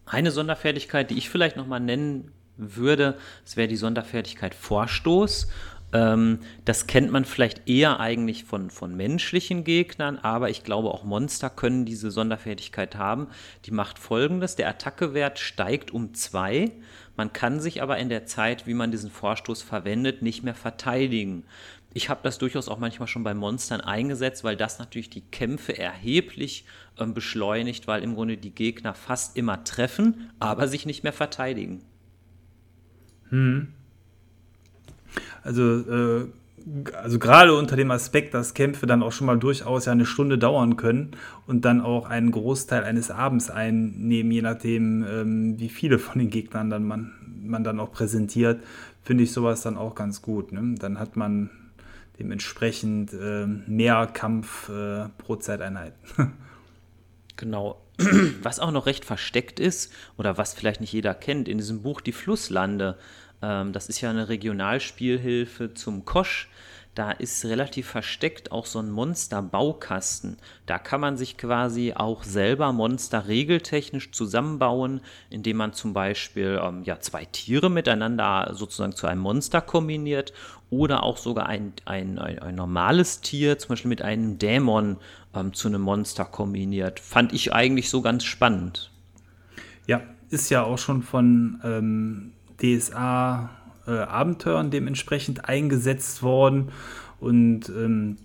Eine 0.05 0.29
Sonderfertigkeit, 0.29 1.09
die 1.09 1.17
ich 1.17 1.31
vielleicht 1.31 1.57
nochmal 1.57 1.79
nennen 1.79 2.31
würde, 2.57 3.17
das 3.43 3.57
wäre 3.57 3.67
die 3.67 3.75
Sonderfertigkeit 3.75 4.53
Vorstoß. 4.53 5.47
Ähm, 5.95 6.39
das 6.65 6.87
kennt 6.87 7.09
man 7.09 7.23
vielleicht 7.23 7.69
eher 7.69 8.01
eigentlich 8.01 8.43
von, 8.43 8.69
von 8.69 8.97
menschlichen 8.97 9.63
Gegnern, 9.63 10.17
aber 10.17 10.49
ich 10.49 10.63
glaube 10.63 10.89
auch 10.89 11.05
Monster 11.05 11.49
können 11.49 11.85
diese 11.85 12.11
Sonderfertigkeit 12.11 12.97
haben. 12.97 13.27
Die 13.63 13.71
macht 13.71 13.97
folgendes: 13.97 14.57
Der 14.57 14.67
Attackewert 14.67 15.39
steigt 15.39 15.91
um 15.91 16.13
zwei. 16.13 16.71
Man 17.15 17.31
kann 17.31 17.61
sich 17.61 17.81
aber 17.81 17.97
in 17.97 18.09
der 18.09 18.25
Zeit, 18.25 18.67
wie 18.67 18.73
man 18.73 18.91
diesen 18.91 19.09
Vorstoß 19.09 19.61
verwendet, 19.61 20.21
nicht 20.21 20.43
mehr 20.43 20.53
verteidigen. 20.53 21.45
Ich 21.93 22.09
habe 22.09 22.19
das 22.23 22.39
durchaus 22.39 22.67
auch 22.67 22.77
manchmal 22.77 23.07
schon 23.07 23.23
bei 23.23 23.33
Monstern 23.33 23.79
eingesetzt, 23.79 24.43
weil 24.43 24.57
das 24.57 24.79
natürlich 24.79 25.09
die 25.09 25.21
Kämpfe 25.21 25.77
erheblich 25.77 26.65
ähm, 26.99 27.13
beschleunigt, 27.13 27.87
weil 27.87 28.03
im 28.03 28.15
Grunde 28.15 28.35
die 28.35 28.53
Gegner 28.53 28.95
fast 28.95 29.37
immer 29.37 29.63
treffen, 29.63 30.29
aber 30.39 30.67
sich 30.67 30.85
nicht 30.85 31.03
mehr 31.03 31.13
verteidigen. 31.13 31.85
Hm. 33.29 33.69
Also, 35.43 35.79
äh, 35.79 36.27
also 36.93 37.19
gerade 37.19 37.55
unter 37.55 37.75
dem 37.75 37.91
Aspekt, 37.91 38.33
dass 38.33 38.53
Kämpfe 38.53 38.87
dann 38.87 39.03
auch 39.03 39.11
schon 39.11 39.27
mal 39.27 39.37
durchaus 39.37 39.85
ja 39.85 39.91
eine 39.91 40.05
Stunde 40.05 40.37
dauern 40.37 40.77
können 40.77 41.11
und 41.45 41.63
dann 41.63 41.81
auch 41.81 42.09
einen 42.09 42.31
Großteil 42.31 42.83
eines 42.83 43.11
Abends 43.11 43.51
einnehmen, 43.51 44.31
je 44.31 44.41
nachdem, 44.41 45.05
ähm, 45.07 45.59
wie 45.59 45.69
viele 45.69 45.99
von 45.99 46.17
den 46.17 46.29
Gegnern 46.29 46.69
dann 46.69 46.87
man, 46.87 47.11
man 47.43 47.63
dann 47.63 47.79
auch 47.79 47.91
präsentiert, 47.91 48.63
finde 49.03 49.23
ich 49.23 49.31
sowas 49.31 49.61
dann 49.61 49.77
auch 49.77 49.93
ganz 49.93 50.23
gut. 50.23 50.51
Ne? 50.51 50.75
Dann 50.79 50.99
hat 50.99 51.15
man 51.15 51.51
dementsprechend 52.17 53.13
äh, 53.13 53.45
mehr 53.45 54.07
Kampf 54.07 54.69
äh, 54.69 55.09
pro 55.17 55.35
Zeiteinheit. 55.35 55.93
genau. 57.35 57.81
Was 58.41 58.59
auch 58.59 58.71
noch 58.71 58.87
recht 58.87 59.05
versteckt 59.05 59.59
ist 59.59 59.93
oder 60.17 60.37
was 60.37 60.53
vielleicht 60.53 60.81
nicht 60.81 60.91
jeder 60.91 61.13
kennt, 61.13 61.47
in 61.47 61.57
diesem 61.57 61.81
Buch 61.81 62.01
Die 62.01 62.11
Flusslande 62.11 62.97
das 63.41 63.89
ist 63.89 64.01
ja 64.01 64.09
eine 64.09 64.29
Regionalspielhilfe 64.29 65.73
zum 65.73 66.05
Kosch. 66.05 66.49
Da 66.95 67.11
ist 67.11 67.43
relativ 67.43 67.87
versteckt 67.87 68.53
auch 68.53 68.65
so 68.65 68.79
ein 68.79 68.89
Monster-Baukasten. 68.89 70.37
Da 70.65 70.79
kann 70.79 71.01
man 71.01 71.17
sich 71.17 71.35
quasi 71.35 71.93
auch 71.93 72.23
selber 72.23 72.71
Monster 72.71 73.27
regeltechnisch 73.27 74.11
zusammenbauen, 74.11 75.01
indem 75.29 75.57
man 75.57 75.73
zum 75.73 75.91
Beispiel 75.91 76.57
ähm, 76.63 76.83
ja, 76.85 77.01
zwei 77.01 77.25
Tiere 77.25 77.69
miteinander 77.69 78.49
sozusagen 78.53 78.95
zu 78.95 79.07
einem 79.07 79.19
Monster 79.19 79.59
kombiniert 79.59 80.31
oder 80.69 81.03
auch 81.03 81.17
sogar 81.17 81.47
ein, 81.47 81.73
ein, 81.83 82.17
ein, 82.17 82.39
ein 82.39 82.55
normales 82.55 83.19
Tier, 83.19 83.59
zum 83.59 83.69
Beispiel 83.69 83.89
mit 83.89 84.01
einem 84.01 84.37
Dämon, 84.37 84.95
ähm, 85.35 85.53
zu 85.53 85.67
einem 85.67 85.81
Monster 85.81 86.23
kombiniert. 86.23 87.01
Fand 87.01 87.33
ich 87.33 87.51
eigentlich 87.51 87.89
so 87.89 88.01
ganz 88.01 88.23
spannend. 88.23 88.89
Ja, 89.85 90.01
ist 90.29 90.49
ja 90.49 90.63
auch 90.63 90.77
schon 90.77 91.03
von 91.03 91.59
ähm, 91.65 92.31
DSA-Abenteuern 92.61 94.67
äh, 94.67 94.69
dementsprechend 94.69 95.47
eingesetzt 95.47 96.23
worden. 96.23 96.69
Und 97.19 97.69
ähm, 97.69 98.17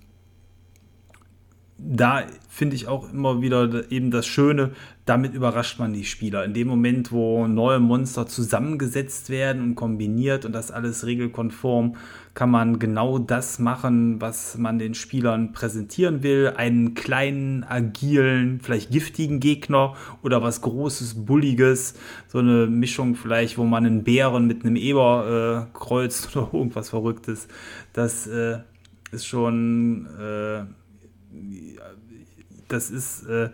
da 1.79 2.25
finde 2.49 2.77
ich 2.77 2.89
auch 2.89 3.11
immer 3.11 3.41
wieder 3.41 3.91
eben 3.91 4.11
das 4.11 4.27
Schöne, 4.27 4.73
damit 5.07 5.33
überrascht 5.33 5.79
man 5.79 5.93
die 5.93 6.05
Spieler. 6.05 6.45
In 6.45 6.53
dem 6.53 6.69
Moment, 6.69 7.11
wo 7.11 7.47
neue 7.47 7.81
Monster 7.81 8.27
zusammengesetzt 8.27 9.31
werden 9.31 9.63
und 9.63 9.75
kombiniert 9.77 10.45
und 10.45 10.53
das 10.53 10.71
alles 10.71 11.07
regelkonform, 11.07 11.97
kann 12.35 12.51
man 12.51 12.79
genau 12.79 13.19
das 13.19 13.59
machen, 13.59 14.21
was 14.21 14.57
man 14.57 14.79
den 14.79 14.95
Spielern 14.95 15.53
präsentieren 15.53 16.23
will. 16.23 16.53
Einen 16.57 16.95
kleinen, 16.95 17.65
agilen, 17.65 18.61
vielleicht 18.63 18.91
giftigen 18.91 19.41
Gegner 19.41 19.95
oder 20.23 20.43
was 20.43 20.61
Großes, 20.61 21.27
Bulliges. 21.27 21.95
So 22.29 22.39
eine 22.39 22.67
Mischung 22.67 23.15
vielleicht, 23.17 23.59
wo 23.59 23.65
man 23.65 23.85
einen 23.85 24.05
Bären 24.05 24.47
mit 24.47 24.65
einem 24.65 24.77
Eber 24.77 25.69
äh, 25.73 25.79
kreuzt 25.79 26.37
oder 26.37 26.51
irgendwas 26.53 26.91
Verrücktes. 26.91 27.49
Das 27.93 28.27
äh, 28.27 28.59
ist 29.11 29.27
schon... 29.27 30.07
Äh, 30.19 30.65
das 32.69 32.91
ist 32.91 33.27
äh, 33.27 33.51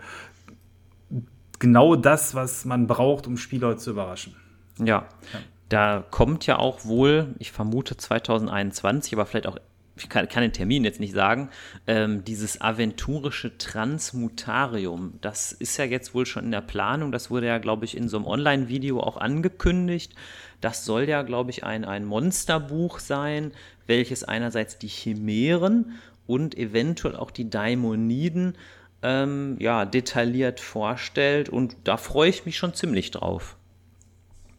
genau 1.59 1.97
das, 1.97 2.35
was 2.35 2.65
man 2.65 2.87
braucht, 2.87 3.27
um 3.27 3.37
Spieler 3.37 3.77
zu 3.77 3.91
überraschen. 3.91 4.35
Ja. 4.79 5.07
ja. 5.33 5.41
Da 5.69 6.05
kommt 6.11 6.47
ja 6.47 6.59
auch 6.59 6.85
wohl, 6.85 7.35
ich 7.39 7.51
vermute 7.51 7.97
2021, 7.97 9.13
aber 9.15 9.27
vielleicht 9.27 9.49
auch, 9.49 9.59
ich 9.97 10.09
kann, 10.09 10.29
kann 10.29 10.43
den 10.43 10.53
Termin 10.53 10.85
jetzt 10.85 11.01
nicht 11.01 11.13
sagen, 11.13 11.51
ähm, 11.87 12.25
dieses 12.25 12.61
aventurische 12.61 13.59
Transmutarium. 13.59 15.15
Das 15.23 15.53
ist 15.53 15.77
ja 15.77 15.85
jetzt 15.85 16.15
wohl 16.15 16.27
schon 16.27 16.45
in 16.45 16.51
der 16.53 16.61
Planung. 16.61 17.11
Das 17.11 17.31
wurde 17.31 17.47
ja, 17.47 17.59
glaube 17.59 17.85
ich, 17.85 17.97
in 17.97 18.09
so 18.09 18.17
einem 18.17 18.27
Online-Video 18.27 19.01
auch 19.01 19.17
angekündigt. 19.17 20.15
Das 20.61 20.85
soll 20.85 21.09
ja, 21.09 21.23
glaube 21.23 21.51
ich, 21.51 21.65
ein, 21.65 21.85
ein 21.85 22.05
Monsterbuch 22.05 23.01
sein, 23.01 23.53
welches 23.87 24.23
einerseits 24.23 24.79
die 24.79 24.89
Chimären 24.89 25.93
und 26.27 26.57
eventuell 26.57 27.17
auch 27.17 27.31
die 27.31 27.51
Daimoniden 27.51 28.57
ähm, 29.03 29.57
ja, 29.59 29.85
detailliert 29.85 30.61
vorstellt. 30.61 31.49
Und 31.49 31.77
da 31.85 31.97
freue 31.97 32.31
ich 32.31 32.47
mich 32.47 32.57
schon 32.57 32.75
ziemlich 32.75 33.11
drauf. 33.11 33.57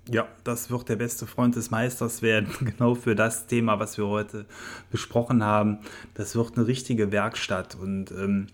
Ja, 0.10 0.28
das 0.44 0.70
wird 0.70 0.88
der 0.90 0.96
beste 0.96 1.26
Freund 1.26 1.56
des 1.56 1.72
Meisters 1.72 2.22
werden, 2.22 2.48
genau 2.60 2.96
für 2.96 3.16
das 3.16 3.48
Thema, 3.48 3.80
was 3.80 3.98
wir 3.98 4.08
heute 4.08 4.46
besprochen 4.92 5.44
haben. 5.44 5.80
Das 6.14 6.36
wird 6.36 6.58
eine 6.58 6.68
richtige 6.68 7.12
Werkstatt 7.12 7.76
und 7.76 8.12
ähm, 8.12 8.48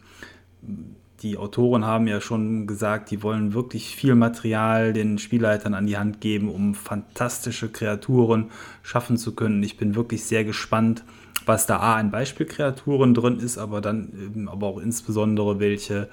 die 1.21 1.37
Autoren 1.37 1.85
haben 1.85 2.07
ja 2.07 2.19
schon 2.19 2.67
gesagt, 2.67 3.09
die 3.09 3.23
wollen 3.23 3.53
wirklich 3.53 3.95
viel 3.95 4.13
Material 4.15 4.91
den 4.91 5.17
Spielleitern 5.17 5.73
an 5.73 5.87
die 5.87 5.97
Hand 5.97 6.19
geben, 6.19 6.49
um 6.49 6.75
fantastische 6.75 7.69
Kreaturen 7.69 8.51
schaffen 8.81 9.17
zu 9.17 9.33
können. 9.33 9.63
Ich 9.63 9.77
bin 9.77 9.95
wirklich 9.95 10.25
sehr 10.25 10.43
gespannt, 10.43 11.03
was 11.45 11.65
da 11.65 11.77
A 11.77 11.95
an 11.95 12.11
Beispielkreaturen 12.11 13.13
drin 13.13 13.39
ist, 13.39 13.57
aber 13.57 13.79
dann 13.79 14.09
eben 14.13 14.49
aber 14.49 14.67
auch 14.67 14.79
insbesondere 14.79 15.59
welche 15.59 16.09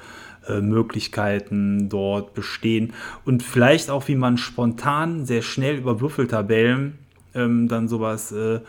äh, 0.48 0.60
Möglichkeiten 0.60 1.88
dort 1.88 2.34
bestehen 2.34 2.92
und 3.24 3.42
vielleicht 3.42 3.90
auch, 3.90 4.08
wie 4.08 4.16
man 4.16 4.38
spontan 4.38 5.26
sehr 5.26 5.42
schnell 5.42 5.76
über 5.76 6.00
Würfeltabellen 6.00 6.98
ähm, 7.34 7.68
dann 7.68 7.88
sowas 7.88 8.32
äh, 8.32 8.60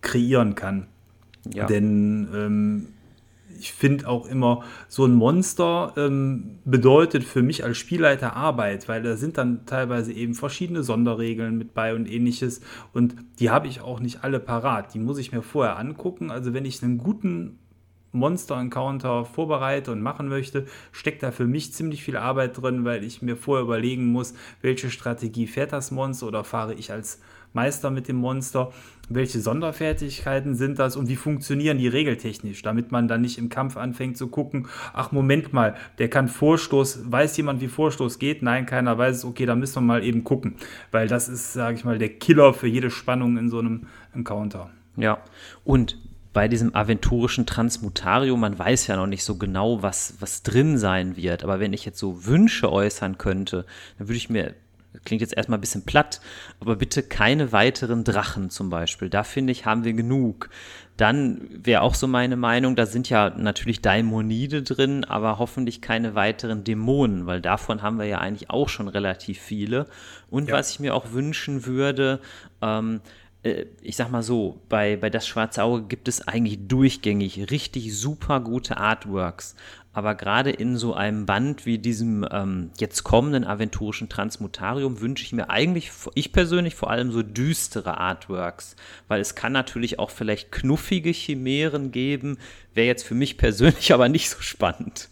kreieren 0.00 0.54
kann. 0.54 0.86
Ja. 1.52 1.66
Denn 1.66 2.28
ähm, 2.34 2.86
ich 3.58 3.72
finde 3.72 4.08
auch 4.08 4.26
immer, 4.26 4.62
so 4.88 5.04
ein 5.04 5.14
Monster 5.14 5.92
ähm, 5.96 6.58
bedeutet 6.64 7.24
für 7.24 7.42
mich 7.42 7.64
als 7.64 7.76
Spielleiter 7.76 8.36
Arbeit, 8.36 8.88
weil 8.88 9.02
da 9.02 9.16
sind 9.16 9.38
dann 9.38 9.66
teilweise 9.66 10.12
eben 10.12 10.34
verschiedene 10.34 10.82
Sonderregeln 10.82 11.58
mit 11.58 11.74
bei 11.74 11.94
und 11.94 12.10
ähnliches. 12.10 12.60
Und 12.92 13.16
die 13.40 13.50
habe 13.50 13.66
ich 13.66 13.80
auch 13.80 14.00
nicht 14.00 14.22
alle 14.24 14.40
parat. 14.40 14.94
Die 14.94 14.98
muss 14.98 15.18
ich 15.18 15.32
mir 15.32 15.42
vorher 15.42 15.78
angucken. 15.78 16.30
Also 16.30 16.54
wenn 16.54 16.64
ich 16.64 16.82
einen 16.82 16.98
guten 16.98 17.58
Monster-Encounter 18.12 19.24
vorbereite 19.24 19.92
und 19.92 20.00
machen 20.00 20.28
möchte, 20.28 20.66
steckt 20.92 21.22
da 21.22 21.30
für 21.30 21.46
mich 21.46 21.72
ziemlich 21.72 22.02
viel 22.02 22.16
Arbeit 22.16 22.60
drin, 22.60 22.84
weil 22.84 23.04
ich 23.04 23.22
mir 23.22 23.36
vorher 23.36 23.64
überlegen 23.64 24.06
muss, 24.06 24.34
welche 24.62 24.90
Strategie 24.90 25.46
fährt 25.46 25.72
das 25.72 25.90
Monster 25.90 26.26
oder 26.26 26.44
fahre 26.44 26.74
ich 26.74 26.90
als 26.92 27.20
Meister 27.52 27.90
mit 27.90 28.08
dem 28.08 28.16
Monster, 28.16 28.72
welche 29.08 29.40
Sonderfertigkeiten 29.40 30.54
sind 30.54 30.78
das 30.78 30.96
und 30.96 31.08
wie 31.08 31.16
funktionieren 31.16 31.78
die 31.78 31.88
regeltechnisch, 31.88 32.62
damit 32.62 32.92
man 32.92 33.08
dann 33.08 33.22
nicht 33.22 33.38
im 33.38 33.48
Kampf 33.48 33.76
anfängt 33.76 34.18
zu 34.18 34.28
gucken, 34.28 34.68
ach 34.92 35.12
Moment 35.12 35.52
mal, 35.52 35.74
der 35.98 36.10
kann 36.10 36.28
Vorstoß, 36.28 37.10
weiß 37.10 37.36
jemand, 37.38 37.60
wie 37.60 37.68
Vorstoß 37.68 38.18
geht? 38.18 38.42
Nein, 38.42 38.66
keiner 38.66 38.98
weiß 38.98 39.16
es, 39.16 39.24
okay, 39.24 39.46
da 39.46 39.56
müssen 39.56 39.76
wir 39.76 39.80
mal 39.80 40.04
eben 40.04 40.24
gucken, 40.24 40.56
weil 40.90 41.08
das 41.08 41.28
ist, 41.28 41.54
sage 41.54 41.76
ich 41.76 41.84
mal, 41.84 41.98
der 41.98 42.10
Killer 42.10 42.52
für 42.52 42.66
jede 42.66 42.90
Spannung 42.90 43.38
in 43.38 43.48
so 43.48 43.58
einem 43.60 43.86
Encounter. 44.14 44.70
Ja, 44.96 45.18
und 45.64 45.96
bei 46.38 46.46
diesem 46.46 46.72
aventurischen 46.72 47.46
Transmutarium, 47.46 48.38
man 48.38 48.56
weiß 48.56 48.86
ja 48.86 48.94
noch 48.94 49.08
nicht 49.08 49.24
so 49.24 49.34
genau, 49.34 49.82
was, 49.82 50.14
was 50.20 50.44
drin 50.44 50.78
sein 50.78 51.16
wird. 51.16 51.42
Aber 51.42 51.58
wenn 51.58 51.72
ich 51.72 51.84
jetzt 51.84 51.98
so 51.98 52.26
Wünsche 52.26 52.70
äußern 52.70 53.18
könnte, 53.18 53.66
dann 53.98 54.06
würde 54.06 54.18
ich 54.18 54.30
mir, 54.30 54.54
klingt 55.04 55.20
jetzt 55.20 55.36
erstmal 55.36 55.58
ein 55.58 55.62
bisschen 55.62 55.84
platt, 55.84 56.20
aber 56.60 56.76
bitte 56.76 57.02
keine 57.02 57.50
weiteren 57.50 58.04
Drachen 58.04 58.50
zum 58.50 58.70
Beispiel. 58.70 59.10
Da 59.10 59.24
finde 59.24 59.50
ich, 59.50 59.66
haben 59.66 59.82
wir 59.82 59.94
genug. 59.94 60.48
Dann 60.96 61.40
wäre 61.50 61.82
auch 61.82 61.96
so 61.96 62.06
meine 62.06 62.36
Meinung, 62.36 62.76
da 62.76 62.86
sind 62.86 63.10
ja 63.10 63.30
natürlich 63.30 63.82
Daimonide 63.82 64.62
drin, 64.62 65.02
aber 65.02 65.40
hoffentlich 65.40 65.82
keine 65.82 66.14
weiteren 66.14 66.62
Dämonen, 66.62 67.26
weil 67.26 67.40
davon 67.40 67.82
haben 67.82 67.98
wir 67.98 68.06
ja 68.06 68.18
eigentlich 68.18 68.48
auch 68.48 68.68
schon 68.68 68.86
relativ 68.86 69.40
viele. 69.40 69.88
Und 70.30 70.50
ja. 70.50 70.54
was 70.54 70.70
ich 70.70 70.78
mir 70.78 70.94
auch 70.94 71.10
wünschen 71.10 71.66
würde, 71.66 72.20
ähm, 72.62 73.00
äh, 73.00 73.08
ich 73.42 73.96
sag 73.96 74.10
mal 74.10 74.22
so, 74.22 74.60
bei, 74.68 74.96
bei 74.96 75.10
Das 75.10 75.26
Schwarze 75.26 75.62
Auge 75.62 75.84
gibt 75.84 76.08
es 76.08 76.26
eigentlich 76.26 76.66
durchgängig 76.66 77.50
richtig 77.50 77.96
super 77.96 78.40
gute 78.40 78.76
Artworks. 78.78 79.54
Aber 79.92 80.14
gerade 80.14 80.50
in 80.50 80.76
so 80.76 80.94
einem 80.94 81.26
Band 81.26 81.66
wie 81.66 81.78
diesem 81.78 82.26
ähm, 82.30 82.70
jetzt 82.78 83.02
kommenden 83.04 83.44
aventurischen 83.44 84.08
Transmutarium 84.08 85.00
wünsche 85.00 85.24
ich 85.24 85.32
mir 85.32 85.50
eigentlich, 85.50 85.90
ich 86.14 86.32
persönlich 86.32 86.74
vor 86.74 86.90
allem 86.90 87.10
so 87.10 87.22
düstere 87.22 87.98
Artworks. 87.98 88.76
Weil 89.08 89.20
es 89.20 89.34
kann 89.34 89.52
natürlich 89.52 89.98
auch 89.98 90.10
vielleicht 90.10 90.52
knuffige 90.52 91.10
Chimären 91.10 91.90
geben, 91.90 92.38
wäre 92.74 92.86
jetzt 92.86 93.04
für 93.04 93.14
mich 93.14 93.38
persönlich 93.38 93.92
aber 93.94 94.08
nicht 94.08 94.30
so 94.30 94.40
spannend. 94.40 95.08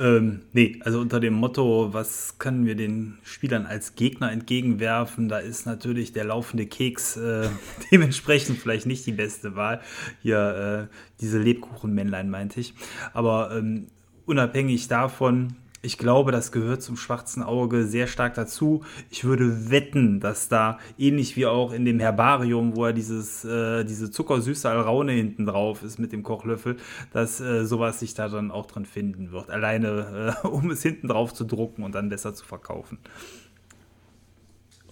Ähm, 0.00 0.40
nee, 0.54 0.80
also 0.82 0.98
unter 0.98 1.20
dem 1.20 1.34
Motto, 1.34 1.92
was 1.92 2.38
können 2.38 2.64
wir 2.64 2.74
den 2.74 3.18
Spielern 3.22 3.66
als 3.66 3.96
Gegner 3.96 4.32
entgegenwerfen, 4.32 5.28
da 5.28 5.38
ist 5.38 5.66
natürlich 5.66 6.14
der 6.14 6.24
laufende 6.24 6.64
Keks 6.66 7.18
äh, 7.18 7.50
dementsprechend 7.92 8.58
vielleicht 8.58 8.86
nicht 8.86 9.04
die 9.04 9.12
beste 9.12 9.56
Wahl. 9.56 9.82
Hier 10.22 10.88
äh, 10.90 10.94
diese 11.20 11.38
Lebkuchenmännlein 11.38 12.30
meinte 12.30 12.60
ich. 12.60 12.72
Aber 13.12 13.54
ähm, 13.54 13.88
unabhängig 14.24 14.88
davon, 14.88 15.54
ich 15.82 15.96
glaube, 15.96 16.30
das 16.30 16.52
gehört 16.52 16.82
zum 16.82 16.96
schwarzen 16.96 17.42
Auge 17.42 17.86
sehr 17.86 18.06
stark 18.06 18.34
dazu. 18.34 18.82
Ich 19.08 19.24
würde 19.24 19.70
wetten, 19.70 20.20
dass 20.20 20.48
da, 20.48 20.78
ähnlich 20.98 21.36
wie 21.36 21.46
auch 21.46 21.72
in 21.72 21.86
dem 21.86 22.00
Herbarium, 22.00 22.76
wo 22.76 22.84
er 22.84 22.92
dieses, 22.92 23.44
äh, 23.44 23.84
diese 23.84 24.10
zuckersüße 24.10 24.68
Alraune 24.68 25.12
hinten 25.12 25.46
drauf 25.46 25.82
ist 25.82 25.98
mit 25.98 26.12
dem 26.12 26.22
Kochlöffel, 26.22 26.76
dass 27.12 27.40
äh, 27.40 27.64
sowas 27.64 28.00
sich 28.00 28.12
da 28.12 28.28
dann 28.28 28.50
auch 28.50 28.66
drin 28.66 28.84
finden 28.84 29.32
wird. 29.32 29.48
Alleine, 29.48 30.36
äh, 30.44 30.46
um 30.46 30.70
es 30.70 30.82
hinten 30.82 31.08
drauf 31.08 31.32
zu 31.32 31.44
drucken 31.44 31.82
und 31.82 31.94
dann 31.94 32.10
besser 32.10 32.34
zu 32.34 32.44
verkaufen. 32.44 32.98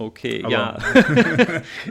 Okay, 0.01 0.44
Aber 0.44 0.53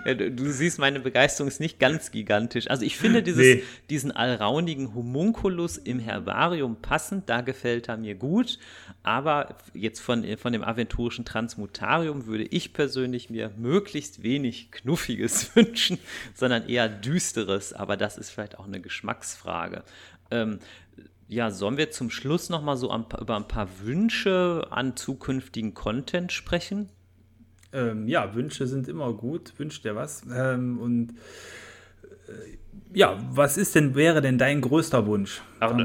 ja. 0.06 0.14
du 0.14 0.50
siehst, 0.50 0.80
meine 0.80 1.02
Begeisterung 1.02 1.50
ist 1.50 1.60
nicht 1.60 1.78
ganz 1.78 2.10
gigantisch. 2.12 2.70
Also 2.70 2.86
ich 2.86 2.96
finde 2.96 3.22
dieses, 3.22 3.58
nee. 3.58 3.64
diesen 3.90 4.14
allraunigen 4.14 4.96
Homunculus 4.96 5.78
im 5.78 6.00
Herbarium 6.00 6.78
passend, 6.82 7.30
da 7.30 7.42
gefällt 7.42 7.90
er 7.90 7.98
mir 7.98 8.16
gut. 8.16 8.60
Aber 9.04 9.58
jetzt 9.74 10.00
von, 10.00 10.26
von 10.38 10.54
dem 10.54 10.64
aventurischen 10.64 11.26
Transmutarium 11.26 12.28
würde 12.28 12.46
ich 12.46 12.72
persönlich 12.72 13.30
mir 13.30 13.52
möglichst 13.58 14.24
wenig 14.24 14.72
Knuffiges 14.72 15.54
wünschen, 15.58 16.00
sondern 16.34 16.70
eher 16.70 16.88
Düsteres. 16.88 17.74
Aber 17.74 17.98
das 17.98 18.18
ist 18.18 18.30
vielleicht 18.30 18.58
auch 18.58 18.68
eine 18.68 18.80
Geschmacksfrage. 18.80 19.84
Ähm, 20.32 20.60
ja, 21.28 21.52
sollen 21.52 21.76
wir 21.76 21.92
zum 21.92 22.10
Schluss 22.10 22.48
nochmal 22.48 22.78
so 22.78 22.90
ein 22.90 23.10
paar, 23.10 23.20
über 23.20 23.36
ein 23.36 23.50
paar 23.50 23.68
Wünsche 23.82 24.66
an 24.70 24.96
zukünftigen 24.96 25.74
Content 25.74 26.32
sprechen? 26.32 26.90
Ähm, 27.74 28.08
ja, 28.08 28.34
Wünsche 28.34 28.68
sind 28.68 28.88
immer 28.88 29.14
gut. 29.14 29.54
Wünscht 29.58 29.84
dir 29.84 29.96
was? 29.96 30.24
Ähm, 30.34 30.80
und 30.80 31.12
äh, 32.28 32.58
ja, 32.94 33.18
was 33.32 33.58
ist 33.58 33.76
denn, 33.76 33.96
wäre 33.96 34.22
denn 34.22 34.38
dein 34.38 34.62
größter 34.62 35.06
Wunsch? 35.06 35.42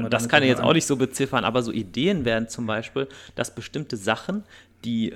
Das 0.09 0.29
kann 0.29 0.43
ich 0.43 0.49
jetzt 0.49 0.61
an. 0.61 0.65
auch 0.65 0.73
nicht 0.73 0.87
so 0.87 0.95
beziffern, 0.95 1.43
aber 1.43 1.61
so 1.61 1.71
Ideen 1.71 2.25
wären 2.25 2.47
zum 2.47 2.65
Beispiel, 2.65 3.07
dass 3.35 3.53
bestimmte 3.53 3.97
Sachen, 3.97 4.43
die 4.85 5.15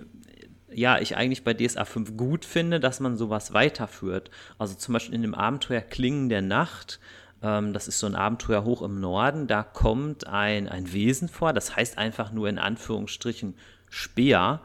ja, 0.72 0.99
ich 0.99 1.15
eigentlich 1.15 1.43
bei 1.43 1.53
DSA 1.53 1.86
5 1.86 2.18
gut 2.18 2.45
finde, 2.45 2.80
dass 2.80 2.99
man 2.99 3.15
sowas 3.15 3.53
weiterführt. 3.53 4.30
Also 4.59 4.76
zum 4.76 4.93
Beispiel 4.93 5.15
in 5.15 5.22
dem 5.22 5.34
Abenteuer 5.34 5.82
Klingen 5.82 6.30
der 6.30 6.41
Nacht, 6.41 6.99
ähm, 7.41 7.74
das 7.74 7.88
ist 7.88 7.99
so 7.99 8.07
ein 8.07 8.15
Abenteuer 8.15 8.63
hoch 8.63 8.82
im 8.82 8.99
Norden, 8.99 9.47
da 9.47 9.63
kommt 9.63 10.28
ein, 10.28 10.68
ein 10.68 10.91
Wesen 10.91 11.30
vor, 11.30 11.53
das 11.53 11.76
heißt 11.76 11.97
einfach 11.97 12.32
nur 12.32 12.49
in 12.49 12.59
Anführungsstrichen 12.59 13.55
Speer. 13.89 14.61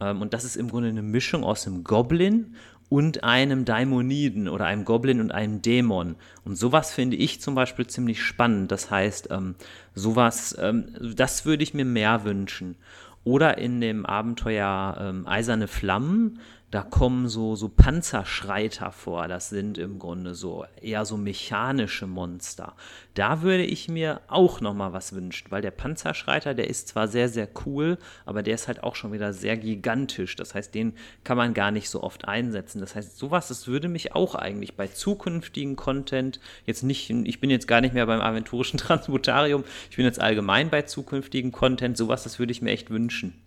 Ähm, 0.00 0.22
und 0.22 0.34
das 0.34 0.44
ist 0.44 0.56
im 0.56 0.70
Grunde 0.70 0.88
eine 0.88 1.02
Mischung 1.02 1.44
aus 1.44 1.66
einem 1.66 1.84
Goblin 1.84 2.54
und 2.88 3.24
einem 3.24 3.64
Daimoniden 3.64 4.48
oder 4.48 4.66
einem 4.66 4.84
Goblin 4.84 5.20
und 5.20 5.32
einem 5.32 5.62
Dämon. 5.62 6.16
Und 6.44 6.56
sowas 6.56 6.92
finde 6.92 7.16
ich 7.16 7.40
zum 7.40 7.54
Beispiel 7.54 7.86
ziemlich 7.86 8.22
spannend. 8.22 8.70
Das 8.70 8.90
heißt, 8.90 9.28
ähm, 9.30 9.56
sowas, 9.94 10.56
ähm, 10.60 10.94
das 11.14 11.44
würde 11.44 11.62
ich 11.62 11.74
mir 11.74 11.84
mehr 11.84 12.24
wünschen. 12.24 12.76
Oder 13.24 13.58
in 13.58 13.80
dem 13.80 14.06
Abenteuer 14.06 15.24
Eiserne 15.26 15.66
Flammen, 15.66 16.38
da 16.76 16.82
kommen 16.82 17.26
so, 17.26 17.56
so 17.56 17.70
Panzerschreiter 17.70 18.92
vor. 18.92 19.28
Das 19.28 19.48
sind 19.48 19.78
im 19.78 19.98
Grunde 19.98 20.34
so 20.34 20.66
eher 20.82 21.06
so 21.06 21.16
mechanische 21.16 22.06
Monster. 22.06 22.74
Da 23.14 23.40
würde 23.40 23.64
ich 23.64 23.88
mir 23.88 24.20
auch 24.28 24.60
noch 24.60 24.74
mal 24.74 24.92
was 24.92 25.14
wünschen, 25.14 25.50
weil 25.50 25.62
der 25.62 25.70
Panzerschreiter, 25.70 26.52
der 26.52 26.68
ist 26.68 26.88
zwar 26.88 27.08
sehr, 27.08 27.30
sehr 27.30 27.48
cool, 27.64 27.96
aber 28.26 28.42
der 28.42 28.56
ist 28.56 28.68
halt 28.68 28.84
auch 28.84 28.94
schon 28.94 29.10
wieder 29.10 29.32
sehr 29.32 29.56
gigantisch. 29.56 30.36
Das 30.36 30.54
heißt, 30.54 30.74
den 30.74 30.92
kann 31.24 31.38
man 31.38 31.54
gar 31.54 31.70
nicht 31.70 31.88
so 31.88 32.02
oft 32.02 32.28
einsetzen. 32.28 32.82
Das 32.82 32.94
heißt, 32.94 33.16
sowas, 33.16 33.48
das 33.48 33.66
würde 33.66 33.88
mich 33.88 34.14
auch 34.14 34.34
eigentlich 34.34 34.76
bei 34.76 34.86
zukünftigen 34.86 35.76
Content 35.76 36.40
jetzt 36.66 36.82
nicht, 36.82 37.08
ich 37.08 37.40
bin 37.40 37.48
jetzt 37.48 37.68
gar 37.68 37.80
nicht 37.80 37.94
mehr 37.94 38.04
beim 38.04 38.20
aventurischen 38.20 38.76
Transmutarium, 38.76 39.64
ich 39.88 39.96
bin 39.96 40.04
jetzt 40.04 40.20
allgemein 40.20 40.68
bei 40.68 40.82
zukünftigen 40.82 41.52
Content, 41.52 41.96
sowas, 41.96 42.24
das 42.24 42.38
würde 42.38 42.52
ich 42.52 42.60
mir 42.60 42.72
echt 42.72 42.90
wünschen. 42.90 43.45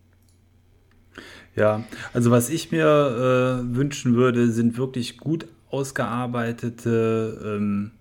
Ja, 1.55 1.83
also 2.13 2.31
was 2.31 2.49
ich 2.49 2.71
mir 2.71 2.85
äh, 2.85 3.75
wünschen 3.75 4.15
würde, 4.15 4.51
sind 4.51 4.77
wirklich 4.77 5.17
gut 5.17 5.45
ausgearbeitete 5.69 7.57
ähm, 7.57 7.91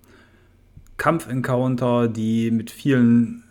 Kampf-Encounter, 0.96 2.08
die 2.08 2.50
mit 2.50 2.70
vielen 2.70 3.44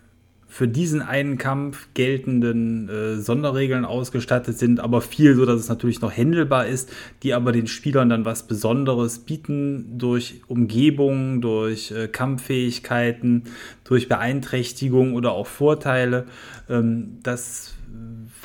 für 0.50 0.66
diesen 0.66 1.02
einen 1.02 1.36
Kampf 1.36 1.88
geltenden 1.92 2.88
äh, 2.88 3.16
Sonderregeln 3.16 3.84
ausgestattet 3.84 4.58
sind, 4.58 4.80
aber 4.80 5.02
viel 5.02 5.36
so, 5.36 5.44
dass 5.44 5.60
es 5.60 5.68
natürlich 5.68 6.00
noch 6.00 6.10
händelbar 6.10 6.66
ist, 6.66 6.90
die 7.22 7.34
aber 7.34 7.52
den 7.52 7.66
Spielern 7.66 8.08
dann 8.08 8.24
was 8.24 8.44
Besonderes 8.44 9.18
bieten 9.18 9.98
durch 9.98 10.40
Umgebung, 10.48 11.42
durch 11.42 11.90
äh, 11.90 12.08
Kampffähigkeiten, 12.08 13.44
durch 13.84 14.08
Beeinträchtigung 14.08 15.14
oder 15.14 15.32
auch 15.32 15.46
Vorteile. 15.46 16.24
Ähm, 16.70 17.18
das 17.22 17.74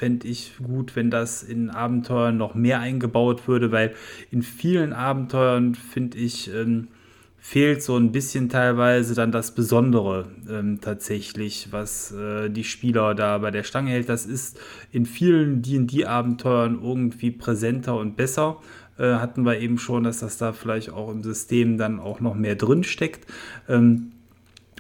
fände 0.04 0.28
ich 0.28 0.52
gut, 0.62 0.98
wenn 0.98 1.10
das 1.10 1.44
in 1.44 1.70
Abenteuern 1.70 2.36
noch 2.36 2.56
mehr 2.56 2.82
eingebaut 2.82 3.48
würde, 3.48 3.72
weil 3.72 3.94
in 4.32 4.42
vielen 4.42 4.92
Abenteuern 4.92 5.76
finde 5.76 6.18
ich, 6.18 6.54
ähm, 6.54 6.90
fehlt 7.38 7.82
so 7.82 7.96
ein 7.96 8.12
bisschen 8.12 8.50
teilweise 8.50 9.16
dann 9.16 9.32
das 9.32 9.56
Besondere 9.56 10.26
ähm, 10.50 10.82
tatsächlich, 10.82 11.70
was 11.72 12.12
äh, 12.12 12.50
die 12.50 12.66
Spieler 12.66 13.16
da 13.16 13.38
bei 13.38 13.50
der 13.50 13.64
Stange 13.64 13.92
hält. 13.92 14.10
Das 14.10 14.26
ist 14.26 14.60
in 14.92 15.06
vielen 15.06 15.62
D&D-Abenteuern 15.62 16.82
irgendwie 16.84 17.32
präsenter 17.32 17.96
und 17.96 18.18
besser. 18.18 18.58
Äh, 18.98 19.14
hatten 19.14 19.46
wir 19.46 19.58
eben 19.58 19.78
schon, 19.78 20.04
dass 20.04 20.20
das 20.20 20.38
da 20.38 20.52
vielleicht 20.52 20.90
auch 20.90 21.10
im 21.10 21.24
System 21.24 21.78
dann 21.78 22.02
auch 22.02 22.20
noch 22.20 22.36
mehr 22.36 22.58
drin 22.58 22.84
steckt. 22.84 23.26
Ähm, 23.70 24.12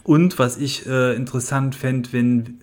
und 0.04 0.38
was 0.38 0.58
ich 0.58 0.86
äh, 0.86 1.16
interessant 1.16 1.76
fände, 1.76 2.12
wenn 2.12 2.60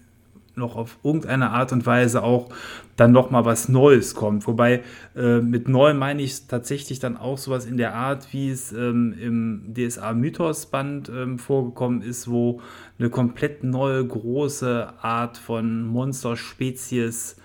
noch 0.60 0.76
auf 0.76 0.98
irgendeine 1.02 1.50
Art 1.50 1.72
und 1.72 1.84
Weise 1.86 2.22
auch 2.22 2.50
dann 2.96 3.12
noch 3.12 3.30
mal 3.30 3.44
was 3.44 3.68
Neues 3.68 4.14
kommt. 4.14 4.46
Wobei 4.46 4.82
äh, 5.16 5.40
mit 5.40 5.68
neu 5.68 5.94
meine 5.94 6.22
ich 6.22 6.46
tatsächlich 6.46 7.00
dann 7.00 7.16
auch 7.16 7.38
sowas 7.38 7.66
in 7.66 7.76
der 7.76 7.94
Art, 7.94 8.32
wie 8.32 8.50
es 8.50 8.72
ähm, 8.72 9.14
im 9.20 9.74
DSA 9.74 10.12
Mythos 10.12 10.66
Band 10.66 11.08
ähm, 11.08 11.38
vorgekommen 11.38 12.02
ist, 12.02 12.30
wo 12.30 12.60
eine 12.98 13.10
komplett 13.10 13.64
neue 13.64 14.06
große 14.06 14.92
Art 15.02 15.38
von 15.38 15.84
Monsterspezies 15.84 17.36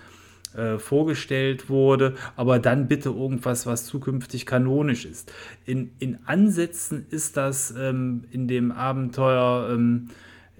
äh, 0.56 0.78
vorgestellt 0.78 1.68
wurde, 1.68 2.14
aber 2.34 2.58
dann 2.58 2.88
bitte 2.88 3.10
irgendwas, 3.10 3.66
was 3.66 3.84
zukünftig 3.86 4.46
kanonisch 4.46 5.04
ist. 5.04 5.32
In, 5.66 5.90
in 5.98 6.18
Ansätzen 6.24 7.06
ist 7.10 7.36
das 7.36 7.74
ähm, 7.76 8.24
in 8.30 8.48
dem 8.48 8.72
Abenteuer 8.72 9.68
ähm, 9.70 10.08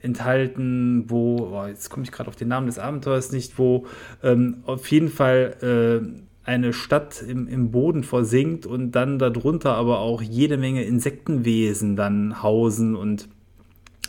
enthalten, 0.00 1.04
wo, 1.08 1.50
oh, 1.52 1.66
jetzt 1.66 1.90
komme 1.90 2.04
ich 2.04 2.12
gerade 2.12 2.28
auf 2.28 2.36
den 2.36 2.48
Namen 2.48 2.66
des 2.66 2.78
Abenteuers 2.78 3.32
nicht, 3.32 3.58
wo 3.58 3.86
ähm, 4.22 4.58
auf 4.66 4.90
jeden 4.90 5.08
Fall 5.08 5.56
äh, 5.62 6.48
eine 6.48 6.72
Stadt 6.72 7.22
im, 7.22 7.48
im 7.48 7.70
Boden 7.70 8.04
versinkt 8.04 8.66
und 8.66 8.92
dann 8.92 9.18
darunter 9.18 9.74
aber 9.74 9.98
auch 9.98 10.22
jede 10.22 10.56
Menge 10.56 10.84
Insektenwesen 10.84 11.96
dann 11.96 12.42
hausen 12.42 12.94
und 12.94 13.28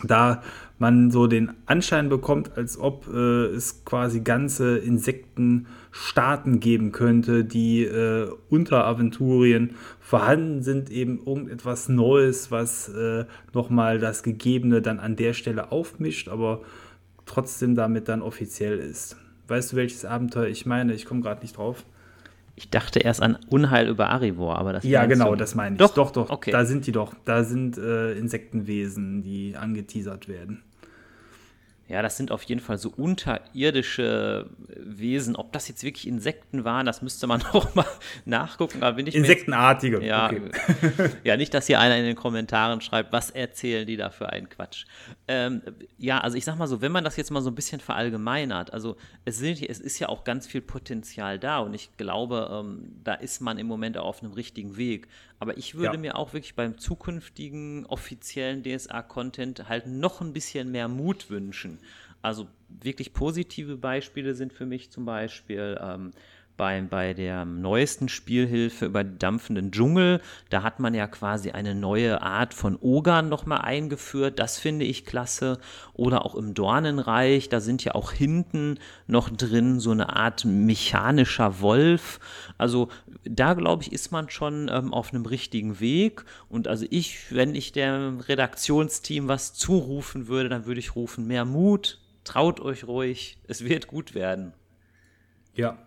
da 0.03 0.41
man 0.79 1.09
so 1.09 1.27
den 1.27 1.53
Anschein 1.65 2.09
bekommt, 2.09 2.55
als 2.55 2.77
ob 2.77 3.07
äh, 3.11 3.45
es 3.47 3.83
quasi 3.83 4.19
ganze 4.19 4.77
Insektenstaaten 4.77 6.59
geben 6.59 6.91
könnte, 6.91 7.43
die 7.43 7.83
äh, 7.83 8.29
unter 8.49 8.85
Aventurien 8.85 9.75
vorhanden 9.99 10.61
sind, 10.61 10.91
eben 10.91 11.19
irgendetwas 11.25 11.89
Neues, 11.89 12.51
was 12.51 12.89
äh, 12.89 13.25
nochmal 13.53 13.97
das 13.99 14.21
Gegebene 14.21 14.81
dann 14.81 14.99
an 14.99 15.15
der 15.15 15.33
Stelle 15.33 15.71
aufmischt, 15.71 16.29
aber 16.29 16.61
trotzdem 17.25 17.75
damit 17.75 18.07
dann 18.07 18.21
offiziell 18.21 18.77
ist. 18.77 19.17
Weißt 19.47 19.71
du, 19.71 19.77
welches 19.77 20.05
Abenteuer 20.05 20.47
ich 20.47 20.65
meine? 20.65 20.93
Ich 20.93 21.05
komme 21.05 21.21
gerade 21.21 21.41
nicht 21.41 21.57
drauf. 21.57 21.85
Ich 22.57 22.71
dachte 22.71 22.99
erst 22.99 23.21
an 23.21 23.37
Unheil 23.49 23.87
über 23.87 24.09
Arivor, 24.09 24.57
aber 24.57 24.73
das 24.73 24.83
Ja, 24.83 25.05
genau, 25.05 25.35
das 25.35 25.53
meine 25.53 25.75
ich. 25.75 25.79
Doch, 25.79 25.93
doch, 25.93 26.09
doch. 26.09 26.31
Okay. 26.31 26.49
Da 26.49 26.65
sind 26.65 26.87
die 26.87 26.91
doch. 26.91 27.13
Da 27.23 27.43
sind 27.43 27.77
äh, 27.77 28.13
Insektenwesen, 28.13 29.21
die 29.21 29.55
angeteasert 29.55 30.27
werden. 30.27 30.63
Ja, 31.89 32.01
das 32.01 32.17
sind 32.17 32.31
auf 32.31 32.43
jeden 32.43 32.59
Fall 32.59 32.77
so 32.77 32.89
unterirdische 32.89 34.49
Wesen. 34.75 35.35
Ob 35.35 35.53
das 35.53 35.67
jetzt 35.67 35.83
wirklich 35.83 36.07
Insekten 36.07 36.63
waren, 36.65 36.85
das 36.85 37.01
müsste 37.01 37.27
man 37.27 37.39
noch 37.53 37.75
mal 37.75 37.85
nachgucken. 38.25 38.83
Aber 38.83 38.95
bin 38.97 39.07
ich 39.07 39.13
mir 39.13 39.21
jetzt- 39.21 39.29
Insektenartige. 39.29 40.03
Ja, 40.05 40.27
okay. 40.27 40.41
ja, 41.23 41.37
nicht, 41.37 41.53
dass 41.53 41.67
hier 41.67 41.79
einer 41.79 41.97
in 41.97 42.03
den 42.03 42.15
Kommentaren 42.15 42.81
schreibt, 42.81 43.13
was 43.13 43.29
erzählen 43.31 43.87
die 43.87 43.97
da 43.97 44.09
für 44.09 44.29
einen 44.29 44.49
Quatsch. 44.49 44.85
Ähm, 45.27 45.61
ja, 45.97 46.19
also 46.19 46.37
ich 46.37 46.45
sag 46.45 46.57
mal 46.57 46.67
so, 46.67 46.81
wenn 46.81 46.91
man 46.91 47.03
das 47.03 47.15
jetzt 47.15 47.31
mal 47.31 47.41
so 47.41 47.49
ein 47.49 47.55
bisschen 47.55 47.79
verallgemeinert, 47.79 48.73
also 48.73 48.97
es, 49.25 49.37
sind, 49.37 49.61
es 49.61 49.79
ist 49.79 49.99
ja 49.99 50.09
auch 50.09 50.23
ganz 50.23 50.45
viel 50.47 50.61
Potenzial 50.61 51.39
da 51.39 51.59
und 51.59 51.73
ich 51.73 51.95
glaube, 51.97 52.49
ähm, 52.51 52.95
da 53.03 53.13
ist 53.13 53.41
man 53.41 53.57
im 53.57 53.67
Moment 53.67 53.97
auch 53.97 54.05
auf 54.05 54.23
einem 54.23 54.33
richtigen 54.33 54.77
Weg. 54.77 55.07
Aber 55.39 55.57
ich 55.57 55.75
würde 55.75 55.95
Ja. 55.95 55.99
mir 55.99 56.15
auch 56.17 56.33
wirklich 56.33 56.55
beim 56.55 56.77
zukünftigen 56.77 57.85
offiziellen 57.85 58.63
DSA-Content 58.63 59.69
halt 59.69 59.87
noch 59.87 60.21
ein 60.21 60.33
bisschen 60.33 60.71
mehr 60.71 60.87
Mut 60.87 61.29
wünschen. 61.29 61.79
Also 62.21 62.47
wirklich 62.69 63.13
positive 63.13 63.77
Beispiele 63.77 64.33
sind 64.33 64.51
für 64.51 64.65
mich 64.65 64.89
zum 64.91 65.05
Beispiel 65.05 65.77
ähm, 65.81 66.11
bei, 66.57 66.81
bei 66.81 67.13
der 67.13 67.45
neuesten 67.45 68.09
Spielhilfe 68.09 68.87
über 68.87 69.03
den 69.03 69.19
dampfenden 69.19 69.71
Dschungel. 69.71 70.21
Da 70.49 70.63
hat 70.63 70.79
man 70.79 70.93
ja 70.93 71.07
quasi 71.07 71.51
eine 71.51 71.75
neue 71.75 72.21
Art 72.21 72.53
von 72.53 72.77
Ogern 72.81 73.29
nochmal 73.29 73.61
eingeführt. 73.61 74.39
Das 74.39 74.57
finde 74.57 74.85
ich 74.85 75.05
klasse. 75.05 75.59
Oder 75.93 76.25
auch 76.25 76.35
im 76.35 76.53
Dornenreich, 76.53 77.47
da 77.49 77.59
sind 77.59 77.83
ja 77.83 77.95
auch 77.95 78.11
hinten 78.11 78.79
noch 79.05 79.29
drin 79.29 79.79
so 79.79 79.91
eine 79.91 80.15
Art 80.15 80.45
mechanischer 80.45 81.61
Wolf. 81.61 82.19
Also 82.57 82.89
da 83.23 83.53
glaube 83.53 83.83
ich, 83.83 83.93
ist 83.93 84.11
man 84.11 84.29
schon 84.29 84.69
ähm, 84.73 84.93
auf 84.93 85.13
einem 85.13 85.25
richtigen 85.25 85.79
Weg. 85.79 86.25
Und 86.49 86.67
also 86.67 86.85
ich, 86.89 87.33
wenn 87.33 87.55
ich 87.55 87.71
dem 87.71 88.19
Redaktionsteam 88.19 89.27
was 89.27 89.53
zurufen 89.53 90.27
würde, 90.27 90.49
dann 90.49 90.65
würde 90.65 90.79
ich 90.79 90.95
rufen, 90.95 91.27
mehr 91.27 91.45
Mut, 91.45 91.99
traut 92.23 92.59
euch 92.59 92.85
ruhig, 92.85 93.37
es 93.47 93.63
wird 93.63 93.87
gut 93.87 94.15
werden. 94.15 94.53
Ja. 95.53 95.77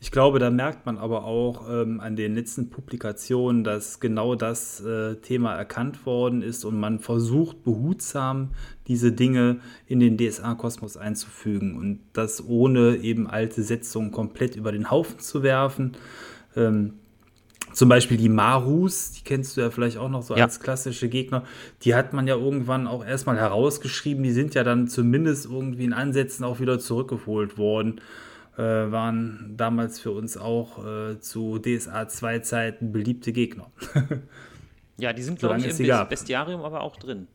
Ich 0.00 0.10
glaube, 0.10 0.38
da 0.38 0.50
merkt 0.50 0.86
man 0.86 0.98
aber 0.98 1.24
auch 1.24 1.68
ähm, 1.70 2.00
an 2.00 2.16
den 2.16 2.34
letzten 2.34 2.70
Publikationen, 2.70 3.64
dass 3.64 4.00
genau 4.00 4.34
das 4.34 4.80
äh, 4.80 5.16
Thema 5.16 5.54
erkannt 5.54 6.06
worden 6.06 6.42
ist 6.42 6.64
und 6.64 6.78
man 6.78 6.98
versucht 6.98 7.64
behutsam 7.64 8.50
diese 8.86 9.12
Dinge 9.12 9.60
in 9.86 10.00
den 10.00 10.16
DSA-Kosmos 10.16 10.96
einzufügen 10.96 11.76
und 11.76 12.00
das 12.12 12.46
ohne 12.46 12.96
eben 12.96 13.26
alte 13.28 13.62
Setzungen 13.62 14.10
komplett 14.10 14.56
über 14.56 14.72
den 14.72 14.90
Haufen 14.90 15.18
zu 15.18 15.42
werfen. 15.42 15.92
Ähm, 16.56 16.94
zum 17.72 17.88
Beispiel 17.88 18.16
die 18.16 18.28
Marus, 18.28 19.12
die 19.12 19.22
kennst 19.22 19.56
du 19.56 19.60
ja 19.60 19.70
vielleicht 19.70 19.96
auch 19.96 20.08
noch 20.08 20.22
so 20.22 20.34
Ja. 20.34 20.44
als 20.44 20.58
klassische 20.60 21.08
Gegner. 21.08 21.44
Die 21.82 21.94
hat 21.94 22.12
man 22.12 22.26
ja 22.26 22.34
irgendwann 22.34 22.86
auch 22.88 23.04
erstmal 23.04 23.36
herausgeschrieben. 23.36 24.24
Die 24.24 24.32
sind 24.32 24.54
ja 24.54 24.64
dann 24.64 24.88
zumindest 24.88 25.46
irgendwie 25.46 25.84
in 25.84 25.92
Ansätzen 25.92 26.44
auch 26.44 26.58
wieder 26.58 26.80
zurückgeholt 26.80 27.58
worden. 27.58 28.00
Äh, 28.60 28.92
waren 28.92 29.54
damals 29.56 30.00
für 30.00 30.10
uns 30.10 30.36
auch 30.36 30.84
äh, 30.84 31.18
zu 31.18 31.58
DSA 31.58 32.08
2 32.08 32.40
Zeiten 32.40 32.92
beliebte 32.92 33.32
Gegner. 33.32 33.70
Ja, 34.98 35.14
die 35.14 35.22
sind, 35.22 35.38
glaube 35.38 35.56
ich, 35.58 35.80
im 35.80 35.86
gab. 35.86 36.10
Bestiarium 36.10 36.60
aber 36.60 36.82
auch 36.82 36.94
drin. 36.96 37.26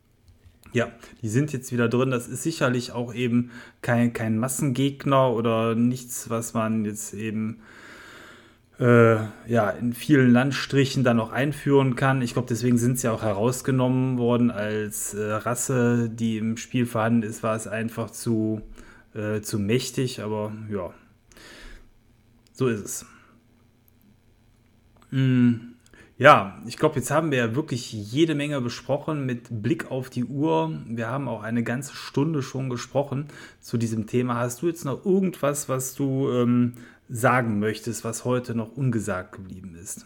Ja, 0.72 0.92
die 1.24 1.30
sind 1.30 1.52
jetzt 1.52 1.72
wieder 1.72 1.90
drin. 1.90 2.12
Das 2.12 2.28
ist 2.28 2.44
sicherlich 2.44 2.92
auch 2.92 3.12
eben 3.12 3.50
kein, 3.82 4.14
kein 4.14 4.38
Massengegner 4.38 5.34
oder 5.34 5.74
nichts, 5.74 6.30
was 6.30 6.54
man 6.54 6.86
jetzt 6.86 7.16
eben 7.16 7.62
äh, 8.80 9.16
ja, 9.48 9.72
in 9.72 9.94
vielen 9.94 10.32
Landstrichen 10.32 11.04
dann 11.04 11.18
noch 11.18 11.32
einführen 11.32 11.96
kann. 11.96 12.22
Ich 12.22 12.34
glaube, 12.34 12.48
deswegen 12.48 12.78
sind 12.78 13.00
sie 13.00 13.08
auch 13.08 13.24
herausgenommen 13.24 14.20
worden 14.20 14.52
als 14.52 15.16
äh, 15.16 15.32
Rasse, 15.32 16.08
die 16.08 16.38
im 16.38 16.58
Spiel 16.58 16.86
vorhanden 16.86 17.24
ist, 17.24 17.42
war 17.42 17.56
es 17.56 17.68
einfach 17.68 18.12
zu, 18.12 18.62
äh, 19.16 19.42
zu 19.42 19.58
mächtig, 19.58 20.22
aber 20.22 20.52
ja, 20.70 20.94
so 22.56 22.68
ist 22.68 22.84
es. 22.84 23.06
Mm, 25.12 25.74
ja, 26.18 26.62
ich 26.66 26.78
glaube, 26.78 26.96
jetzt 26.96 27.12
haben 27.12 27.30
wir 27.32 27.38
ja 27.38 27.56
wirklich 27.56 27.92
jede 27.92 28.34
Menge 28.34 28.62
besprochen 28.62 29.26
mit 29.26 29.48
Blick 29.62 29.92
auf 29.92 30.10
die 30.10 30.24
Uhr. 30.24 30.82
Wir 30.88 31.08
haben 31.10 31.28
auch 31.28 31.44
eine 31.44 31.64
ganze 31.64 31.94
Stunde 31.94 32.42
schon 32.42 32.70
gesprochen 32.70 33.28
zu 33.60 33.78
diesem 33.78 34.08
Thema. 34.08 34.36
Hast 34.36 34.62
du 34.62 34.68
jetzt 34.68 34.86
noch 34.86 35.06
irgendwas, 35.06 35.68
was 35.68 35.94
du 35.94 36.32
ähm, 36.32 36.76
sagen 37.10 37.60
möchtest, 37.60 38.06
was 38.06 38.24
heute 38.24 38.56
noch 38.56 38.72
ungesagt 38.72 39.34
geblieben 39.34 39.76
ist? 39.76 40.06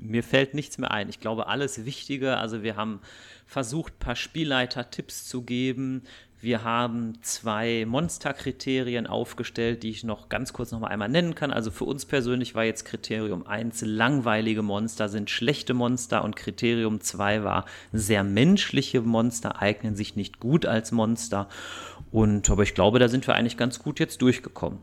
Mir 0.00 0.24
fällt 0.24 0.54
nichts 0.54 0.78
mehr 0.78 0.90
ein. 0.90 1.08
Ich 1.08 1.20
glaube, 1.20 1.46
alles 1.46 1.84
Wichtige. 1.84 2.36
Also 2.36 2.64
wir 2.64 2.74
haben 2.74 3.00
versucht, 3.46 3.94
ein 3.94 3.98
paar 4.00 4.16
Spielleiter-Tipps 4.16 5.26
zu 5.26 5.42
geben. 5.42 6.02
Wir 6.40 6.62
haben 6.62 7.14
zwei 7.22 7.84
Monsterkriterien 7.84 9.08
aufgestellt, 9.08 9.82
die 9.82 9.90
ich 9.90 10.04
noch 10.04 10.28
ganz 10.28 10.52
kurz 10.52 10.70
noch 10.70 10.78
mal 10.78 10.86
einmal 10.86 11.08
nennen 11.08 11.34
kann. 11.34 11.50
Also 11.50 11.72
für 11.72 11.84
uns 11.84 12.04
persönlich 12.04 12.54
war 12.54 12.62
jetzt 12.62 12.84
Kriterium 12.84 13.44
1 13.44 13.82
langweilige 13.82 14.62
Monster 14.62 15.08
sind 15.08 15.30
schlechte 15.30 15.74
Monster 15.74 16.22
und 16.22 16.36
Kriterium 16.36 17.00
2 17.00 17.42
war 17.42 17.64
sehr 17.92 18.22
menschliche 18.22 19.00
Monster 19.00 19.60
eignen 19.60 19.96
sich 19.96 20.14
nicht 20.14 20.38
gut 20.38 20.64
als 20.64 20.92
Monster. 20.92 21.48
Und 22.12 22.48
aber 22.50 22.62
ich 22.62 22.74
glaube, 22.74 23.00
da 23.00 23.08
sind 23.08 23.26
wir 23.26 23.34
eigentlich 23.34 23.56
ganz 23.56 23.80
gut 23.80 23.98
jetzt 23.98 24.22
durchgekommen. 24.22 24.78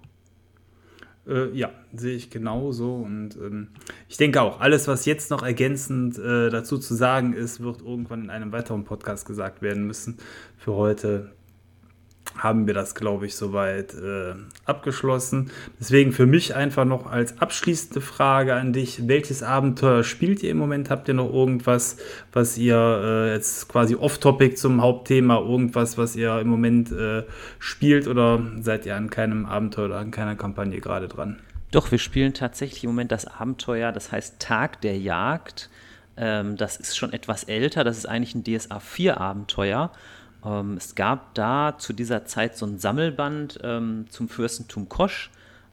Äh, 1.26 1.52
ja, 1.58 1.72
sehe 1.94 2.18
ich 2.18 2.30
genauso. 2.30 2.96
Und 2.96 3.38
ähm, 3.38 3.70
ich 4.10 4.18
denke 4.18 4.42
auch, 4.42 4.60
alles, 4.60 4.90
was 4.90 5.06
jetzt 5.06 5.32
noch 5.32 5.42
ergänzend 5.42 6.20
äh, 6.20 6.50
dazu 6.50 6.78
zu 6.78 6.94
sagen 6.96 7.32
ist, 7.32 7.62
wird 7.62 7.82
irgendwann 7.82 8.26
in 8.26 8.30
einem 8.30 8.52
weiteren 8.52 8.84
Podcast 8.84 9.26
gesagt 9.26 9.62
werden 9.62 9.88
müssen. 9.88 10.18
Für 10.58 10.74
heute 10.74 11.32
haben 12.38 12.68
wir 12.68 12.74
das, 12.74 12.96
glaube 12.96 13.26
ich, 13.26 13.36
soweit 13.36 13.94
äh, 13.94 14.34
abgeschlossen. 14.66 15.52
Deswegen 15.80 16.12
für 16.12 16.26
mich 16.26 16.56
einfach 16.56 16.86
noch 16.86 17.06
als 17.06 17.40
abschließende 17.40 18.02
Frage 18.02 18.56
an 18.56 18.74
dich, 18.74 19.08
welches 19.08 19.42
Abenteuer 19.42 20.04
spielt 20.04 20.44
ihr 20.44 20.52
im 20.52 20.58
Moment? 20.58 20.90
Habt 20.90 21.08
ihr 21.08 21.14
noch 21.14 21.32
irgendwas, 21.32 21.98
was 22.34 22.58
ihr 22.58 22.76
äh, 22.76 23.34
jetzt 23.34 23.70
quasi 23.70 23.96
off-topic 23.96 24.56
zum 24.56 24.82
Hauptthema, 24.82 25.40
irgendwas, 25.40 25.98
was 25.98 26.16
ihr 26.16 26.40
im 26.40 26.48
Moment 26.48 26.92
äh, 26.92 27.24
spielt 27.60 28.08
oder 28.08 28.42
seid 28.60 28.86
ihr 28.86 28.96
an 28.96 29.10
keinem 29.10 29.46
Abenteuer 29.46 29.86
oder 29.86 29.98
an 29.98 30.12
keiner 30.12 30.36
Kampagne 30.36 30.82
gerade 30.82 31.08
dran? 31.08 31.40
Doch, 31.72 31.92
wir 31.92 32.00
spielen 32.00 32.34
tatsächlich 32.34 32.84
im 32.84 32.90
Moment 32.90 33.12
das 33.12 33.26
Abenteuer, 33.26 33.92
das 33.92 34.12
heißt 34.12 34.40
Tag 34.40 34.82
der 34.82 34.98
Jagd. 34.98 35.70
Ähm, 36.18 36.56
das 36.56 36.78
ist 36.78 36.98
schon 36.98 37.12
etwas 37.12 37.44
älter, 37.44 37.84
das 37.84 37.98
ist 37.98 38.06
eigentlich 38.06 38.36
ein 38.36 38.44
DSA 38.44 38.80
4 38.80 39.20
Abenteuer. 39.20 39.92
Ähm, 40.46 40.78
es 40.78 40.96
gab 40.96 41.34
da 41.34 41.76
zu 41.78 41.94
dieser 41.94 42.26
Zeit 42.26 42.58
so 42.58 42.66
ein 42.66 42.80
Sammelband 42.80 43.60
ähm, 43.64 44.06
zum 44.10 44.30
Fürstentum 44.30 44.90
Kosch. 44.90 45.32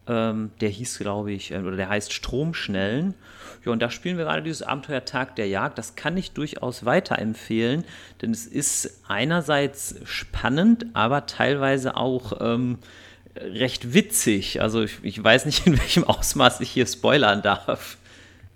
Ähm, 0.08 0.50
der 0.60 0.68
hieß, 0.68 0.98
glaube 0.98 1.32
ich, 1.32 1.52
äh, 1.52 1.58
oder 1.58 1.76
der 1.76 1.88
heißt 1.88 2.12
Stromschnellen. 2.12 3.14
Ja, 3.64 3.70
und 3.70 3.80
da 3.80 3.90
spielen 3.90 4.18
wir 4.18 4.24
gerade 4.24 4.42
dieses 4.42 4.62
Abenteuer 4.62 5.04
Tag 5.04 5.36
der 5.36 5.46
Jagd. 5.46 5.78
Das 5.78 5.94
kann 5.94 6.16
ich 6.16 6.32
durchaus 6.32 6.84
weiterempfehlen, 6.84 7.84
denn 8.20 8.32
es 8.32 8.46
ist 8.46 9.00
einerseits 9.06 9.94
spannend, 10.04 10.86
aber 10.94 11.26
teilweise 11.26 11.96
auch 11.96 12.40
ähm, 12.40 12.78
recht 13.36 13.94
witzig. 13.94 14.60
Also 14.60 14.82
ich, 14.82 14.98
ich 15.02 15.22
weiß 15.22 15.46
nicht, 15.46 15.66
in 15.66 15.78
welchem 15.78 16.04
Ausmaß 16.04 16.60
ich 16.60 16.70
hier 16.70 16.86
spoilern 16.86 17.42
darf. 17.42 17.96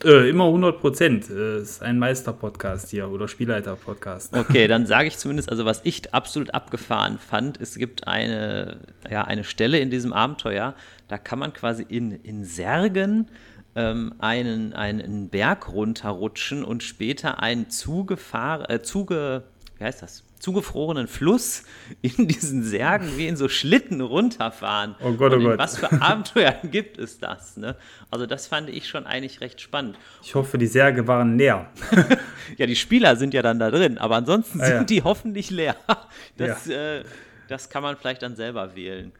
Äh, 0.04 0.28
immer 0.28 0.44
100 0.44 0.80
Prozent. 0.80 1.30
Äh, 1.30 1.60
ist 1.60 1.82
ein 1.82 1.98
Meister-Podcast 1.98 2.90
hier 2.90 3.08
oder 3.08 3.28
Spielleiter-Podcast. 3.28 4.36
Okay, 4.36 4.66
dann 4.68 4.86
sage 4.86 5.08
ich 5.08 5.16
zumindest, 5.16 5.48
also 5.50 5.64
was 5.64 5.80
ich 5.84 6.12
absolut 6.12 6.52
abgefahren 6.52 7.18
fand, 7.18 7.60
es 7.60 7.76
gibt 7.76 8.06
eine, 8.06 8.80
ja, 9.10 9.24
eine 9.24 9.44
Stelle 9.44 9.78
in 9.78 9.90
diesem 9.90 10.12
Abenteuer, 10.12 10.74
da 11.08 11.16
kann 11.16 11.38
man 11.38 11.54
quasi 11.54 11.82
in, 11.88 12.12
in 12.12 12.44
Särgen 12.44 13.30
ähm, 13.74 14.14
einen, 14.18 14.74
einen 14.74 15.30
Berg 15.30 15.72
runterrutschen 15.72 16.62
und 16.62 16.82
später 16.82 17.42
einen 17.42 17.70
zugefahren, 17.70 18.66
äh, 18.68 18.82
zuge, 18.82 19.44
wie 19.78 19.84
heißt 19.84 20.02
das? 20.02 20.25
Zugefrorenen 20.38 21.08
Fluss 21.08 21.64
in 22.02 22.28
diesen 22.28 22.62
Särgen 22.62 23.16
wie 23.16 23.26
in 23.26 23.36
so 23.36 23.48
Schlitten 23.48 24.00
runterfahren. 24.00 24.94
Oh 25.02 25.12
Gott, 25.12 25.32
oh 25.32 25.40
Gott. 25.40 25.58
Was 25.58 25.78
für 25.78 25.90
Abenteuer 26.00 26.52
gibt 26.70 26.98
es 26.98 27.18
das? 27.18 27.56
Ne? 27.56 27.76
Also 28.10 28.26
das 28.26 28.46
fand 28.46 28.68
ich 28.68 28.88
schon 28.88 29.06
eigentlich 29.06 29.40
recht 29.40 29.60
spannend. 29.60 29.98
Ich 30.22 30.34
hoffe, 30.34 30.58
die 30.58 30.66
Särge 30.66 31.06
waren 31.06 31.38
leer. 31.38 31.70
ja, 32.56 32.66
die 32.66 32.76
Spieler 32.76 33.16
sind 33.16 33.34
ja 33.34 33.42
dann 33.42 33.58
da 33.58 33.70
drin, 33.70 33.98
aber 33.98 34.16
ansonsten 34.16 34.60
ah, 34.60 34.66
sind 34.66 34.76
ja. 34.76 34.84
die 34.84 35.02
hoffentlich 35.02 35.50
leer. 35.50 35.76
Das, 36.36 36.66
ja. 36.66 36.98
äh, 36.98 37.04
das 37.48 37.70
kann 37.70 37.82
man 37.82 37.96
vielleicht 37.96 38.22
dann 38.22 38.36
selber 38.36 38.76
wählen. 38.76 39.12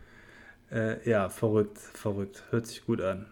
Äh, 0.70 1.08
ja, 1.08 1.28
verrückt, 1.28 1.78
verrückt. 1.78 2.42
Hört 2.50 2.66
sich 2.66 2.84
gut 2.84 3.00
an. 3.00 3.26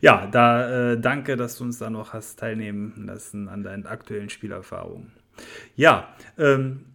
Ja, 0.00 0.26
da 0.26 0.92
äh, 0.92 1.00
danke, 1.00 1.36
dass 1.36 1.56
du 1.56 1.64
uns 1.64 1.78
da 1.78 1.90
noch 1.90 2.12
hast 2.12 2.38
teilnehmen 2.38 3.04
lassen 3.06 3.48
an 3.48 3.62
deinen 3.62 3.86
aktuellen 3.86 4.28
Spielerfahrungen. 4.28 5.12
Ja, 5.76 6.14
ähm, 6.38 6.86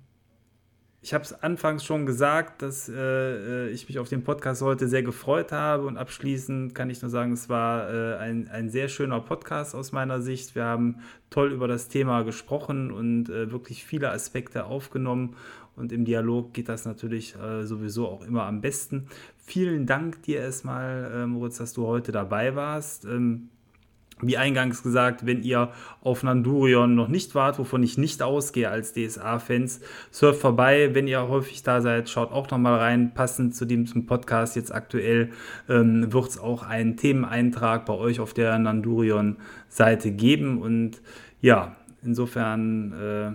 ich 1.08 1.14
habe 1.14 1.24
es 1.24 1.42
anfangs 1.42 1.86
schon 1.86 2.06
gesagt, 2.06 2.62
dass 2.62 2.90
äh, 2.90 3.70
ich 3.70 3.88
mich 3.88 3.98
auf 3.98 4.10
den 4.10 4.24
Podcast 4.24 4.62
heute 4.62 4.90
sehr 4.90 5.04
gefreut 5.04 5.54
habe 5.54 5.88
und 5.88 5.96
abschließend 5.96 6.76
kann 6.76 6.90
ich 6.90 7.02
nur 7.02 7.10
sagen, 7.10 7.32
es 7.32 7.48
war 7.48 7.90
äh, 7.90 8.18
ein, 8.18 8.50
ein 8.50 8.70
sehr 8.70 8.90
schöner 8.90 9.22
Podcast 9.22 9.74
aus 9.74 9.94
meiner 9.94 10.22
Sicht. 10.22 10.54
Wir 10.54 10.66
haben 10.66 10.98
toll 11.30 11.54
über 11.54 11.70
das 11.70 11.88
Thema 11.88 12.24
gesprochen 12.24 12.92
und 12.92 13.30
äh, 13.30 13.52
wirklich 13.52 13.86
viele 13.86 14.12
Aspekte 14.12 14.66
aufgenommen 14.66 15.38
und 15.78 15.94
im 15.94 16.04
Dialog 16.04 16.54
geht 16.54 16.68
das 16.68 16.86
natürlich 16.86 17.36
äh, 17.36 17.64
sowieso 17.64 18.08
auch 18.08 18.24
immer 18.24 18.44
am 18.44 18.60
besten. 18.60 19.08
Vielen 19.38 19.86
Dank 19.86 20.24
dir 20.24 20.40
erstmal, 20.40 21.12
äh, 21.14 21.26
Moritz, 21.26 21.60
dass 21.60 21.72
du 21.72 21.88
heute 21.88 22.12
dabei 22.12 22.56
warst. 22.56 23.06
Ähm, 23.06 23.50
wie 24.22 24.38
eingangs 24.38 24.82
gesagt, 24.82 25.26
wenn 25.26 25.44
ihr 25.44 25.72
auf 26.02 26.24
Nandurion 26.24 26.96
noch 26.96 27.08
nicht 27.08 27.36
wart, 27.36 27.60
wovon 27.60 27.84
ich 27.84 27.98
nicht 27.98 28.24
ausgehe 28.24 28.70
als 28.70 28.94
DSA-Fans, 28.94 29.82
surft 30.12 30.42
vorbei. 30.42 30.90
Wenn 30.94 31.08
ihr 31.08 31.28
häufig 31.28 31.64
da 31.64 31.82
seid, 31.82 32.10
schaut 32.10 32.32
auch 32.32 32.50
noch 32.50 32.58
mal 32.58 32.78
rein. 32.78 33.14
Passend 33.14 33.56
zu 33.56 33.66
dem 33.66 33.86
zum 33.86 34.06
Podcast 34.08 34.56
jetzt 34.56 34.74
aktuell 34.74 35.30
ähm, 35.70 36.12
wird 36.12 36.30
es 36.30 36.40
auch 36.40 36.64
einen 36.64 36.98
Themeneintrag 36.98 37.86
bei 37.86 37.94
euch 37.94 38.20
auf 38.20 38.34
der 38.34 38.58
Nandurion-Seite 38.58 40.12
geben. 40.12 40.62
Und 40.62 41.02
ja, 41.42 41.76
insofern 42.04 42.94
äh, 42.94 43.32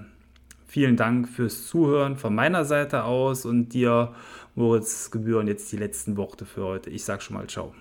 vielen 0.66 0.96
Dank 0.96 1.28
fürs 1.28 1.66
Zuhören 1.66 2.16
von 2.16 2.34
meiner 2.34 2.64
Seite 2.64 3.04
aus 3.04 3.44
und 3.46 3.72
dir, 3.72 4.14
Moritz, 4.56 5.10
gebühren 5.12 5.46
jetzt 5.46 5.70
die 5.70 5.76
letzten 5.76 6.16
Worte 6.16 6.44
für 6.44 6.64
heute. 6.64 6.90
Ich 6.90 7.04
sag 7.04 7.22
schon 7.22 7.36
mal 7.36 7.46
ciao. 7.46 7.72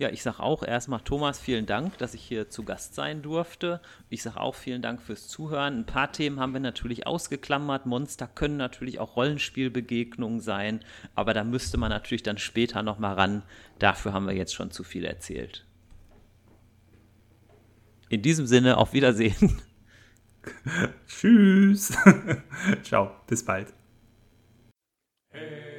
Ja, 0.00 0.08
ich 0.08 0.22
sage 0.22 0.40
auch 0.40 0.62
erstmal 0.62 1.00
Thomas, 1.00 1.38
vielen 1.38 1.66
Dank, 1.66 1.98
dass 1.98 2.14
ich 2.14 2.22
hier 2.22 2.48
zu 2.48 2.64
Gast 2.64 2.94
sein 2.94 3.20
durfte. 3.20 3.82
Ich 4.08 4.22
sage 4.22 4.40
auch 4.40 4.54
vielen 4.54 4.80
Dank 4.80 5.02
fürs 5.02 5.28
Zuhören. 5.28 5.80
Ein 5.80 5.84
paar 5.84 6.10
Themen 6.10 6.40
haben 6.40 6.54
wir 6.54 6.60
natürlich 6.60 7.06
ausgeklammert. 7.06 7.84
Monster 7.84 8.26
können 8.26 8.56
natürlich 8.56 8.98
auch 8.98 9.16
Rollenspielbegegnungen 9.16 10.40
sein, 10.40 10.80
aber 11.14 11.34
da 11.34 11.44
müsste 11.44 11.76
man 11.76 11.90
natürlich 11.90 12.22
dann 12.22 12.38
später 12.38 12.82
nochmal 12.82 13.12
ran. 13.16 13.42
Dafür 13.78 14.14
haben 14.14 14.26
wir 14.26 14.34
jetzt 14.34 14.54
schon 14.54 14.70
zu 14.70 14.84
viel 14.84 15.04
erzählt. 15.04 15.66
In 18.08 18.22
diesem 18.22 18.46
Sinne, 18.46 18.78
auf 18.78 18.94
Wiedersehen. 18.94 19.60
Tschüss. 21.08 21.92
Ciao, 22.84 23.10
bis 23.26 23.44
bald. 23.44 23.74
Hey. 25.28 25.69